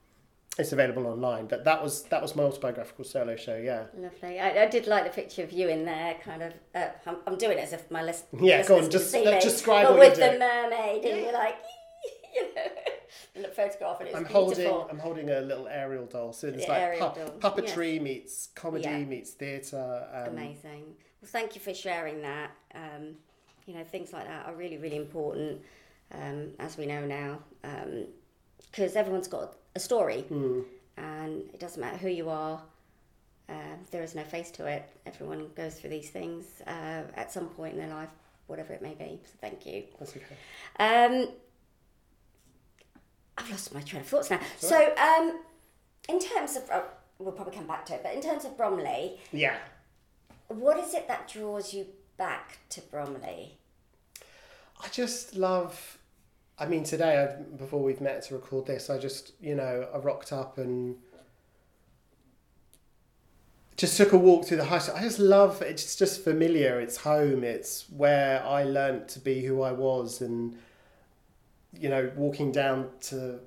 it's 0.58 0.72
available 0.72 1.06
online. 1.06 1.46
But 1.46 1.64
that 1.64 1.82
was 1.82 2.02
that 2.04 2.20
was 2.20 2.34
my 2.36 2.42
autobiographical 2.44 3.04
solo 3.04 3.36
show. 3.36 3.56
Yeah. 3.56 3.84
Lovely. 3.96 4.40
I, 4.40 4.64
I 4.64 4.66
did 4.66 4.86
like 4.86 5.04
the 5.04 5.10
picture 5.10 5.42
of 5.42 5.52
you 5.52 5.68
in 5.68 5.84
there, 5.84 6.16
kind 6.24 6.42
of. 6.42 6.52
Uh, 6.74 6.88
I'm, 7.06 7.16
I'm 7.26 7.38
doing 7.38 7.58
it 7.58 7.62
as 7.62 7.72
if 7.72 7.90
my 7.90 8.02
list. 8.02 8.24
Yeah, 8.38 8.66
go 8.66 8.78
on, 8.78 8.90
just- 8.90 9.12
let's 9.14 9.44
describe 9.44 9.88
But 9.88 9.98
with 9.98 10.16
the 10.16 10.36
mermaid, 10.38 11.04
and 11.04 11.20
you're 11.22 11.32
like, 11.32 11.56
you 12.34 12.54
know, 12.54 13.42
the 13.42 13.48
photograph, 13.54 14.00
and 14.00 14.08
it's 14.08 14.16
I'm 14.16 14.24
beautiful. 14.24 14.64
holding 14.72 14.90
I'm 14.90 14.98
holding 14.98 15.30
a 15.30 15.40
little 15.40 15.68
Ariel 15.68 16.06
doll. 16.06 16.32
So 16.32 16.48
it's 16.48 16.66
The 16.66 16.72
like 16.72 16.98
doll, 16.98 17.14
puppetry 17.38 18.00
meets 18.00 18.48
comedy 18.54 18.84
Yeah. 18.84 18.98
meets 19.04 19.30
theatre. 19.30 20.06
Um, 20.12 20.32
Amazing. 20.32 20.84
Well, 21.20 21.28
thank 21.30 21.54
you 21.54 21.60
for 21.60 21.74
sharing 21.74 22.22
that. 22.22 22.50
Um, 22.74 23.16
you 23.66 23.74
know, 23.74 23.84
things 23.84 24.12
like 24.12 24.26
that 24.26 24.46
are 24.46 24.54
really, 24.54 24.78
really 24.78 24.96
important, 24.96 25.60
um, 26.12 26.48
as 26.58 26.78
we 26.78 26.86
know 26.86 27.04
now, 27.04 27.40
because 28.72 28.96
everyone's 28.96 29.28
got 29.28 29.56
a 29.74 29.80
story, 29.80 30.22
Hmm. 30.22 30.62
and 30.96 31.42
it 31.54 31.60
doesn't 31.60 31.80
matter 31.80 31.96
who 31.98 32.08
you 32.08 32.28
are. 32.30 32.62
Um, 33.48 33.86
there 33.90 34.02
is 34.02 34.14
no 34.14 34.24
face 34.24 34.50
to 34.52 34.66
it. 34.66 34.88
Everyone 35.06 35.50
goes 35.54 35.74
through 35.80 35.90
these 35.90 36.10
things 36.10 36.44
uh, 36.66 37.02
at 37.14 37.32
some 37.32 37.48
point 37.48 37.74
in 37.74 37.78
their 37.80 37.88
life, 37.88 38.10
whatever 38.46 38.72
it 38.74 38.82
may 38.82 38.94
be. 38.94 39.20
So 39.24 39.32
thank 39.40 39.64
you. 39.64 39.84
That's 39.98 40.14
okay. 40.16 40.36
Um, 40.78 41.28
I've 43.36 43.50
lost 43.50 43.72
my 43.72 43.80
train 43.80 44.02
of 44.02 44.08
thoughts 44.08 44.30
now. 44.30 44.40
So, 44.58 44.94
um, 44.96 45.40
in 46.08 46.18
terms 46.18 46.56
of, 46.56 46.64
oh, 46.72 46.84
we'll 47.18 47.32
probably 47.32 47.54
come 47.54 47.66
back 47.66 47.86
to 47.86 47.94
it, 47.94 48.02
but 48.02 48.14
in 48.14 48.20
terms 48.20 48.44
of 48.44 48.56
Bromley, 48.56 49.18
Yeah. 49.32 49.56
what 50.48 50.78
is 50.78 50.92
it 50.94 51.06
that 51.08 51.28
draws 51.28 51.72
you 51.72 51.86
back 52.16 52.58
to 52.70 52.80
Bromley? 52.80 53.58
I 54.80 54.88
just 54.88 55.34
love. 55.36 55.97
I 56.60 56.66
mean, 56.66 56.82
today 56.84 57.22
I've, 57.22 57.56
before 57.56 57.82
we've 57.82 58.00
met 58.00 58.22
to 58.24 58.34
record 58.34 58.66
this, 58.66 58.90
I 58.90 58.98
just 58.98 59.32
you 59.40 59.54
know 59.54 59.88
I 59.94 59.98
rocked 59.98 60.32
up 60.32 60.58
and 60.58 60.96
just 63.76 63.96
took 63.96 64.12
a 64.12 64.18
walk 64.18 64.44
through 64.46 64.56
the 64.56 64.64
high 64.64 64.78
street. 64.78 64.96
I 64.96 65.02
just 65.02 65.20
love 65.20 65.62
it's 65.62 65.94
just 65.96 66.24
familiar. 66.24 66.80
It's 66.80 66.96
home. 66.98 67.44
It's 67.44 67.88
where 67.90 68.44
I 68.44 68.64
learnt 68.64 69.08
to 69.10 69.20
be 69.20 69.44
who 69.44 69.62
I 69.62 69.72
was, 69.72 70.20
and 70.20 70.56
you 71.72 71.88
know, 71.88 72.10
walking 72.16 72.50
down 72.50 72.88
to 73.02 73.38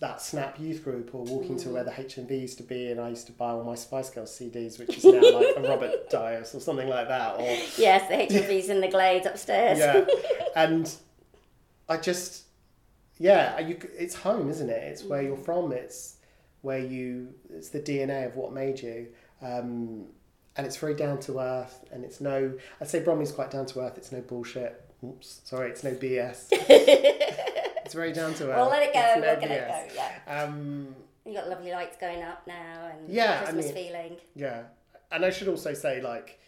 that 0.00 0.20
Snap 0.22 0.58
Youth 0.58 0.82
group 0.84 1.14
or 1.14 1.24
walking 1.24 1.58
to 1.58 1.68
where 1.68 1.84
the 1.84 1.90
HMV 1.90 2.40
used 2.40 2.58
to 2.58 2.64
be, 2.64 2.90
and 2.90 3.00
I 3.00 3.10
used 3.10 3.26
to 3.26 3.32
buy 3.32 3.50
all 3.50 3.64
my 3.64 3.74
Spice 3.74 4.10
Girls 4.10 4.30
CDs, 4.30 4.78
which 4.78 4.98
is 4.98 5.04
now 5.04 5.20
like 5.20 5.56
a 5.56 5.60
Robert 5.60 6.10
Dyas 6.10 6.54
or 6.54 6.60
something 6.60 6.88
like 6.88 7.08
that, 7.08 7.36
or 7.36 7.42
Yes, 7.78 8.08
the 8.08 8.34
HMV's 8.34 8.68
in 8.68 8.80
the 8.80 8.88
glades 8.88 9.26
upstairs. 9.26 9.78
yeah, 9.78 10.04
and 10.56 10.94
I 11.88 11.96
just 11.96 12.44
yeah, 13.18 13.58
you, 13.60 13.78
it's 13.98 14.14
home, 14.14 14.50
isn't 14.50 14.68
it? 14.68 14.82
It's 14.82 15.02
where 15.04 15.22
you're 15.22 15.36
from. 15.36 15.72
It's 15.72 16.16
where 16.62 16.78
you. 16.78 17.28
It's 17.50 17.70
the 17.70 17.80
DNA 17.80 18.26
of 18.26 18.36
what 18.36 18.52
made 18.52 18.80
you. 18.80 19.08
Um, 19.40 20.06
and 20.56 20.66
it's 20.66 20.76
very 20.76 20.94
down 20.94 21.20
to 21.20 21.38
earth, 21.38 21.84
and 21.92 22.04
it's 22.04 22.20
no. 22.20 22.52
I'd 22.80 22.88
say 22.88 23.00
Bromley's 23.00 23.32
quite 23.32 23.50
down 23.50 23.66
to 23.66 23.80
earth. 23.80 23.96
It's 23.96 24.12
no 24.12 24.20
bullshit. 24.20 24.82
Oops, 25.04 25.40
sorry, 25.44 25.70
it's 25.70 25.84
no 25.84 25.92
BS. 25.92 26.48
it's 26.50 27.94
very 27.94 28.12
down 28.12 28.34
to 28.34 28.50
earth. 28.50 28.56
We'll 28.56 28.68
let 28.70 28.82
it 28.82 28.92
go. 28.94 29.00
No 29.00 29.20
We'll 29.20 29.20
let 29.20 29.42
it 29.42 29.88
go. 29.90 29.94
Yeah. 29.94 30.42
Um, 30.44 30.94
You 31.26 31.34
got 31.34 31.48
lovely 31.48 31.70
lights 31.72 31.96
going 31.98 32.22
up 32.22 32.46
now 32.46 32.90
and 32.92 33.08
Yeah, 33.08 33.40
I 33.40 33.44
Christmas 33.44 33.66
mean- 33.66 33.74
feeling. 33.74 34.16
yeah, 34.34 34.62
and 35.12 35.24
I 35.24 35.30
should 35.30 35.48
also 35.48 35.74
say 35.74 36.00
like 36.00 36.38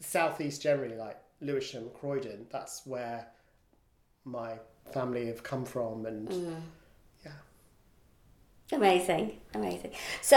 southeast 0.00 0.60
generally, 0.62 0.96
like 0.96 1.16
Lewisham, 1.40 1.88
Croydon. 1.94 2.46
That's 2.50 2.84
where 2.86 3.28
my 4.24 4.54
family 4.92 5.26
have 5.26 5.42
come 5.42 5.64
from, 5.64 6.06
and 6.06 6.28
Mm. 6.28 6.62
yeah. 7.24 7.32
Amazing, 8.72 9.40
amazing. 9.54 9.92
So, 10.20 10.36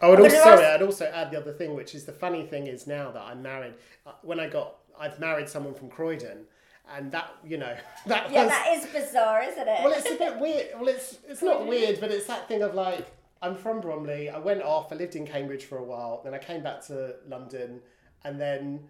I 0.00 0.08
would 0.08 0.20
also 0.20 0.36
sorry, 0.36 0.64
ask- 0.64 0.74
I'd 0.80 0.82
also 0.82 1.06
add 1.06 1.30
the 1.30 1.38
other 1.38 1.52
thing, 1.52 1.74
which 1.74 1.94
is 1.94 2.04
the 2.04 2.12
funny 2.12 2.46
thing 2.46 2.66
is 2.66 2.86
now 2.86 3.10
that 3.12 3.22
I'm 3.22 3.42
married. 3.42 3.74
uh, 4.06 4.12
When 4.22 4.40
I 4.40 4.48
got, 4.48 4.78
I've 4.98 5.18
married 5.20 5.48
someone 5.48 5.74
from 5.74 5.88
Croydon, 5.90 6.46
and 6.90 7.12
that 7.12 7.30
you 7.44 7.56
know 7.58 7.76
that 8.06 8.30
yeah, 8.30 8.42
was 8.44 8.50
that 8.50 8.72
is 8.74 8.86
bizarre, 8.86 9.42
isn't 9.42 9.68
it? 9.68 9.84
well, 9.84 9.92
it's 9.92 10.10
a 10.10 10.16
bit 10.16 10.38
weird. 10.38 10.68
Well, 10.74 10.88
it's 10.88 11.18
it's 11.28 11.42
not 11.42 11.66
weird, 11.72 12.00
but 12.00 12.10
it's 12.10 12.26
that 12.26 12.48
thing 12.48 12.62
of 12.62 12.74
like 12.74 13.06
I'm 13.40 13.54
from 13.56 13.80
Bromley. 13.80 14.28
I 14.30 14.38
went 14.38 14.62
off. 14.62 14.92
I 14.92 14.96
lived 14.96 15.16
in 15.16 15.26
Cambridge 15.26 15.64
for 15.64 15.78
a 15.78 15.84
while. 15.84 16.20
Then 16.24 16.34
I 16.34 16.38
came 16.38 16.62
back 16.62 16.80
to 16.86 17.16
London, 17.28 17.80
and 18.24 18.40
then 18.40 18.88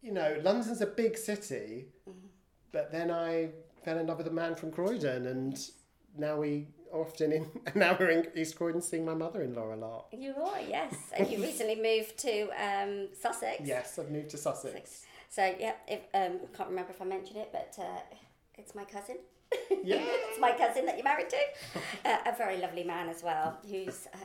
you 0.00 0.12
know 0.12 0.38
London's 0.42 0.80
a 0.80 0.86
big 0.86 1.16
city, 1.18 1.86
but 2.72 2.90
then 2.90 3.10
I 3.10 3.50
fell 3.84 3.98
in 3.98 4.06
love 4.06 4.18
with 4.18 4.26
a 4.26 4.32
man 4.32 4.54
from 4.54 4.70
Croydon, 4.70 5.26
and 5.26 5.58
now 6.16 6.36
we 6.36 6.66
often 6.92 7.32
in. 7.32 7.46
now 7.74 7.96
we're 7.98 8.10
in 8.10 8.26
East 8.36 8.56
Croydon 8.56 8.80
seeing 8.80 9.04
my 9.04 9.14
mother-in-law 9.14 9.74
a 9.74 9.76
lot. 9.76 10.06
You 10.12 10.34
are, 10.42 10.60
yes. 10.60 10.94
And 11.16 11.28
you 11.30 11.42
recently 11.42 11.76
moved 11.76 12.18
to 12.18 12.48
um, 12.62 13.08
Sussex. 13.18 13.62
Yes, 13.64 13.98
I've 13.98 14.10
moved 14.10 14.30
to 14.30 14.38
Sussex. 14.38 15.04
So, 15.28 15.54
yeah, 15.58 15.72
if, 15.88 16.00
um, 16.14 16.40
I 16.42 16.56
can't 16.56 16.68
remember 16.68 16.90
if 16.90 17.00
I 17.00 17.06
mentioned 17.06 17.38
it, 17.38 17.48
but 17.52 17.74
uh, 17.82 18.00
it's 18.54 18.74
my 18.74 18.84
cousin. 18.84 19.16
Yeah. 19.82 19.96
it's 20.02 20.40
my 20.40 20.52
cousin 20.52 20.86
that 20.86 20.96
you're 20.96 21.04
married 21.04 21.30
to. 21.30 21.36
Uh, 22.04 22.18
a 22.26 22.36
very 22.36 22.58
lovely 22.58 22.82
man 22.82 23.08
as 23.08 23.22
well, 23.22 23.56
who's 23.70 24.08
uh, 24.12 24.16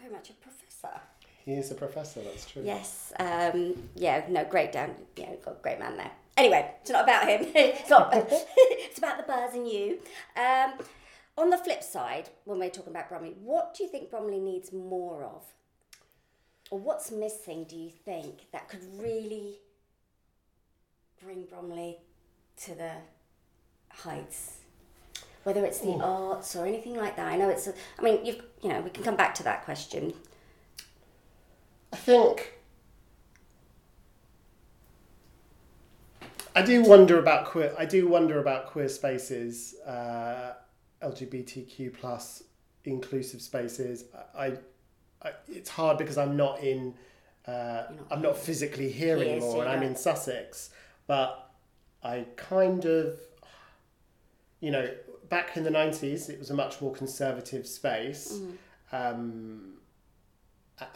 very 0.00 0.12
much 0.12 0.30
a 0.30 0.32
professor. 0.34 1.00
He 1.44 1.54
is 1.54 1.72
a 1.72 1.74
professor. 1.74 2.20
That's 2.22 2.48
true. 2.48 2.62
Yes. 2.64 3.12
Um, 3.18 3.74
yeah. 3.96 4.24
No. 4.28 4.44
Great 4.44 4.70
down. 4.70 4.94
Yeah. 5.16 5.34
Got 5.44 5.54
a 5.54 5.62
great 5.62 5.80
man 5.80 5.96
there. 5.96 6.12
Anyway, 6.38 6.70
it's 6.80 6.90
not 6.90 7.02
about 7.02 7.28
him. 7.28 7.46
it's 7.54 7.90
not. 7.90 8.10
it's 8.14 8.98
about 8.98 9.16
the 9.16 9.24
buzz 9.24 9.54
and 9.54 9.68
you. 9.68 9.98
Um, 10.36 10.74
on 11.36 11.50
the 11.50 11.58
flip 11.58 11.82
side, 11.82 12.30
when 12.44 12.60
we're 12.60 12.70
talking 12.70 12.92
about 12.92 13.08
Bromley, 13.08 13.34
what 13.42 13.74
do 13.74 13.82
you 13.82 13.90
think 13.90 14.08
Bromley 14.08 14.38
needs 14.38 14.72
more 14.72 15.24
of, 15.24 15.42
or 16.70 16.78
what's 16.78 17.10
missing? 17.10 17.64
Do 17.68 17.74
you 17.74 17.90
think 17.90 18.52
that 18.52 18.68
could 18.68 18.84
really 18.96 19.56
bring 21.20 21.44
Bromley 21.44 21.98
to 22.62 22.74
the 22.76 22.92
heights? 23.90 24.58
Whether 25.42 25.64
it's 25.64 25.80
the 25.80 25.98
arts 26.00 26.54
or 26.54 26.66
anything 26.66 26.94
like 26.94 27.16
that. 27.16 27.26
I 27.26 27.36
know 27.36 27.48
it's. 27.48 27.66
A, 27.66 27.74
I 27.98 28.02
mean, 28.02 28.24
you've. 28.24 28.42
You 28.62 28.68
know, 28.68 28.80
we 28.80 28.90
can 28.90 29.02
come 29.02 29.16
back 29.16 29.34
to 29.36 29.42
that 29.42 29.64
question. 29.64 30.14
I 31.92 31.96
think 31.96 32.57
I 36.58 36.62
do 36.62 36.82
wonder 36.82 37.20
about 37.20 37.44
queer. 37.44 37.72
I 37.78 37.84
do 37.84 38.08
wonder 38.08 38.40
about 38.40 38.66
queer 38.66 38.88
spaces, 38.88 39.76
uh, 39.86 40.54
LGBTQ 41.00 41.94
plus 41.94 42.42
inclusive 42.84 43.40
spaces. 43.40 44.06
I, 44.36 44.54
I, 45.22 45.32
it's 45.46 45.70
hard 45.70 45.98
because 45.98 46.18
I'm 46.18 46.36
not 46.36 46.60
in. 46.60 46.94
Uh, 47.46 47.84
not 47.90 48.06
I'm 48.10 48.22
not 48.22 48.36
physically 48.36 48.90
here 48.90 49.18
anymore, 49.18 49.62
and 49.62 49.70
I'm 49.70 49.84
in 49.84 49.94
Sussex. 49.94 50.70
But 51.06 51.48
I 52.02 52.26
kind 52.34 52.84
of, 52.84 53.20
you 54.58 54.72
know, 54.72 54.90
back 55.28 55.56
in 55.56 55.62
the 55.62 55.70
'90s, 55.70 56.28
it 56.28 56.40
was 56.40 56.50
a 56.50 56.54
much 56.54 56.80
more 56.80 56.92
conservative 56.92 57.68
space. 57.68 58.40
Um, 58.90 59.74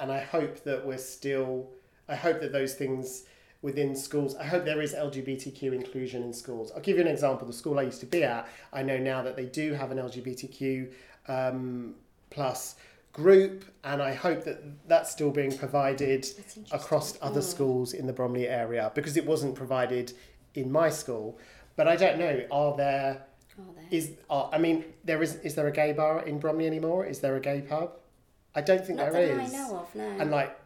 and 0.01 0.11
I 0.11 0.23
hope 0.23 0.65
that 0.65 0.85
we're 0.85 0.99
still. 0.99 1.71
I 2.09 2.17
hope 2.17 2.41
that 2.41 2.51
those 2.51 2.75
things 2.75 3.27
within 3.63 3.95
schools. 3.95 4.35
I 4.35 4.45
hope 4.45 4.65
there 4.65 4.83
is 4.83 4.93
LGBTQ 4.93 5.73
inclusion 5.73 6.23
in 6.23 6.33
schools. 6.33 6.73
I'll 6.75 6.83
give 6.83 6.97
you 6.97 7.03
an 7.03 7.09
example. 7.09 7.47
The 7.47 7.53
school 7.53 7.79
I 7.79 7.83
used 7.83 8.01
to 8.01 8.07
be 8.07 8.25
at, 8.25 8.49
I 8.73 8.83
know 8.83 8.99
now 8.99 9.23
that 9.23 9.37
they 9.37 9.47
do 9.47 9.73
have 9.73 9.93
an 9.93 9.99
LGBTQ 9.99 10.93
um, 11.29 11.95
plus 12.31 12.75
group, 13.13 13.65
and 13.85 14.03
I 14.03 14.15
hope 14.15 14.45
that 14.45 14.89
that's 14.89 15.11
still 15.11 15.31
being 15.31 15.57
provided 15.57 16.27
across 16.73 17.17
other 17.23 17.43
schools 17.43 17.93
in 17.93 18.07
the 18.07 18.13
Bromley 18.13 18.49
area 18.49 18.91
because 18.95 19.17
it 19.17 19.25
wasn't 19.25 19.55
provided 19.55 20.13
in 20.55 20.71
my 20.71 20.91
school. 20.91 21.39
But 21.77 21.89
I 21.89 21.97
don't 21.97 22.19
know. 22.19 22.45
Are 22.51 22.77
there? 22.77 23.27
Oh, 23.59 23.63
there. 23.77 23.87
Is 23.91 24.13
are, 24.29 24.51
I 24.53 24.59
mean, 24.59 24.85
there 25.05 25.23
is. 25.23 25.37
Is 25.37 25.55
there 25.55 25.69
a 25.69 25.73
gay 25.73 25.93
bar 25.93 26.23
in 26.23 26.39
Bromley 26.39 26.67
anymore? 26.67 27.07
Is 27.07 27.21
there 27.21 27.37
a 27.37 27.41
gay 27.41 27.61
pub? 27.61 27.93
I 28.55 28.61
don't 28.61 28.85
think 28.85 28.99
Not 28.99 29.13
there 29.13 29.37
that 29.37 29.45
is. 29.45 29.55
I 29.55 29.57
know 29.57 29.77
of. 29.77 29.95
No. 29.95 30.05
And 30.19 30.31
like 30.31 30.59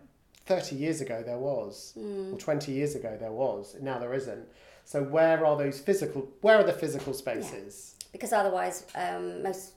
30 0.47 0.77
years 0.77 1.01
ago, 1.01 1.23
there 1.25 1.39
was, 1.39 1.93
Hmm. 1.99 2.35
or 2.35 2.39
20 2.39 2.73
years 2.73 2.95
ago, 2.95 3.17
there 3.19 3.33
was. 3.33 3.77
Now 3.81 3.99
there 3.99 4.15
isn't. 4.15 4.47
So 4.85 5.03
where 5.03 5.45
are 5.45 5.57
those 5.57 5.79
physical? 5.81 6.29
Where 6.41 6.57
are 6.57 6.65
the 6.65 6.73
physical 6.73 7.13
spaces? 7.15 7.93
because 8.13 8.33
otherwise, 8.33 8.87
um, 8.95 9.43
most 9.43 9.73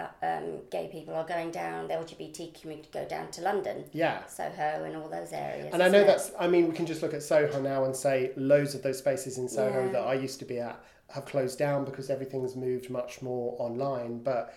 uh, 0.00 0.06
um, 0.22 0.58
gay 0.70 0.88
people 0.90 1.14
are 1.14 1.24
going 1.24 1.50
down. 1.52 1.86
The 1.88 1.94
LGBT 1.94 2.60
community 2.60 2.88
go 2.92 3.04
down 3.06 3.30
to 3.30 3.40
London, 3.42 3.84
Yeah. 3.92 4.26
Soho, 4.26 4.82
and 4.84 4.96
all 4.96 5.08
those 5.08 5.32
areas. 5.32 5.70
And 5.72 5.82
I 5.82 5.88
know 5.88 6.00
it? 6.00 6.06
that's. 6.06 6.32
I 6.38 6.48
mean, 6.48 6.68
we 6.68 6.74
can 6.74 6.84
just 6.84 7.00
look 7.00 7.14
at 7.14 7.22
Soho 7.22 7.60
now 7.62 7.84
and 7.84 7.94
say 7.94 8.32
loads 8.36 8.74
of 8.74 8.82
those 8.82 8.98
spaces 8.98 9.38
in 9.38 9.48
Soho 9.48 9.86
Yeah. 9.86 9.92
that 9.92 10.02
I 10.02 10.14
used 10.14 10.38
to 10.40 10.44
be 10.44 10.58
at 10.58 10.78
have 11.10 11.24
closed 11.26 11.58
down 11.58 11.84
because 11.84 12.10
everything's 12.10 12.56
moved 12.56 12.90
much 12.90 13.22
more 13.22 13.54
online. 13.60 14.18
But 14.18 14.52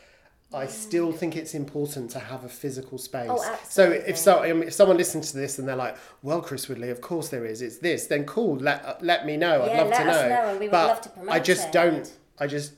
I 0.51 0.65
mm. 0.65 0.69
still 0.69 1.11
think 1.11 1.35
it's 1.35 1.53
important 1.53 2.09
to 2.11 2.19
have 2.19 2.43
a 2.43 2.49
physical 2.49 2.97
space. 2.97 3.29
Oh, 3.29 3.37
so 3.37 3.83
absolutely. 3.83 4.09
if 4.09 4.17
so, 4.17 4.41
if 4.41 4.73
someone 4.73 4.97
listens 4.97 5.31
to 5.31 5.37
this 5.37 5.59
and 5.59 5.67
they're 5.67 5.75
like, 5.75 5.95
"Well, 6.23 6.41
Chris 6.41 6.67
Woodley, 6.67 6.89
of 6.89 7.01
course 7.01 7.29
there 7.29 7.45
is. 7.45 7.61
It's 7.61 7.77
this." 7.77 8.07
Then 8.07 8.25
cool. 8.25 8.57
Let 8.57 8.83
uh, 8.83 8.95
let 9.01 9.25
me 9.27 9.37
know. 9.37 9.61
I'd 9.61 9.77
love 9.77 9.89
let 9.89 9.97
to 9.99 10.05
know. 10.05 10.11
us 10.11 10.29
know 10.29 10.49
and 10.49 10.59
we 10.59 10.65
would 10.65 10.71
but 10.71 10.87
love 10.87 11.01
to 11.01 11.09
promote 11.09 11.35
I 11.35 11.39
just 11.39 11.67
it. 11.67 11.71
don't. 11.71 12.11
I 12.39 12.47
just. 12.47 12.73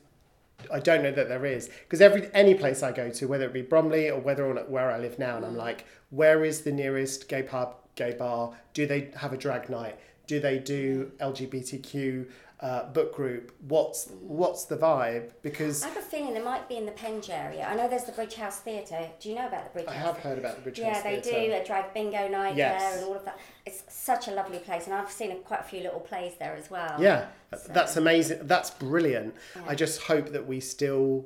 I 0.72 0.80
don't 0.80 1.02
know 1.02 1.12
that 1.12 1.28
there 1.28 1.46
is 1.46 1.70
because 1.70 2.02
every 2.02 2.30
any 2.34 2.54
place 2.54 2.84
I 2.84 2.92
go 2.92 3.10
to, 3.10 3.26
whether 3.28 3.46
it 3.46 3.54
be 3.54 3.64
Bromley 3.64 4.10
or 4.10 4.20
whether 4.20 4.46
or 4.46 4.54
not 4.54 4.70
where 4.70 4.92
I 4.92 5.00
live 5.00 5.18
now, 5.18 5.38
and 5.38 5.46
I'm 5.46 5.56
mm. 5.56 5.58
like, 5.58 5.86
where 6.12 6.44
is 6.44 6.62
the 6.62 6.72
nearest 6.72 7.30
gay 7.30 7.42
pub, 7.42 7.78
gay 7.96 8.14
bar? 8.14 8.54
Do 8.74 8.86
they 8.86 9.12
have 9.16 9.34
a 9.34 9.38
drag 9.38 9.70
night? 9.70 9.98
Do 10.28 10.40
they 10.40 10.60
do 10.60 11.12
mm. 11.20 11.50
LGBTQ 11.50 12.28
uh, 12.62 12.86
book 12.92 13.16
group? 13.16 13.52
What's 13.68 14.08
what's 14.22 14.66
the 14.66 14.78
vibe? 14.78 15.32
Because 15.42 15.84
I 15.84 15.88
have 15.88 15.98
a 15.98 16.02
feeling 16.02 16.34
there 16.34 16.44
might 16.44 16.70
be 16.70 16.78
in 16.78 16.86
the 16.86 16.92
Penge 16.92 17.30
area. 17.30 17.66
I 17.68 17.76
know 17.76 17.88
there's 17.90 18.04
the 18.04 18.12
Bridge 18.12 18.36
House 18.36 18.60
Theatre. 18.60 19.08
Do 19.20 19.30
you 19.30 19.36
know 19.36 19.48
about 19.48 19.64
the 19.66 19.70
Bridge 19.72 19.88
I 19.88 19.94
House? 19.94 20.16
have 20.16 20.24
heard 20.24 20.38
about 20.38 20.56
the 20.58 20.62
Bridge 20.62 20.78
Yeah, 20.80 20.94
House 20.94 21.04
they 21.04 21.20
Theatre. 21.22 21.48
do 21.48 21.54
a 21.54 21.66
drag 21.66 21.94
bingo 21.94 22.28
night 22.28 22.56
Yes. 22.56 22.82
there 22.82 22.98
and 23.00 23.08
all 23.08 23.16
of 23.16 23.26
that. 23.26 23.40
It's 23.66 23.84
such 23.90 24.28
a 24.28 24.32
lovely 24.32 24.60
place, 24.60 24.86
and 24.86 24.94
I've 24.94 25.12
seen 25.12 25.32
a, 25.32 25.36
quite 25.38 25.62
a 25.62 25.64
few 25.64 25.82
little 25.82 26.00
plays 26.00 26.34
there 26.40 26.56
as 26.56 26.70
well. 26.70 26.98
Yeah, 27.02 27.28
So- 27.58 27.74
that's 27.74 27.98
amazing. 27.98 28.40
That's 28.44 28.70
brilliant. 28.70 29.34
Yeah. 29.56 29.62
I 29.68 29.76
just 29.76 30.04
hope 30.04 30.30
that 30.30 30.46
we 30.48 30.60
still, 30.60 31.26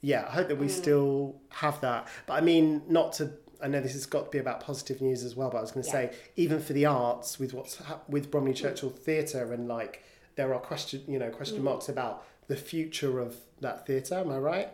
yeah, 0.00 0.26
I 0.28 0.30
hope 0.32 0.48
that 0.48 0.58
we 0.58 0.66
Mm. 0.66 0.70
still 0.70 1.36
have 1.50 1.80
that. 1.80 2.06
But 2.26 2.34
I 2.34 2.40
mean, 2.40 2.82
not 2.88 3.12
to. 3.14 3.30
I 3.60 3.68
know 3.68 3.80
this 3.80 3.92
has 3.92 4.06
got 4.06 4.24
to 4.24 4.30
be 4.32 4.38
about 4.38 4.58
positive 4.60 5.00
news 5.00 5.22
as 5.22 5.36
well. 5.36 5.48
But 5.50 5.58
I 5.58 5.60
was 5.60 5.70
going 5.70 5.84
to 5.84 5.88
Yeah. 5.88 5.92
say, 6.10 6.16
even 6.34 6.58
for 6.60 6.72
the 6.72 6.86
arts, 6.86 7.38
with 7.38 7.52
what's 7.54 7.76
hap- 7.76 8.08
with 8.08 8.28
Bromley 8.28 8.54
Churchill 8.54 8.90
Theatre, 8.90 9.52
and 9.52 9.68
like 9.68 10.02
there 10.36 10.54
are 10.54 10.60
question, 10.60 11.02
you 11.06 11.18
know, 11.18 11.30
question 11.30 11.60
Mm. 11.60 11.64
marks 11.64 11.88
about 11.88 12.24
the 12.48 12.56
future 12.56 13.18
of 13.18 13.36
that 13.60 13.86
theatre. 13.86 14.16
Am 14.16 14.30
I 14.30 14.38
right? 14.38 14.68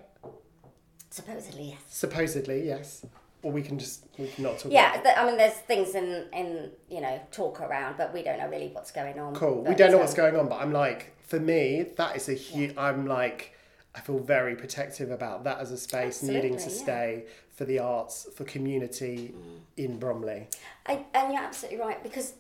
Supposedly, 1.11 1.71
yes. 1.71 1.81
Supposedly, 1.89 2.67
yes. 2.67 3.05
Or 3.43 3.53
we 3.53 3.63
can 3.63 3.79
just 3.79 4.05
we 4.19 4.29
can 4.29 4.45
not 4.45 4.59
talk. 4.59 4.73
Yeah, 4.73 5.01
th- 5.01 5.17
I 5.17 5.25
mean, 5.25 5.37
there's 5.37 5.55
things 5.55 5.95
in, 5.95 6.27
in 6.33 6.73
you 6.91 7.01
know 7.01 7.21
talk 7.31 7.61
around, 7.61 7.97
but 7.97 8.13
we 8.13 8.23
don't 8.23 8.39
know 8.39 8.49
really 8.49 8.69
what's 8.69 8.91
going 8.91 9.19
on. 9.19 9.35
Cool. 9.35 9.63
We 9.63 9.75
don't 9.75 9.91
know 9.91 9.97
um, 9.97 10.03
what's 10.03 10.15
going 10.15 10.37
on, 10.37 10.49
but 10.49 10.61
I'm 10.61 10.73
like, 10.73 11.15
for 11.23 11.39
me, 11.39 11.87
that 11.97 12.17
is 12.17 12.29
a 12.29 12.35
huge. 12.35 12.77
I'm 12.77 13.07
like, 13.07 13.55
I 13.95 14.01
feel 14.01 14.19
very 14.19 14.57
protective 14.57 15.11
about 15.11 15.45
that 15.45 15.61
as 15.61 15.71
a 15.71 15.79
space 15.79 16.23
needing 16.23 16.57
to 16.57 16.65
yeah. 16.71 16.83
stay 16.83 17.25
for 17.51 17.65
the 17.65 17.79
arts, 17.79 18.29
for 18.35 18.45
community 18.45 19.35
in 19.77 19.99
Bromley. 19.99 20.49
I, 20.87 21.05
and 21.15 21.33
you're 21.33 21.43
absolutely 21.43 21.81
right 21.81 22.03
because 22.03 22.35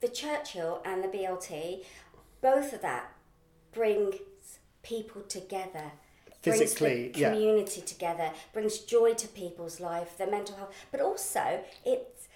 the 0.00 0.08
Churchill 0.08 0.82
and 0.84 1.02
the 1.02 1.08
BLT, 1.08 1.84
both 2.40 2.72
of 2.72 2.82
that 2.82 3.12
brings 3.72 4.16
people 4.82 5.22
together. 5.22 5.92
physically, 6.42 6.88
brings 6.88 7.14
the 7.14 7.20
yeah. 7.20 7.30
community 7.32 7.80
together, 7.80 8.30
brings 8.52 8.78
joy 8.78 9.14
to 9.14 9.26
people's 9.28 9.80
life, 9.80 10.16
their 10.16 10.30
mental 10.30 10.56
health, 10.56 10.74
but 10.92 11.00
also 11.00 11.60
it's 11.84 12.28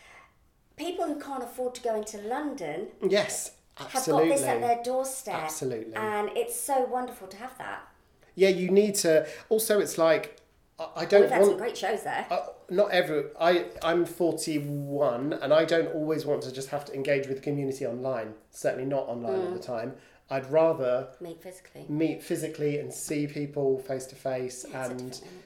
people 0.76 1.06
who 1.06 1.20
can't 1.20 1.42
afford 1.44 1.74
to 1.76 1.82
go 1.82 1.94
into 1.94 2.18
London 2.18 2.88
Yes, 3.06 3.52
absolutely. 3.78 4.30
have 4.30 4.38
got 4.38 4.38
this 4.38 4.48
at 4.48 4.60
their 4.60 4.82
doorstep. 4.82 5.34
Absolutely. 5.34 5.94
And 5.94 6.30
it's 6.36 6.58
so 6.58 6.84
wonderful 6.86 7.28
to 7.28 7.36
have 7.36 7.56
that. 7.58 7.86
Yeah, 8.34 8.48
you 8.48 8.70
need 8.70 8.94
to. 8.96 9.28
Also, 9.48 9.80
it's 9.80 9.98
like 9.98 10.39
I, 10.80 10.88
I 10.96 11.04
don't 11.04 11.20
We've 11.22 11.30
had 11.30 11.40
want. 11.42 11.52
some 11.52 11.58
great 11.58 11.76
shows 11.76 12.02
there. 12.02 12.26
Uh, 12.30 12.46
not 12.70 12.90
every 12.90 13.24
I 13.38 13.66
I'm 13.82 14.04
41 14.04 15.32
and 15.34 15.52
I 15.52 15.64
don't 15.64 15.88
always 15.94 16.24
want 16.26 16.42
to 16.42 16.52
just 16.52 16.70
have 16.70 16.84
to 16.86 16.94
engage 16.94 17.26
with 17.26 17.36
the 17.36 17.42
community 17.42 17.86
online 17.86 18.34
certainly 18.50 18.86
not 18.86 19.06
online 19.08 19.40
all 19.40 19.50
the 19.52 19.58
time 19.58 19.94
I'd 20.32 20.48
rather 20.50 21.08
Meet 21.20 21.42
physically. 21.42 21.84
meet 21.88 22.22
physically 22.22 22.78
and 22.78 22.92
see 22.94 23.26
people 23.26 23.80
face 23.80 24.06
to 24.06 24.14
face 24.14 24.64
and 24.72 25.00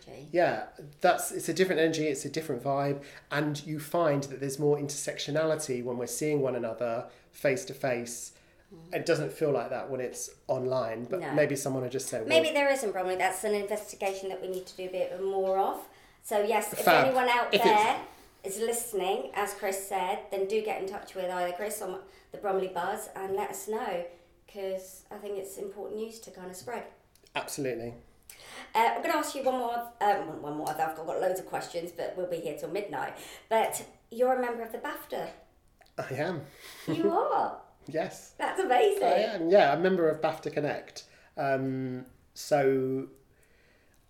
energy. 0.06 0.28
yeah 0.32 0.64
that's 1.00 1.32
it's 1.32 1.48
a 1.48 1.54
different 1.54 1.80
energy 1.80 2.06
it's 2.08 2.26
a 2.26 2.30
different 2.30 2.62
vibe 2.62 3.02
and 3.30 3.64
you 3.66 3.80
find 3.80 4.24
that 4.24 4.40
there's 4.40 4.58
more 4.58 4.76
intersectionality 4.78 5.82
when 5.82 5.96
we're 5.96 6.06
seeing 6.06 6.40
one 6.42 6.54
another 6.54 7.06
face 7.32 7.64
to 7.64 7.72
face 7.74 8.32
it 8.92 9.06
doesn't 9.06 9.32
feel 9.32 9.50
like 9.50 9.70
that 9.70 9.90
when 9.90 10.00
it's 10.00 10.30
online 10.48 11.04
but 11.04 11.20
No. 11.20 11.32
maybe 11.32 11.56
someone 11.56 11.82
will 11.82 11.90
just 11.90 12.08
say 12.08 12.18
well, 12.18 12.28
Maybe 12.28 12.50
there 12.52 12.70
isn't, 12.70 12.92
Bromley. 12.92 13.16
That's 13.16 13.44
an 13.44 13.54
investigation 13.54 14.28
that 14.30 14.40
we 14.40 14.48
need 14.48 14.66
to 14.66 14.76
do 14.76 14.84
a 14.84 14.92
bit 14.92 15.22
more 15.22 15.58
of. 15.58 15.80
So, 16.22 16.42
yes, 16.42 16.72
if 16.72 16.78
Fab. 16.80 17.06
anyone 17.06 17.28
out 17.28 17.48
If 17.52 17.60
it's- 17.60 17.82
there 17.82 17.96
is 18.44 18.58
listening, 18.58 19.30
as 19.34 19.54
Chris 19.54 19.86
said, 19.88 20.20
then 20.30 20.46
do 20.46 20.62
get 20.62 20.80
in 20.82 20.88
touch 20.88 21.14
with 21.14 21.30
either 21.30 21.52
Chris 21.54 21.80
or 21.82 22.00
the 22.32 22.38
Bromley 22.38 22.68
Buzz 22.68 23.08
and 23.16 23.34
let 23.36 23.50
us 23.50 23.68
know 23.68 24.04
because 24.46 25.02
I 25.10 25.16
think 25.16 25.38
it's 25.38 25.56
important 25.58 26.00
news 26.00 26.18
to 26.20 26.30
kind 26.30 26.50
of 26.50 26.56
spread. 26.56 26.84
absolutely 27.36 27.94
Uh, 28.74 28.78
I'm 28.94 28.98
going 29.02 29.12
to 29.12 29.18
ask 29.18 29.34
you 29.34 29.42
one 29.42 29.58
more. 29.58 29.88
Um, 30.00 30.40
one 30.42 30.56
more. 30.56 30.68
I've 30.68 30.76
got 30.96 31.06
loads 31.06 31.38
of 31.40 31.46
questions, 31.46 31.92
but 31.92 32.14
we'll 32.16 32.26
be 32.30 32.36
here 32.38 32.56
till 32.56 32.70
midnight. 32.70 33.14
But 33.48 33.82
you're 34.10 34.32
a 34.34 34.40
member 34.40 34.62
of 34.62 34.72
the 34.72 34.78
BAFTA. 34.78 35.28
I 35.98 36.14
am 36.14 36.46
You 36.88 37.10
are. 37.12 37.56
yes 37.88 38.34
That's 38.38 38.60
amazing. 38.60 39.04
I 39.04 39.34
am, 39.34 39.50
yeah, 39.50 39.72
I'm 39.72 39.80
a 39.80 39.82
member 39.82 40.08
of 40.08 40.20
BAFTA 40.20 40.52
Connect. 40.52 41.04
Um, 41.36 42.06
so, 42.34 43.08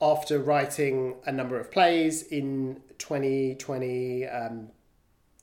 after 0.00 0.38
writing 0.38 1.16
a 1.26 1.32
number 1.32 1.58
of 1.58 1.70
plays 1.70 2.22
in 2.24 2.80
2020, 2.98 4.26
um, 4.26 4.68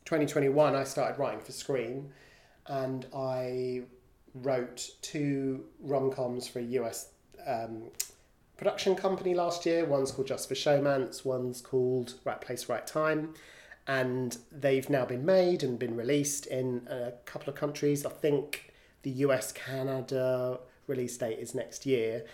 2021, 0.05 0.75
I 0.75 0.83
started 0.83 1.17
writing 1.19 1.39
for 1.39 1.51
screen 1.51 2.11
and 2.67 3.05
I 3.15 3.83
wrote 4.33 4.89
two 5.01 5.65
rom 5.81 6.11
coms 6.11 6.47
for 6.47 6.59
a 6.59 6.63
US 6.63 7.09
um, 7.45 7.83
production 8.57 8.95
company 8.95 9.33
last 9.33 9.65
year. 9.65 9.85
One's 9.85 10.11
called 10.11 10.27
Just 10.27 10.47
for 10.47 10.55
Showmance, 10.55 11.25
one's 11.25 11.61
called 11.61 12.15
Right 12.23 12.39
Place, 12.39 12.69
Right 12.69 12.85
Time. 12.85 13.33
And 13.87 14.37
they've 14.51 14.89
now 14.89 15.05
been 15.05 15.25
made 15.25 15.63
and 15.63 15.77
been 15.77 15.95
released 15.95 16.45
in 16.45 16.87
a 16.89 17.11
couple 17.25 17.49
of 17.49 17.55
countries. 17.55 18.05
I 18.05 18.09
think 18.09 18.73
the 19.03 19.09
US 19.11 19.51
Canada 19.51 20.59
release 20.87 21.17
date 21.17 21.39
is 21.39 21.55
next 21.55 21.85
year. 21.85 22.25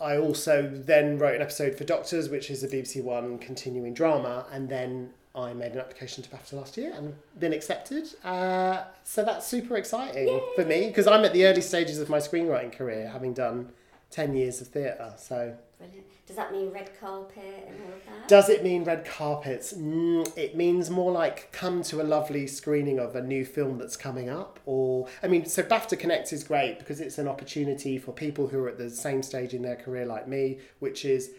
I 0.00 0.18
also 0.18 0.68
then 0.72 1.18
wrote 1.18 1.36
an 1.36 1.42
episode 1.42 1.76
for 1.76 1.84
Doctors, 1.84 2.28
which 2.28 2.50
is 2.50 2.62
a 2.62 2.68
BBC 2.68 3.02
One 3.02 3.38
continuing 3.38 3.94
drama, 3.94 4.46
and 4.52 4.68
then 4.68 5.10
I 5.34 5.52
made 5.52 5.72
an 5.72 5.78
application 5.78 6.22
to 6.22 6.30
BAFTA 6.30 6.54
last 6.54 6.76
year 6.76 6.92
and 6.94 7.14
been 7.38 7.52
accepted. 7.52 8.08
Uh, 8.24 8.84
so 9.04 9.22
that's 9.22 9.46
super 9.46 9.76
exciting 9.76 10.40
for 10.54 10.64
me 10.64 10.88
because 10.88 11.06
I'm 11.06 11.24
at 11.24 11.32
the 11.32 11.46
early 11.46 11.60
stages 11.60 11.98
of 11.98 12.08
my 12.08 12.18
screenwriting 12.18 12.72
career, 12.72 13.08
having 13.08 13.34
done 13.34 13.70
10 14.10 14.34
years 14.34 14.60
of 14.60 14.68
theatre. 14.68 15.12
So, 15.18 15.54
Brilliant. 15.78 16.06
Does 16.26 16.36
that 16.36 16.52
mean 16.52 16.70
red 16.70 16.90
carpet 16.98 17.68
and 17.68 17.76
all 17.82 17.92
of 17.92 18.04
that? 18.06 18.28
does 18.28 18.48
it 18.48 18.64
mean 18.64 18.84
red 18.84 19.04
carpets? 19.04 19.74
Mm, 19.74 20.36
it 20.36 20.56
means 20.56 20.88
more 20.88 21.12
like 21.12 21.52
come 21.52 21.82
to 21.84 22.00
a 22.00 22.04
lovely 22.04 22.46
screening 22.46 22.98
of 22.98 23.14
a 23.14 23.22
new 23.22 23.44
film 23.44 23.78
that's 23.78 23.96
coming 23.96 24.28
up. 24.28 24.58
Or, 24.64 25.06
I 25.22 25.28
mean, 25.28 25.44
so 25.44 25.62
BAFTA 25.62 25.98
Connect 25.98 26.32
is 26.32 26.42
great 26.44 26.78
because 26.78 27.00
it's 27.00 27.18
an 27.18 27.28
opportunity 27.28 27.98
for 27.98 28.12
people 28.12 28.48
who 28.48 28.58
are 28.64 28.68
at 28.68 28.78
the 28.78 28.90
same 28.90 29.22
stage 29.22 29.52
in 29.52 29.62
their 29.62 29.76
career 29.76 30.06
like 30.06 30.26
me, 30.26 30.58
which 30.78 31.04
is 31.04 31.30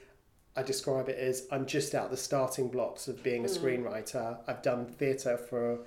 I 0.55 0.63
describe 0.63 1.09
it 1.09 1.17
as 1.17 1.47
I'm 1.51 1.65
just 1.65 1.93
out 1.93 2.09
the 2.09 2.17
starting 2.17 2.69
blocks 2.69 3.07
of 3.07 3.21
being 3.23 3.43
a 3.45 3.47
screenwriter. 3.47 4.39
I've 4.47 4.61
done 4.61 4.85
theatre 4.85 5.37
for 5.37 5.79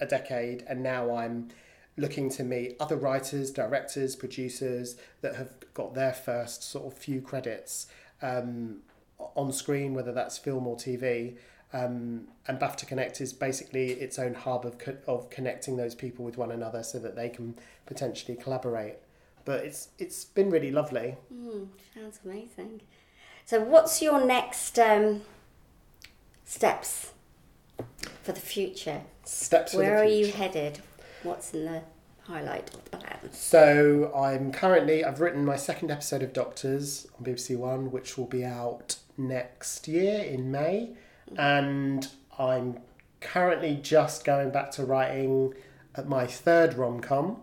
a 0.00 0.06
decade 0.06 0.64
and 0.68 0.82
now 0.82 1.14
I'm 1.14 1.48
looking 1.96 2.28
to 2.30 2.44
meet 2.44 2.76
other 2.78 2.96
writers, 2.96 3.50
directors, 3.50 4.16
producers 4.16 4.96
that 5.22 5.36
have 5.36 5.54
got 5.74 5.94
their 5.94 6.12
first 6.12 6.62
sort 6.62 6.86
of 6.92 6.98
few 6.98 7.20
credits 7.20 7.86
um, 8.22 8.78
on 9.18 9.52
screen, 9.52 9.94
whether 9.94 10.12
that's 10.12 10.36
film 10.36 10.66
or 10.66 10.76
TV. 10.76 11.36
Um, 11.72 12.28
and 12.46 12.58
BAFTA 12.58 12.86
Connect 12.86 13.20
is 13.20 13.32
basically 13.32 13.92
its 13.92 14.18
own 14.18 14.34
hub 14.34 14.64
of, 14.64 14.78
co- 14.78 14.98
of 15.06 15.30
connecting 15.30 15.76
those 15.76 15.94
people 15.94 16.24
with 16.24 16.36
one 16.38 16.50
another 16.50 16.82
so 16.82 16.98
that 16.98 17.16
they 17.16 17.28
can 17.28 17.56
potentially 17.86 18.36
collaborate. 18.36 18.96
But 19.44 19.64
it's 19.64 19.88
it's 19.98 20.24
been 20.24 20.50
really 20.50 20.72
lovely. 20.72 21.16
Mm, 21.32 21.68
sounds 21.94 22.18
amazing. 22.24 22.80
So, 23.44 23.60
what's 23.60 24.02
your 24.02 24.24
next 24.24 24.76
um, 24.78 25.22
steps 26.44 27.12
for 28.22 28.32
the 28.32 28.40
future? 28.40 29.02
Steps 29.24 29.72
for 29.72 29.78
the 29.78 29.84
Where 29.84 29.98
are 29.98 30.04
you 30.04 30.32
headed? 30.32 30.80
What's 31.26 31.52
in 31.52 31.64
the 31.64 31.82
highlight 32.22 32.72
of 32.72 32.84
the 32.84 32.98
plan? 32.98 33.18
So 33.32 34.12
I'm 34.14 34.52
currently 34.52 35.04
I've 35.04 35.20
written 35.20 35.44
my 35.44 35.56
second 35.56 35.90
episode 35.90 36.22
of 36.22 36.32
Doctors 36.32 37.08
on 37.18 37.24
BBC 37.24 37.58
One, 37.58 37.90
which 37.90 38.16
will 38.16 38.26
be 38.26 38.44
out 38.44 38.98
next 39.18 39.88
year 39.88 40.20
in 40.20 40.52
May, 40.52 40.90
and 41.36 42.06
I'm 42.38 42.78
currently 43.20 43.74
just 43.74 44.24
going 44.24 44.50
back 44.52 44.70
to 44.72 44.84
writing 44.84 45.52
my 46.06 46.28
third 46.28 46.74
rom 46.74 47.00
com, 47.00 47.38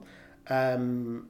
um, 0.48 1.28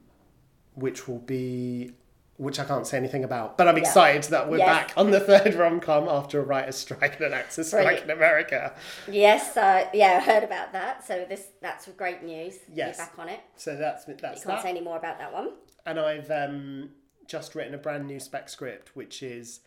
which 0.74 1.08
will 1.08 1.18
be 1.18 1.90
which 2.36 2.58
I 2.58 2.64
can't 2.64 2.86
say 2.86 2.96
anything 2.96 3.22
about, 3.22 3.56
but 3.56 3.68
I'm 3.68 3.76
Yeah. 3.76 3.82
excited 3.82 4.24
that 4.30 4.48
we're 4.50 4.58
Yes. 4.58 4.66
back 4.66 4.92
on 4.96 5.10
the 5.12 5.20
third 5.20 5.54
rom 5.54 5.78
com 5.80 6.08
after 6.08 6.40
a 6.40 6.44
writer's 6.44 6.76
strike 6.76 7.16
and 7.16 7.26
an 7.26 7.32
actor's 7.32 7.68
strike 7.68 8.02
in 8.02 8.10
America. 8.10 8.74
Yes, 9.08 9.56
uh, 9.56 9.88
yeah, 9.92 10.16
I 10.16 10.20
heard 10.20 10.42
about 10.42 10.72
that. 10.72 11.06
So 11.06 11.24
this 11.28 11.46
that's 11.60 11.86
great 11.88 12.22
news. 12.22 12.58
Yes. 12.72 12.96
You're 12.98 13.06
back 13.06 13.18
on 13.18 13.28
it. 13.28 13.40
So 13.56 13.76
that's 13.76 14.08
You 14.08 14.14
can't 14.14 14.44
that. 14.44 14.62
say 14.62 14.68
any 14.70 14.80
more 14.80 14.96
about 14.96 15.18
that 15.18 15.32
one. 15.32 15.52
and 15.86 16.00
I've 16.00 16.30
um, 16.30 16.90
just 17.26 17.54
written 17.54 17.74
a 17.74 17.78
brand 17.78 18.06
new 18.06 18.18
spec 18.18 18.48
script, 18.48 18.96
which 18.96 19.22
is 19.22 19.60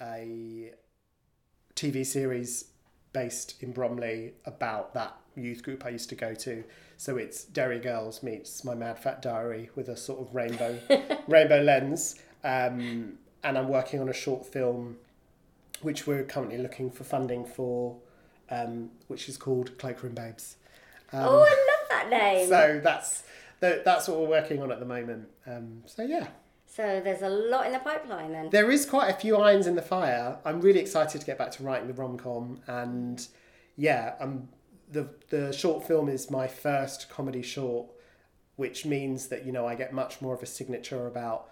a 0.00 0.72
TV 1.74 2.04
series 2.04 2.72
based 3.12 3.62
in 3.62 3.72
Bromley 3.72 4.34
about 4.44 4.92
that 4.94 5.16
youth 5.38 5.62
group 5.62 5.84
I 5.86 5.90
used 5.90 6.08
to 6.10 6.14
go 6.14 6.34
to. 6.34 6.64
So 6.96 7.16
it's 7.16 7.44
Derry 7.44 7.78
Girls 7.78 8.22
meets 8.22 8.64
My 8.64 8.74
Mad 8.74 8.98
Fat 8.98 9.22
Diary 9.22 9.70
with 9.74 9.88
a 9.88 9.96
sort 9.96 10.20
of 10.20 10.34
rainbow 10.34 10.78
rainbow 11.28 11.60
lens. 11.62 12.16
Um, 12.44 13.14
and 13.44 13.56
I'm 13.56 13.68
working 13.68 14.00
on 14.00 14.08
a 14.08 14.12
short 14.12 14.46
film, 14.46 14.96
which 15.82 16.06
we're 16.06 16.24
currently 16.24 16.58
looking 16.58 16.90
for 16.90 17.04
funding 17.04 17.44
for, 17.44 17.96
um, 18.50 18.90
which 19.06 19.28
is 19.28 19.36
called 19.36 19.76
Cloakroom 19.78 20.14
Babes. 20.14 20.56
Um, 21.12 21.20
oh, 21.24 21.38
I 21.40 21.50
love 21.50 21.88
that 21.90 22.08
name. 22.10 22.48
So, 22.48 22.80
that's 22.82 23.22
that, 23.60 23.84
that's 23.84 24.08
what 24.08 24.18
we're 24.20 24.28
working 24.28 24.62
on 24.62 24.70
at 24.72 24.80
the 24.80 24.86
moment. 24.86 25.28
Um, 25.46 25.82
so 25.86 26.02
yeah, 26.02 26.28
So 26.66 27.00
there's 27.02 27.22
a 27.22 27.28
lot 27.28 27.66
in 27.66 27.72
the 27.72 27.78
pipeline 27.80 28.32
then. 28.32 28.50
there 28.50 28.70
is 28.70 28.84
quite 28.86 29.08
a 29.10 29.14
few 29.14 29.36
irons 29.36 29.66
in 29.66 29.74
the 29.74 29.82
fire. 29.82 30.38
I'm 30.44 30.60
really 30.60 30.80
excited 30.80 31.20
to 31.20 31.26
get 31.26 31.38
back 31.38 31.50
to 31.52 31.62
writing 31.62 31.88
the 31.88 31.94
rom 31.94 32.16
com, 32.18 32.60
and 32.66 33.26
yeah, 33.76 34.14
I'm 34.20 34.48
the 34.90 35.08
the 35.30 35.52
short 35.52 35.86
film 35.86 36.08
is 36.08 36.30
my 36.30 36.46
first 36.46 37.08
comedy 37.10 37.42
short, 37.42 37.86
which 38.56 38.84
means 38.84 39.28
that 39.28 39.44
you 39.44 39.52
know 39.52 39.66
I 39.66 39.74
get 39.74 39.92
much 39.92 40.20
more 40.20 40.34
of 40.34 40.42
a 40.42 40.46
signature 40.46 41.06
about 41.06 41.50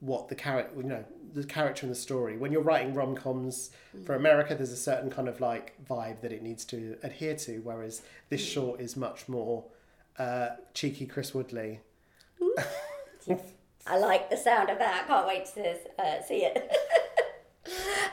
what 0.00 0.28
the 0.28 0.34
character 0.34 0.76
you 0.76 0.88
know 0.88 1.04
the 1.32 1.44
character 1.44 1.86
and 1.86 1.90
the 1.90 1.98
story. 1.98 2.36
When 2.36 2.52
you're 2.52 2.62
writing 2.62 2.94
rom 2.94 3.14
coms 3.14 3.70
for 4.04 4.14
America, 4.14 4.54
there's 4.54 4.72
a 4.72 4.76
certain 4.76 5.10
kind 5.10 5.28
of 5.28 5.40
like 5.40 5.74
vibe 5.88 6.20
that 6.22 6.32
it 6.32 6.42
needs 6.42 6.64
to 6.66 6.96
adhere 7.02 7.36
to, 7.36 7.60
whereas 7.62 8.02
this 8.28 8.44
short 8.44 8.80
is 8.80 8.96
much 8.96 9.28
more 9.28 9.64
uh, 10.18 10.50
cheeky 10.74 11.06
Chris 11.06 11.34
Woodley. 11.34 11.80
I 13.86 13.98
like 13.98 14.30
the 14.30 14.36
sound 14.36 14.70
of 14.70 14.78
that. 14.78 15.04
I 15.04 15.06
can't 15.06 15.26
wait 15.26 15.46
to 15.54 16.02
uh, 16.02 16.22
see 16.22 16.44
it. 16.44 16.70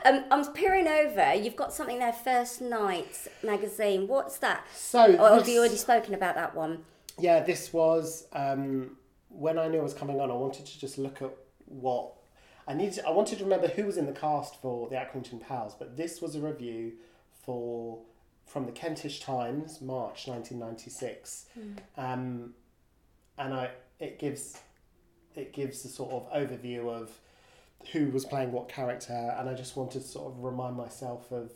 um, 0.04 0.24
I'm 0.30 0.44
peering 0.52 0.88
over. 0.88 1.34
You've 1.34 1.56
got 1.56 1.72
something 1.72 1.98
there, 1.98 2.12
First 2.12 2.60
Night 2.60 3.28
magazine. 3.42 4.06
What's 4.06 4.38
that? 4.38 4.64
So 4.74 5.16
Or 5.16 5.34
have 5.36 5.48
you 5.48 5.58
already 5.58 5.76
spoken 5.76 6.14
about 6.14 6.34
that 6.34 6.54
one? 6.54 6.84
Yeah, 7.18 7.40
this 7.40 7.72
was 7.72 8.26
um, 8.32 8.96
when 9.28 9.58
I 9.58 9.68
knew 9.68 9.80
I 9.80 9.82
was 9.82 9.94
coming 9.94 10.20
on. 10.20 10.30
I 10.30 10.34
wanted 10.34 10.66
to 10.66 10.78
just 10.78 10.98
look 10.98 11.20
at 11.22 11.30
what 11.66 12.12
I 12.66 12.74
needed. 12.74 13.00
I 13.06 13.10
wanted 13.10 13.38
to 13.38 13.44
remember 13.44 13.68
who 13.68 13.84
was 13.86 13.96
in 13.96 14.06
the 14.06 14.12
cast 14.12 14.60
for 14.60 14.88
the 14.88 14.96
Accrington 14.96 15.40
Pals, 15.40 15.74
but 15.74 15.96
this 15.96 16.20
was 16.20 16.34
a 16.36 16.40
review 16.40 16.92
for 17.44 17.98
from 18.46 18.64
the 18.66 18.72
Kentish 18.72 19.20
Times, 19.20 19.80
March 19.80 20.28
nineteen 20.28 20.58
ninety 20.58 20.90
six, 20.90 21.46
um, 21.96 22.54
and 23.36 23.54
I 23.54 23.70
it 23.98 24.18
gives 24.18 24.58
it 25.34 25.52
gives 25.52 25.84
a 25.84 25.88
sort 25.88 26.10
of 26.12 26.32
overview 26.32 26.88
of 26.88 27.10
who 27.92 28.10
was 28.10 28.24
playing 28.24 28.52
what 28.52 28.68
character, 28.68 29.34
and 29.38 29.48
I 29.48 29.54
just 29.54 29.76
wanted 29.76 30.02
to 30.02 30.06
sort 30.08 30.32
of 30.32 30.42
remind 30.42 30.76
myself 30.76 31.30
of 31.32 31.50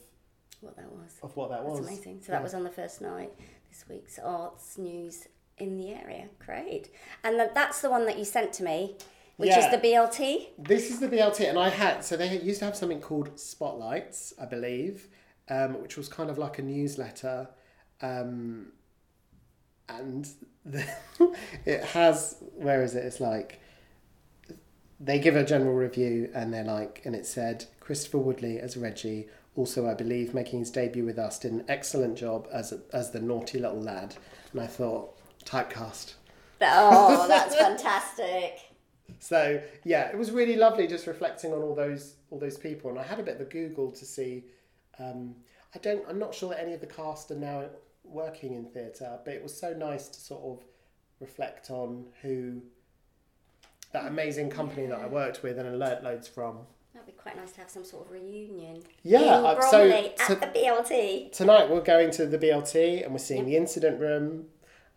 What 0.60 0.76
that 0.76 0.90
was. 0.90 1.18
of 1.22 1.36
what 1.36 1.50
that 1.50 1.64
That's 1.64 1.80
was. 1.80 1.86
amazing. 1.88 2.20
So 2.22 2.32
Yeah. 2.32 2.38
that 2.38 2.42
was 2.44 2.54
on 2.54 2.64
the 2.64 2.70
first 2.70 3.00
night. 3.00 3.32
This 3.68 3.84
week's 3.88 4.18
arts 4.18 4.78
news 4.78 5.26
in 5.58 5.76
the 5.78 5.90
area. 5.94 6.28
Great. 6.38 6.90
And 7.24 7.38
that 7.40 7.54
that's 7.54 7.80
the 7.80 7.90
one 7.90 8.06
that 8.06 8.18
you 8.18 8.24
sent 8.24 8.52
to 8.54 8.62
me, 8.64 8.96
which 9.36 9.50
Yeah. 9.50 9.64
is 9.66 9.70
the 9.70 9.78
BLT. 9.78 10.50
This 10.58 10.90
is 10.90 11.00
the 11.00 11.08
BLT, 11.08 11.46
and 11.48 11.58
I 11.58 11.68
had 11.70 12.04
so 12.04 12.16
they 12.16 12.38
used 12.38 12.60
to 12.60 12.66
have 12.66 12.76
something 12.76 13.00
called 13.00 13.38
Spotlights, 13.38 14.32
I 14.38 14.46
believe, 14.46 15.08
um, 15.48 15.80
which 15.82 15.96
was 15.96 16.08
kind 16.08 16.30
of 16.30 16.38
like 16.38 16.58
a 16.58 16.62
newsletter, 16.62 17.48
um, 18.00 18.72
and 19.88 20.28
the, 20.64 20.84
it 21.64 21.82
has 21.84 22.36
where 22.54 22.82
is 22.82 22.94
it? 22.94 23.04
It's 23.04 23.20
like 23.20 23.60
they 25.04 25.18
give 25.18 25.34
a 25.34 25.44
general 25.44 25.74
review, 25.74 26.30
and 26.32 26.54
they're 26.54 26.64
like, 26.64 27.02
and 27.04 27.14
it 27.14 27.26
said 27.26 27.64
Christopher 27.80 28.18
Woodley 28.18 28.60
as 28.60 28.76
Reggie, 28.76 29.28
also 29.56 29.88
I 29.88 29.94
believe 29.94 30.32
making 30.32 30.60
his 30.60 30.70
debut 30.70 31.04
with 31.04 31.18
us, 31.18 31.38
did 31.38 31.52
an 31.52 31.64
excellent 31.68 32.16
job 32.16 32.46
as 32.52 32.72
a, 32.72 32.80
as 32.92 33.10
the 33.10 33.20
naughty 33.20 33.58
little 33.58 33.80
lad, 33.80 34.14
and 34.52 34.60
I 34.60 34.66
thought 34.66 35.14
typecast. 35.44 36.14
Oh, 36.60 37.26
that's 37.28 37.56
fantastic. 37.56 38.60
So 39.18 39.60
yeah, 39.84 40.08
it 40.08 40.16
was 40.16 40.30
really 40.30 40.56
lovely 40.56 40.86
just 40.86 41.06
reflecting 41.06 41.52
on 41.52 41.62
all 41.62 41.74
those 41.74 42.14
all 42.30 42.38
those 42.38 42.56
people, 42.56 42.90
and 42.90 42.98
I 42.98 43.02
had 43.02 43.18
a 43.18 43.22
bit 43.22 43.34
of 43.34 43.40
a 43.40 43.50
Google 43.50 43.90
to 43.90 44.04
see. 44.04 44.44
Um, 44.98 45.34
I 45.74 45.78
don't. 45.78 46.04
I'm 46.08 46.18
not 46.18 46.34
sure 46.34 46.50
that 46.50 46.60
any 46.60 46.74
of 46.74 46.80
the 46.80 46.86
cast 46.86 47.30
are 47.30 47.36
now 47.36 47.64
working 48.04 48.54
in 48.54 48.66
theatre, 48.66 49.18
but 49.24 49.34
it 49.34 49.42
was 49.42 49.58
so 49.58 49.72
nice 49.72 50.08
to 50.08 50.20
sort 50.20 50.42
of 50.42 50.64
reflect 51.20 51.70
on 51.70 52.06
who 52.20 52.62
that 53.92 54.06
amazing 54.06 54.50
company 54.50 54.86
that 54.86 54.98
I 54.98 55.06
worked 55.06 55.42
with 55.42 55.58
and 55.58 55.78
learnt 55.78 56.02
loads 56.02 56.26
from. 56.28 56.58
That'd 56.94 57.06
be 57.06 57.12
quite 57.12 57.36
nice 57.36 57.52
to 57.52 57.60
have 57.60 57.70
some 57.70 57.84
sort 57.84 58.06
of 58.06 58.12
reunion. 58.12 58.82
Yeah, 59.02 59.52
in 59.54 59.62
so 59.62 59.88
Bromley 59.88 60.12
to- 60.16 60.32
at 60.32 60.40
the 60.40 60.58
BLT. 60.60 61.32
Tonight 61.32 61.70
we're 61.70 61.80
going 61.80 62.10
to 62.12 62.26
the 62.26 62.38
BLT 62.38 63.02
and 63.04 63.12
we're 63.12 63.18
seeing 63.18 63.44
the 63.46 63.56
incident 63.56 64.00
room, 64.00 64.46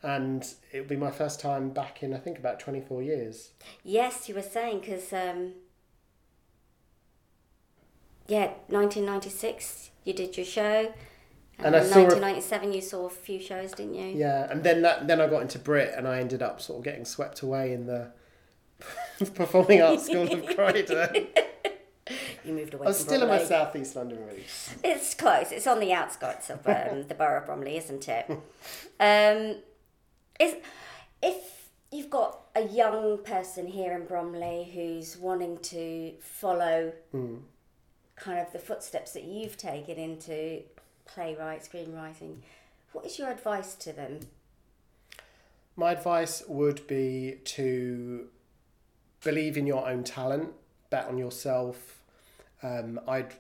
and 0.03 0.45
it'll 0.71 0.87
be 0.87 0.95
my 0.95 1.11
first 1.11 1.39
time 1.39 1.69
back 1.71 2.03
in 2.03 2.13
I 2.13 2.17
think 2.17 2.37
about 2.37 2.59
24 2.59 3.01
years. 3.03 3.51
Yes, 3.83 4.27
you 4.29 4.35
were 4.35 4.41
saying 4.41 4.79
because 4.81 5.11
um, 5.13 5.53
yeah, 8.27 8.47
1996 8.67 9.91
you 10.03 10.13
did 10.13 10.37
your 10.37 10.45
show, 10.45 10.93
and, 11.57 11.67
And 11.67 11.75
I 11.75 11.79
then 11.79 11.89
saw 11.89 11.99
a- 11.99 12.03
1997 12.19 12.73
you 12.73 12.81
saw 12.81 13.05
a 13.07 13.09
few 13.09 13.39
shows, 13.39 13.71
didn't 13.71 13.95
you? 13.95 14.07
Yeah, 14.17 14.49
and 14.51 14.63
then 14.63 14.81
that 14.83 15.07
then 15.07 15.19
I 15.21 15.27
got 15.27 15.41
into 15.41 15.59
Brit 15.59 15.93
and 15.97 16.07
I 16.07 16.19
ended 16.19 16.41
up 16.41 16.61
sort 16.61 16.79
of 16.79 16.83
getting 16.85 17.05
swept 17.05 17.41
away 17.41 17.73
in 17.73 17.85
the 17.87 18.11
Performing 19.33 19.81
Arts 19.81 20.05
School 20.05 20.31
of 20.31 20.45
Croydon. 20.55 21.27
You 22.43 22.53
moved 22.53 22.73
away. 22.73 22.85
I 22.85 22.89
was 22.89 22.97
from 22.97 23.07
still 23.07 23.21
in 23.23 23.27
my 23.27 23.37
Bromley. 23.37 23.47
South 23.47 23.75
East 23.75 23.95
London 23.95 24.25
roots. 24.25 24.75
It's 24.83 25.13
close. 25.15 25.51
It's 25.51 25.65
on 25.67 25.79
the 25.79 25.93
outskirts 25.93 26.49
of 26.49 26.67
um, 26.67 27.03
the 27.07 27.15
borough 27.15 27.39
of 27.39 27.45
Bromley, 27.45 27.77
isn't 27.77 28.07
it? 28.07 28.29
Um, 28.99 29.57
is 30.39 30.55
if 31.23 31.69
you've 31.91 32.09
got 32.09 32.41
a 32.55 32.63
young 32.67 33.19
person 33.19 33.67
here 33.67 33.93
in 33.93 34.05
Bromley 34.05 34.69
who's 34.73 35.17
wanting 35.17 35.57
to 35.59 36.13
follow 36.19 36.93
kind 38.15 38.39
of 38.39 38.51
the 38.53 38.59
footsteps 38.59 39.13
that 39.13 39.23
you've 39.23 39.57
taken 39.57 39.97
into 39.97 40.61
playwright, 41.05 41.63
screenwriting, 41.63 42.37
what 42.91 43.05
is 43.05 43.17
your 43.17 43.31
advice 43.31 43.75
to 43.75 43.93
them? 43.93 44.19
My 45.75 45.91
advice 45.91 46.43
would 46.47 46.85
be 46.87 47.39
to 47.45 48.27
believe 49.25 49.57
in 49.57 49.67
your 49.67 49.85
own 49.85 50.05
talent, 50.05 50.53
bet 50.89 51.07
on 51.07 51.17
yourself. 51.17 51.99
Um, 52.63 53.01
I'd 53.05 53.33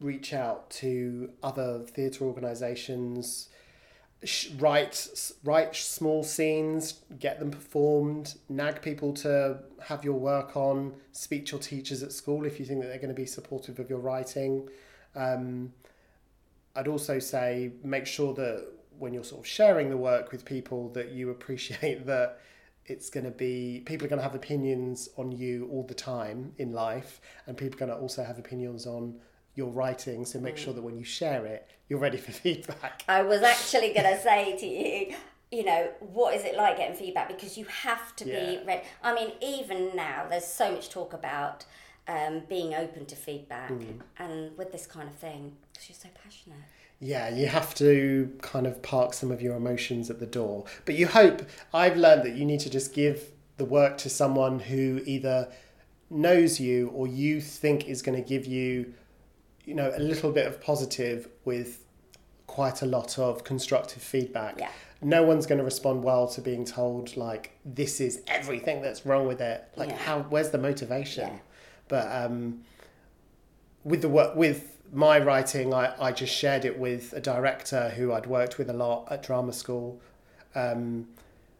reach 0.00 0.34
out 0.34 0.68
to 0.70 1.30
other 1.42 1.80
theatre 1.80 2.24
organisations, 2.24 3.48
sh- 4.24 4.48
write 4.58 5.08
write 5.44 5.76
small 5.76 6.24
scenes, 6.24 7.00
get 7.20 7.38
them 7.38 7.50
performed, 7.50 8.34
nag 8.48 8.82
people 8.82 9.12
to 9.12 9.58
have 9.82 10.04
your 10.04 10.18
work 10.18 10.56
on, 10.56 10.94
speak 11.12 11.46
to 11.46 11.52
your 11.52 11.60
teachers 11.60 12.02
at 12.02 12.12
school 12.12 12.44
if 12.44 12.58
you 12.58 12.66
think 12.66 12.80
that 12.80 12.88
they're 12.88 12.98
going 12.98 13.08
to 13.08 13.14
be 13.14 13.26
supportive 13.26 13.78
of 13.78 13.88
your 13.88 14.00
writing. 14.00 14.68
Um, 15.14 15.72
I'd 16.74 16.88
also 16.88 17.18
say 17.18 17.72
make 17.84 18.06
sure 18.06 18.34
that 18.34 18.66
when 18.98 19.12
you're 19.14 19.24
sort 19.24 19.42
of 19.42 19.46
sharing 19.46 19.90
the 19.90 19.96
work 19.96 20.32
with 20.32 20.44
people 20.44 20.88
that 20.90 21.10
you 21.10 21.30
appreciate 21.30 22.06
that 22.12 22.40
it's 22.86 23.10
going 23.10 23.24
to 23.24 23.30
be 23.30 23.82
people 23.86 24.04
are 24.06 24.08
going 24.08 24.18
to 24.18 24.22
have 24.22 24.34
opinions 24.34 25.08
on 25.16 25.32
you 25.32 25.68
all 25.72 25.82
the 25.84 25.94
time 25.94 26.52
in 26.58 26.72
life 26.72 27.20
and 27.46 27.56
people 27.56 27.76
are 27.76 27.86
going 27.86 27.90
to 27.90 27.96
also 27.96 28.22
have 28.24 28.38
opinions 28.38 28.86
on 28.86 29.14
your 29.54 29.70
writing 29.70 30.24
so 30.24 30.38
make 30.38 30.56
sure 30.56 30.72
that 30.74 30.82
when 30.82 30.96
you 30.98 31.04
share 31.04 31.46
it 31.46 31.68
you're 31.88 31.98
ready 31.98 32.16
for 32.18 32.32
feedback 32.44 33.04
I 33.08 33.22
was 33.22 33.42
actually 33.42 33.92
going 33.92 34.14
to 34.14 34.20
say 34.20 34.56
to 34.58 34.66
you, 34.66 35.14
you 35.52 35.64
know, 35.64 35.88
what 36.00 36.34
is 36.34 36.42
it 36.44 36.56
like 36.56 36.76
getting 36.76 36.96
feedback? 36.96 37.28
Because 37.28 37.56
you 37.56 37.64
have 37.66 38.16
to 38.16 38.28
Yeah. 38.28 38.40
be 38.60 38.66
ready. 38.66 38.82
I 39.02 39.14
mean, 39.14 39.30
even 39.40 39.94
now, 39.94 40.26
there's 40.28 40.44
so 40.44 40.72
much 40.72 40.90
talk 40.90 41.12
about 41.12 41.64
um, 42.08 42.42
being 42.48 42.74
open 42.74 43.06
to 43.06 43.16
feedback, 43.16 43.70
Mm. 43.70 44.00
and 44.18 44.58
with 44.58 44.72
this 44.72 44.86
kind 44.86 45.08
of 45.08 45.14
thing, 45.14 45.56
because 45.72 45.88
you're 45.88 45.96
so 45.96 46.08
passionate. 46.22 46.58
Yeah 47.00 47.28
you 47.28 47.46
have 47.46 47.74
to 47.74 48.32
kind 48.42 48.66
of 48.66 48.80
park 48.82 49.12
some 49.12 49.30
of 49.30 49.42
your 49.42 49.54
emotions 49.56 50.08
at 50.10 50.18
the 50.18 50.26
door 50.26 50.64
but 50.86 50.94
you 50.94 51.06
hope 51.06 51.42
i've 51.74 51.96
learned 51.96 52.22
that 52.22 52.34
you 52.34 52.44
need 52.44 52.60
to 52.60 52.70
just 52.70 52.94
give 52.94 53.30
the 53.58 53.64
work 53.64 53.98
to 53.98 54.08
someone 54.08 54.58
who 54.58 55.00
either 55.04 55.48
knows 56.08 56.58
you 56.60 56.88
or 56.94 57.06
you 57.06 57.40
think 57.40 57.86
is 57.86 58.00
going 58.02 58.16
to 58.20 58.26
give 58.26 58.46
you 58.46 58.92
you 59.64 59.74
know 59.74 59.92
a 59.94 59.98
little 60.00 60.30
bit 60.32 60.46
of 60.46 60.60
positive 60.60 61.28
with 61.44 61.84
quite 62.46 62.80
a 62.80 62.86
lot 62.86 63.18
of 63.18 63.44
constructive 63.44 64.02
feedback 64.02 64.54
Yeah. 64.58 64.70
no 65.02 65.22
one's 65.22 65.44
going 65.46 65.58
to 65.58 65.64
respond 65.64 66.02
well 66.04 66.26
to 66.28 66.40
being 66.40 66.64
told 66.64 67.16
like 67.16 67.58
this 67.64 68.00
is 68.00 68.22
everything 68.28 68.80
that's 68.80 69.04
wrong 69.04 69.26
with 69.26 69.40
it 69.40 69.64
like 69.76 69.90
Yeah. 69.90 69.96
how 69.98 70.20
where's 70.30 70.50
the 70.50 70.58
motivation 70.58 71.28
Yeah. 71.28 71.38
but 71.88 72.24
um 72.24 72.62
with 73.84 74.00
the 74.02 74.08
work 74.08 74.34
with 74.36 74.75
my 74.96 75.18
writing 75.18 75.74
I, 75.74 75.94
I 76.00 76.10
just 76.10 76.34
shared 76.34 76.64
it 76.64 76.78
with 76.78 77.12
a 77.12 77.20
director 77.20 77.90
who 77.90 78.14
I'd 78.14 78.24
worked 78.24 78.56
with 78.56 78.70
a 78.70 78.72
lot 78.72 79.06
at 79.10 79.22
drama 79.22 79.52
school. 79.52 80.00
Um, 80.54 81.08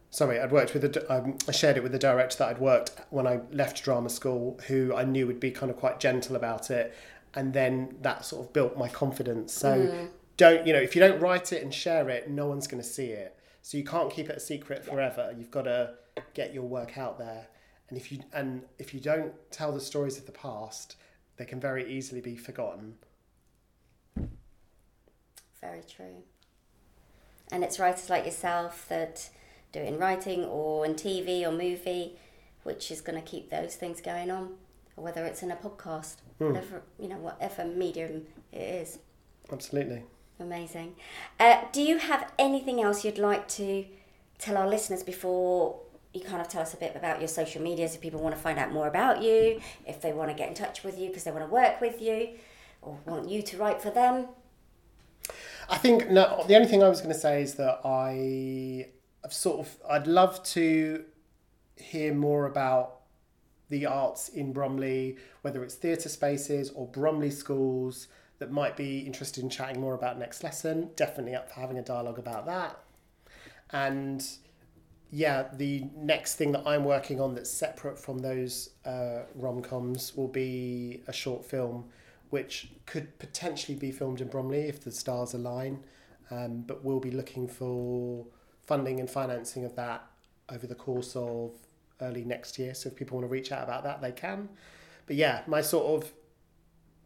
sorry 0.09 0.39
I'd 0.39 0.51
worked 0.51 0.73
with 0.73 0.83
a, 0.83 1.13
um, 1.13 1.37
I 1.47 1.51
shared 1.51 1.77
it 1.77 1.83
with 1.83 1.91
the 1.91 1.99
director 1.99 2.39
that 2.39 2.49
I'd 2.49 2.59
worked 2.59 2.99
when 3.11 3.27
I 3.27 3.41
left 3.51 3.83
drama 3.83 4.09
school 4.09 4.59
who 4.67 4.93
I 4.95 5.03
knew 5.03 5.27
would 5.27 5.39
be 5.39 5.51
kind 5.51 5.69
of 5.69 5.77
quite 5.77 5.99
gentle 5.99 6.35
about 6.35 6.71
it. 6.71 6.95
And 7.35 7.53
then 7.53 7.97
that 8.01 8.25
sort 8.25 8.47
of 8.47 8.53
built 8.53 8.75
my 8.75 8.89
confidence. 8.89 9.53
So 9.53 10.09
don't 10.35 10.65
you 10.65 10.73
know 10.73 10.79
if 10.79 10.95
you 10.95 11.01
don't 11.01 11.19
write 11.19 11.53
it 11.53 11.61
and 11.61 11.71
share 11.71 12.09
it 12.09 12.31
no 12.31 12.47
one's 12.47 12.65
going 12.65 12.81
to 12.81 12.89
see 12.89 13.09
it. 13.09 13.37
So 13.61 13.77
you 13.77 13.83
can't 13.83 14.11
keep 14.11 14.31
it 14.31 14.37
a 14.37 14.39
secret 14.39 14.83
forever. 14.83 15.31
You've 15.37 15.51
got 15.51 15.63
to 15.63 15.93
get 16.33 16.55
your 16.55 16.63
work 16.63 16.97
out 16.97 17.19
there. 17.19 17.49
And 17.89 17.99
if 17.99 18.11
you 18.11 18.19
and 18.33 18.63
if 18.79 18.95
you 18.95 18.99
don't 18.99 19.33
tell 19.51 19.71
the 19.71 19.79
stories 19.79 20.17
of 20.17 20.25
the 20.25 20.31
past 20.31 20.95
they 21.35 21.45
can 21.45 21.59
very 21.59 21.87
easily 21.87 22.19
be 22.19 22.35
forgotten 22.35 22.95
Very 25.61 25.81
true. 25.89 26.23
And 27.51 27.63
it's 27.63 27.79
writers 27.79 28.09
like 28.09 28.25
yourself 28.25 28.85
that 28.89 29.29
do 29.71 29.79
it 29.79 29.87
in 29.87 29.97
writing 29.97 30.43
or 30.45 30.85
in 30.85 30.95
TV 30.95 31.43
or 31.43 31.51
movie, 31.51 32.17
which 32.63 32.91
is 32.91 33.01
going 33.01 33.19
to 33.21 33.25
keep 33.27 33.49
those 33.49 33.75
things 33.75 34.01
going 34.01 34.29
on, 34.29 34.55
or 34.95 35.03
whether 35.03 35.25
it's 35.25 35.43
in 35.43 35.51
a 35.51 35.55
podcast, 35.55 36.17
whatever 36.37 36.83
you 36.99 37.07
know, 37.07 37.17
whatever 37.17 37.65
medium 37.65 38.25
it 38.51 38.61
is. 38.61 38.99
absolutely 39.51 40.03
Amazing. 40.39 40.95
Uh, 41.39 41.63
do 41.71 41.81
you 41.81 41.97
have 41.97 42.31
anything 42.37 42.81
else 42.81 43.03
you'd 43.03 43.17
like 43.17 43.47
to 43.49 43.85
tell 44.37 44.55
our 44.55 44.67
listeners 44.67 45.01
before 45.01 45.79
you 46.13 46.21
kind 46.21 46.41
of 46.41 46.47
tell 46.47 46.61
us 46.61 46.73
a 46.75 46.77
bit 46.77 46.95
about 46.95 47.19
your 47.19 47.27
social 47.27 47.61
medias? 47.61 47.95
If 47.95 48.01
people 48.01 48.21
want 48.21 48.35
to 48.35 48.41
find 48.41 48.59
out 48.59 48.71
more 48.71 48.87
about 48.87 49.23
you, 49.23 49.59
if 49.87 49.99
they 50.01 50.13
want 50.13 50.29
to 50.29 50.35
get 50.35 50.49
in 50.49 50.53
touch 50.53 50.83
with 50.83 50.99
you 50.99 51.07
because 51.07 51.23
they 51.23 51.31
want 51.31 51.43
to 51.43 51.51
work 51.51 51.81
with 51.81 52.01
you, 52.01 52.29
or 52.83 52.99
want 53.05 53.27
you 53.27 53.41
to 53.41 53.57
write 53.57 53.81
for 53.81 53.89
them. 53.89 54.27
I 55.69 55.77
think 55.77 56.09
no. 56.09 56.43
The 56.47 56.55
only 56.55 56.67
thing 56.67 56.83
I 56.83 56.89
was 56.89 57.01
going 57.01 57.13
to 57.13 57.19
say 57.19 57.41
is 57.41 57.55
that 57.55 57.81
I, 57.83 58.87
I've 59.23 59.33
sort 59.33 59.59
of, 59.59 59.75
I'd 59.89 60.07
love 60.07 60.43
to 60.45 61.03
hear 61.75 62.13
more 62.13 62.45
about 62.45 63.01
the 63.69 63.85
arts 63.85 64.29
in 64.29 64.53
Bromley, 64.53 65.17
whether 65.41 65.63
it's 65.63 65.75
theatre 65.75 66.09
spaces 66.09 66.71
or 66.71 66.87
Bromley 66.87 67.31
schools 67.31 68.07
that 68.39 68.51
might 68.51 68.77
be 68.77 68.99
interested 68.99 69.43
in 69.43 69.49
chatting 69.49 69.81
more 69.81 69.93
about 69.93 70.17
next 70.17 70.43
lesson. 70.43 70.91
Definitely 70.95 71.35
up 71.35 71.49
for 71.49 71.59
having 71.59 71.77
a 71.77 71.83
dialogue 71.83 72.19
about 72.19 72.45
that. 72.45 72.79
And 73.71 74.25
yeah, 75.11 75.47
the 75.53 75.85
next 75.95 76.35
thing 76.35 76.51
that 76.51 76.63
I'm 76.65 76.83
working 76.83 77.19
on 77.19 77.35
that's 77.35 77.49
separate 77.49 77.97
from 77.97 78.19
those 78.19 78.69
uh, 78.85 79.21
rom 79.35 79.61
coms 79.61 80.15
will 80.15 80.27
be 80.27 81.01
a 81.07 81.13
short 81.13 81.45
film, 81.45 81.89
which 82.29 82.69
could 82.85 83.17
potentially 83.19 83.77
be 83.77 83.91
filmed 83.91 84.21
in 84.21 84.27
Bromley 84.27 84.67
if 84.67 84.83
the 84.83 84.91
stars 84.91 85.33
align. 85.33 85.83
Um, 86.29 86.61
but 86.67 86.83
we'll 86.83 86.99
be 86.99 87.11
looking 87.11 87.47
for 87.47 88.25
funding 88.65 88.99
and 88.99 89.09
financing 89.09 89.63
of 89.63 89.75
that 89.75 90.05
over 90.49 90.67
the 90.67 90.75
course 90.75 91.15
of 91.15 91.51
early 92.01 92.23
next 92.25 92.59
year. 92.59 92.73
So 92.73 92.89
if 92.89 92.95
people 92.95 93.17
want 93.17 93.27
to 93.27 93.31
reach 93.31 93.51
out 93.51 93.63
about 93.63 93.83
that, 93.83 94.01
they 94.01 94.11
can. 94.11 94.49
but 95.05 95.15
yeah, 95.15 95.43
my 95.47 95.61
sort 95.61 96.03
of 96.03 96.11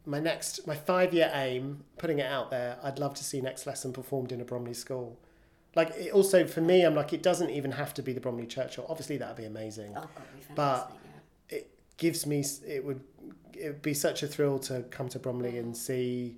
my 0.05 0.19
next 0.19 0.65
my 0.65 0.75
five 0.75 1.13
year 1.13 1.29
aim, 1.33 1.83
putting 1.99 2.17
it 2.19 2.25
out 2.25 2.49
there, 2.49 2.77
I'd 2.83 2.97
love 2.97 3.13
to 3.15 3.23
see 3.23 3.41
next 3.41 3.67
lesson 3.67 3.93
performed 3.93 4.31
in 4.31 4.41
a 4.41 4.45
Bromley 4.45 4.73
school. 4.73 5.19
Like 5.75 5.91
it 5.91 6.11
also 6.11 6.47
for 6.47 6.61
me, 6.61 6.81
I'm 6.83 6.95
like 6.95 7.13
it 7.13 7.21
doesn't 7.23 7.51
even 7.51 7.71
have 7.73 7.93
to 7.93 8.01
be 8.01 8.11
the 8.13 8.19
Bromley 8.19 8.47
Church. 8.47 8.79
Obviously, 8.79 9.17
that'd 9.17 9.37
be 9.37 9.45
amazing. 9.45 9.93
Oh, 9.95 10.01
God, 10.01 10.09
we 10.35 10.41
fantastic. 10.41 10.55
But- 10.55 10.91
yeah. 11.51 11.57
It 11.57 11.69
gives 11.97 12.25
me 12.25 12.43
it 12.67 12.83
would 12.83 13.01
it 13.57 13.67
would 13.67 13.81
be 13.81 13.93
such 13.93 14.23
a 14.23 14.27
thrill 14.27 14.59
to 14.59 14.83
come 14.91 15.09
to 15.09 15.19
Bromley 15.19 15.57
and 15.57 15.75
see 15.75 16.37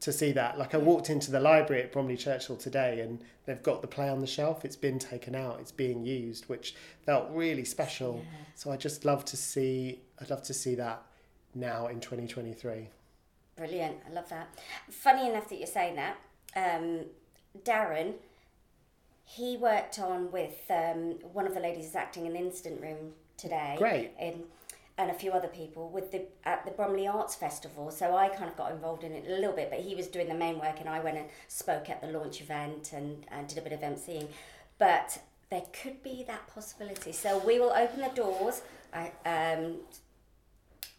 to 0.00 0.12
see 0.12 0.32
that. 0.32 0.58
Like 0.58 0.74
I 0.74 0.78
walked 0.78 1.08
into 1.08 1.30
the 1.30 1.40
library 1.40 1.82
at 1.82 1.90
Bromley 1.90 2.16
Churchill 2.16 2.56
today 2.56 3.00
and 3.00 3.24
they've 3.46 3.62
got 3.62 3.80
the 3.80 3.88
play 3.88 4.10
on 4.10 4.20
the 4.20 4.26
shelf. 4.26 4.64
It's 4.64 4.76
been 4.76 4.98
taken 4.98 5.34
out. 5.34 5.60
It's 5.60 5.72
being 5.72 6.04
used, 6.04 6.46
which 6.46 6.74
felt 7.06 7.28
really 7.30 7.64
special. 7.64 8.20
Yeah. 8.22 8.38
So 8.54 8.70
I 8.70 8.76
just 8.76 9.06
love 9.06 9.24
to 9.26 9.36
see 9.36 10.00
I'd 10.20 10.30
love 10.30 10.42
to 10.44 10.54
see 10.54 10.74
that 10.76 11.02
now 11.54 11.86
in 11.86 12.00
2023. 12.00 12.88
Brilliant. 13.56 13.96
I 14.08 14.12
love 14.12 14.28
that. 14.28 14.48
Funny 14.90 15.28
enough 15.28 15.48
that 15.48 15.58
you're 15.58 15.66
saying 15.66 15.96
that. 15.96 16.16
Um, 16.56 17.06
Darren, 17.62 18.14
he 19.24 19.56
worked 19.56 19.98
on 19.98 20.30
with 20.30 20.60
um, 20.70 21.18
one 21.32 21.46
of 21.46 21.54
the 21.54 21.60
ladies 21.60 21.94
acting 21.94 22.26
in 22.26 22.32
the 22.32 22.38
Incident 22.38 22.80
Room 22.80 23.12
today. 23.36 23.76
Great. 23.78 24.12
In, 24.20 24.44
and 24.96 25.10
a 25.10 25.14
few 25.14 25.32
other 25.32 25.48
people 25.48 25.88
with 25.90 26.12
the 26.12 26.22
at 26.44 26.64
the 26.64 26.70
Bromley 26.70 27.06
Arts 27.06 27.34
Festival. 27.34 27.90
So 27.90 28.16
I 28.16 28.28
kind 28.28 28.48
of 28.48 28.56
got 28.56 28.72
involved 28.72 29.04
in 29.04 29.12
it 29.12 29.26
a 29.26 29.34
little 29.34 29.52
bit, 29.52 29.70
but 29.70 29.80
he 29.80 29.94
was 29.94 30.06
doing 30.06 30.28
the 30.28 30.34
main 30.34 30.58
work, 30.58 30.80
and 30.80 30.88
I 30.88 31.00
went 31.00 31.16
and 31.16 31.28
spoke 31.48 31.90
at 31.90 32.00
the 32.00 32.08
launch 32.08 32.40
event 32.40 32.92
and, 32.92 33.26
and 33.30 33.48
did 33.48 33.58
a 33.58 33.62
bit 33.62 33.72
of 33.72 33.80
emceeing. 33.80 34.28
But 34.78 35.18
there 35.50 35.62
could 35.82 36.02
be 36.02 36.24
that 36.26 36.46
possibility. 36.46 37.12
So 37.12 37.38
we 37.38 37.58
will 37.58 37.72
open 37.72 38.00
the 38.00 38.10
doors. 38.14 38.62
I 38.92 39.10
um, 39.26 39.76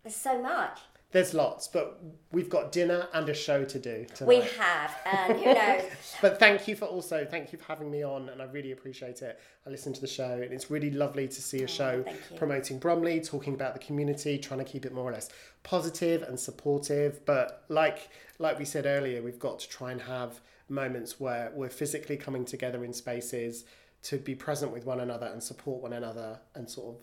there's 0.04 0.16
so 0.16 0.42
much. 0.42 0.80
there's 1.12 1.34
lots, 1.34 1.68
but 1.68 2.00
we've 2.32 2.50
got 2.50 2.72
dinner 2.72 3.08
and 3.14 3.28
a 3.30 3.34
show 3.34 3.64
to 3.66 3.80
do 3.80 4.06
tonight. 4.14 4.28
We 4.28 4.42
have, 4.60 4.96
and 5.06 5.38
who 5.40 5.54
knows? 5.54 5.84
But 6.22 6.38
thank 6.38 6.68
you 6.68 6.76
for 6.76 6.86
also 6.86 7.26
thank 7.26 7.54
you 7.54 7.58
for 7.58 7.66
having 7.66 7.90
me 7.90 8.04
on, 8.04 8.28
and 8.30 8.42
I 8.42 8.46
really 8.46 8.72
appreciate 8.74 9.22
it. 9.22 9.40
I 9.66 9.70
listened 9.70 9.96
to 9.96 10.02
the 10.02 10.08
show, 10.08 10.34
and 10.34 10.52
it's 10.54 10.70
really 10.70 10.92
lovely 10.92 11.28
to 11.30 11.42
see 11.42 11.62
a 11.62 11.64
oh, 11.64 11.68
show 11.68 12.04
thank 12.04 12.18
you. 12.30 12.38
promoting 12.38 12.78
Bromley, 12.80 13.22
talking 13.22 13.54
about 13.54 13.74
the 13.74 13.80
community, 13.80 14.38
trying 14.38 14.60
to 14.60 14.66
keep 14.66 14.86
it 14.86 14.94
more 14.94 15.06
or 15.10 15.14
less 15.14 15.30
positive 15.64 16.24
and 16.24 16.38
supportive. 16.40 17.26
But 17.26 17.64
like 17.70 18.10
like 18.38 18.60
we 18.60 18.66
said 18.66 18.86
earlier, 18.86 19.22
we've 19.22 19.40
got 19.40 19.60
to 19.60 19.70
try 19.70 19.92
and 19.94 20.02
have 20.02 20.42
moments 20.68 21.20
where 21.20 21.52
we're 21.56 21.70
physically 21.70 22.18
coming 22.18 22.46
together 22.46 22.84
in 22.86 22.94
spaces 22.94 23.64
to 24.04 24.18
be 24.18 24.36
present 24.36 24.72
with 24.72 24.86
one 24.86 25.00
another 25.00 25.28
and 25.28 25.42
support 25.42 25.82
one 25.82 25.94
another, 25.94 26.40
and 26.56 26.70
sort 26.70 26.96
of 26.96 27.02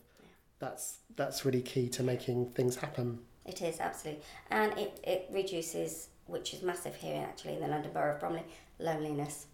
that's 0.58 0.98
that's 1.16 1.44
really 1.44 1.62
key 1.62 1.88
to 1.90 2.02
making 2.02 2.50
things 2.50 2.76
happen. 2.76 3.20
It 3.44 3.62
is 3.62 3.78
absolutely, 3.80 4.22
and 4.50 4.76
it, 4.78 4.98
it 5.04 5.28
reduces, 5.30 6.08
which 6.26 6.52
is 6.52 6.62
massive 6.62 6.96
here 6.96 7.24
actually 7.28 7.54
in 7.54 7.60
the 7.60 7.68
London 7.68 7.92
Borough 7.92 8.14
of 8.14 8.20
Bromley, 8.20 8.42
loneliness. 8.78 9.46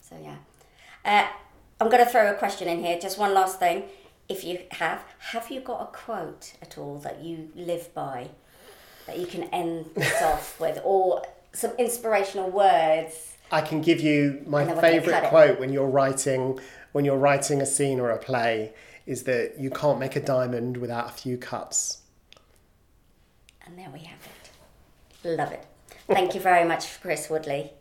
So 0.00 0.16
yeah, 0.22 0.36
uh, 1.04 1.28
I'm 1.80 1.88
going 1.88 2.04
to 2.04 2.10
throw 2.10 2.30
a 2.30 2.34
question 2.34 2.68
in 2.68 2.82
here. 2.82 2.98
Just 2.98 3.18
one 3.18 3.32
last 3.32 3.58
thing, 3.58 3.84
if 4.28 4.44
you 4.44 4.58
have, 4.72 5.02
have 5.18 5.50
you 5.50 5.60
got 5.60 5.80
a 5.80 5.86
quote 5.86 6.54
at 6.60 6.76
all 6.76 6.98
that 6.98 7.22
you 7.22 7.50
live 7.54 7.94
by, 7.94 8.28
that 9.06 9.18
you 9.18 9.26
can 9.26 9.44
end 9.44 9.90
this 9.94 10.22
off 10.22 10.60
with, 10.60 10.78
or 10.84 11.22
some 11.52 11.70
inspirational 11.78 12.50
words? 12.50 13.37
I 13.50 13.60
can 13.60 13.80
give 13.80 14.00
you 14.00 14.42
my 14.46 14.62
And 14.62 14.70
then 14.70 14.76
we're 14.76 14.82
gonna 14.82 14.96
cut 14.96 15.04
favourite 15.04 15.28
quote 15.28 15.60
when 15.60 15.72
you're 15.72 15.88
writing 15.88 16.58
when 16.92 17.04
you're 17.04 17.18
writing 17.18 17.60
a 17.60 17.66
scene 17.66 18.00
or 18.00 18.10
a 18.10 18.18
play 18.18 18.72
is 19.06 19.22
that 19.24 19.58
you 19.58 19.70
can't 19.70 19.98
make 19.98 20.16
a 20.16 20.20
diamond 20.20 20.76
without 20.76 21.08
a 21.08 21.12
few 21.12 21.38
cuts. 21.38 22.02
And 23.64 23.78
there 23.78 23.88
we 23.90 24.00
have 24.00 24.18
it. 24.26 25.36
Love 25.36 25.52
it. 25.52 25.64
Thank 26.06 26.34
you 26.34 26.40
very 26.40 26.66
much, 26.66 27.00
Chris 27.00 27.28
Woodley. 27.28 27.72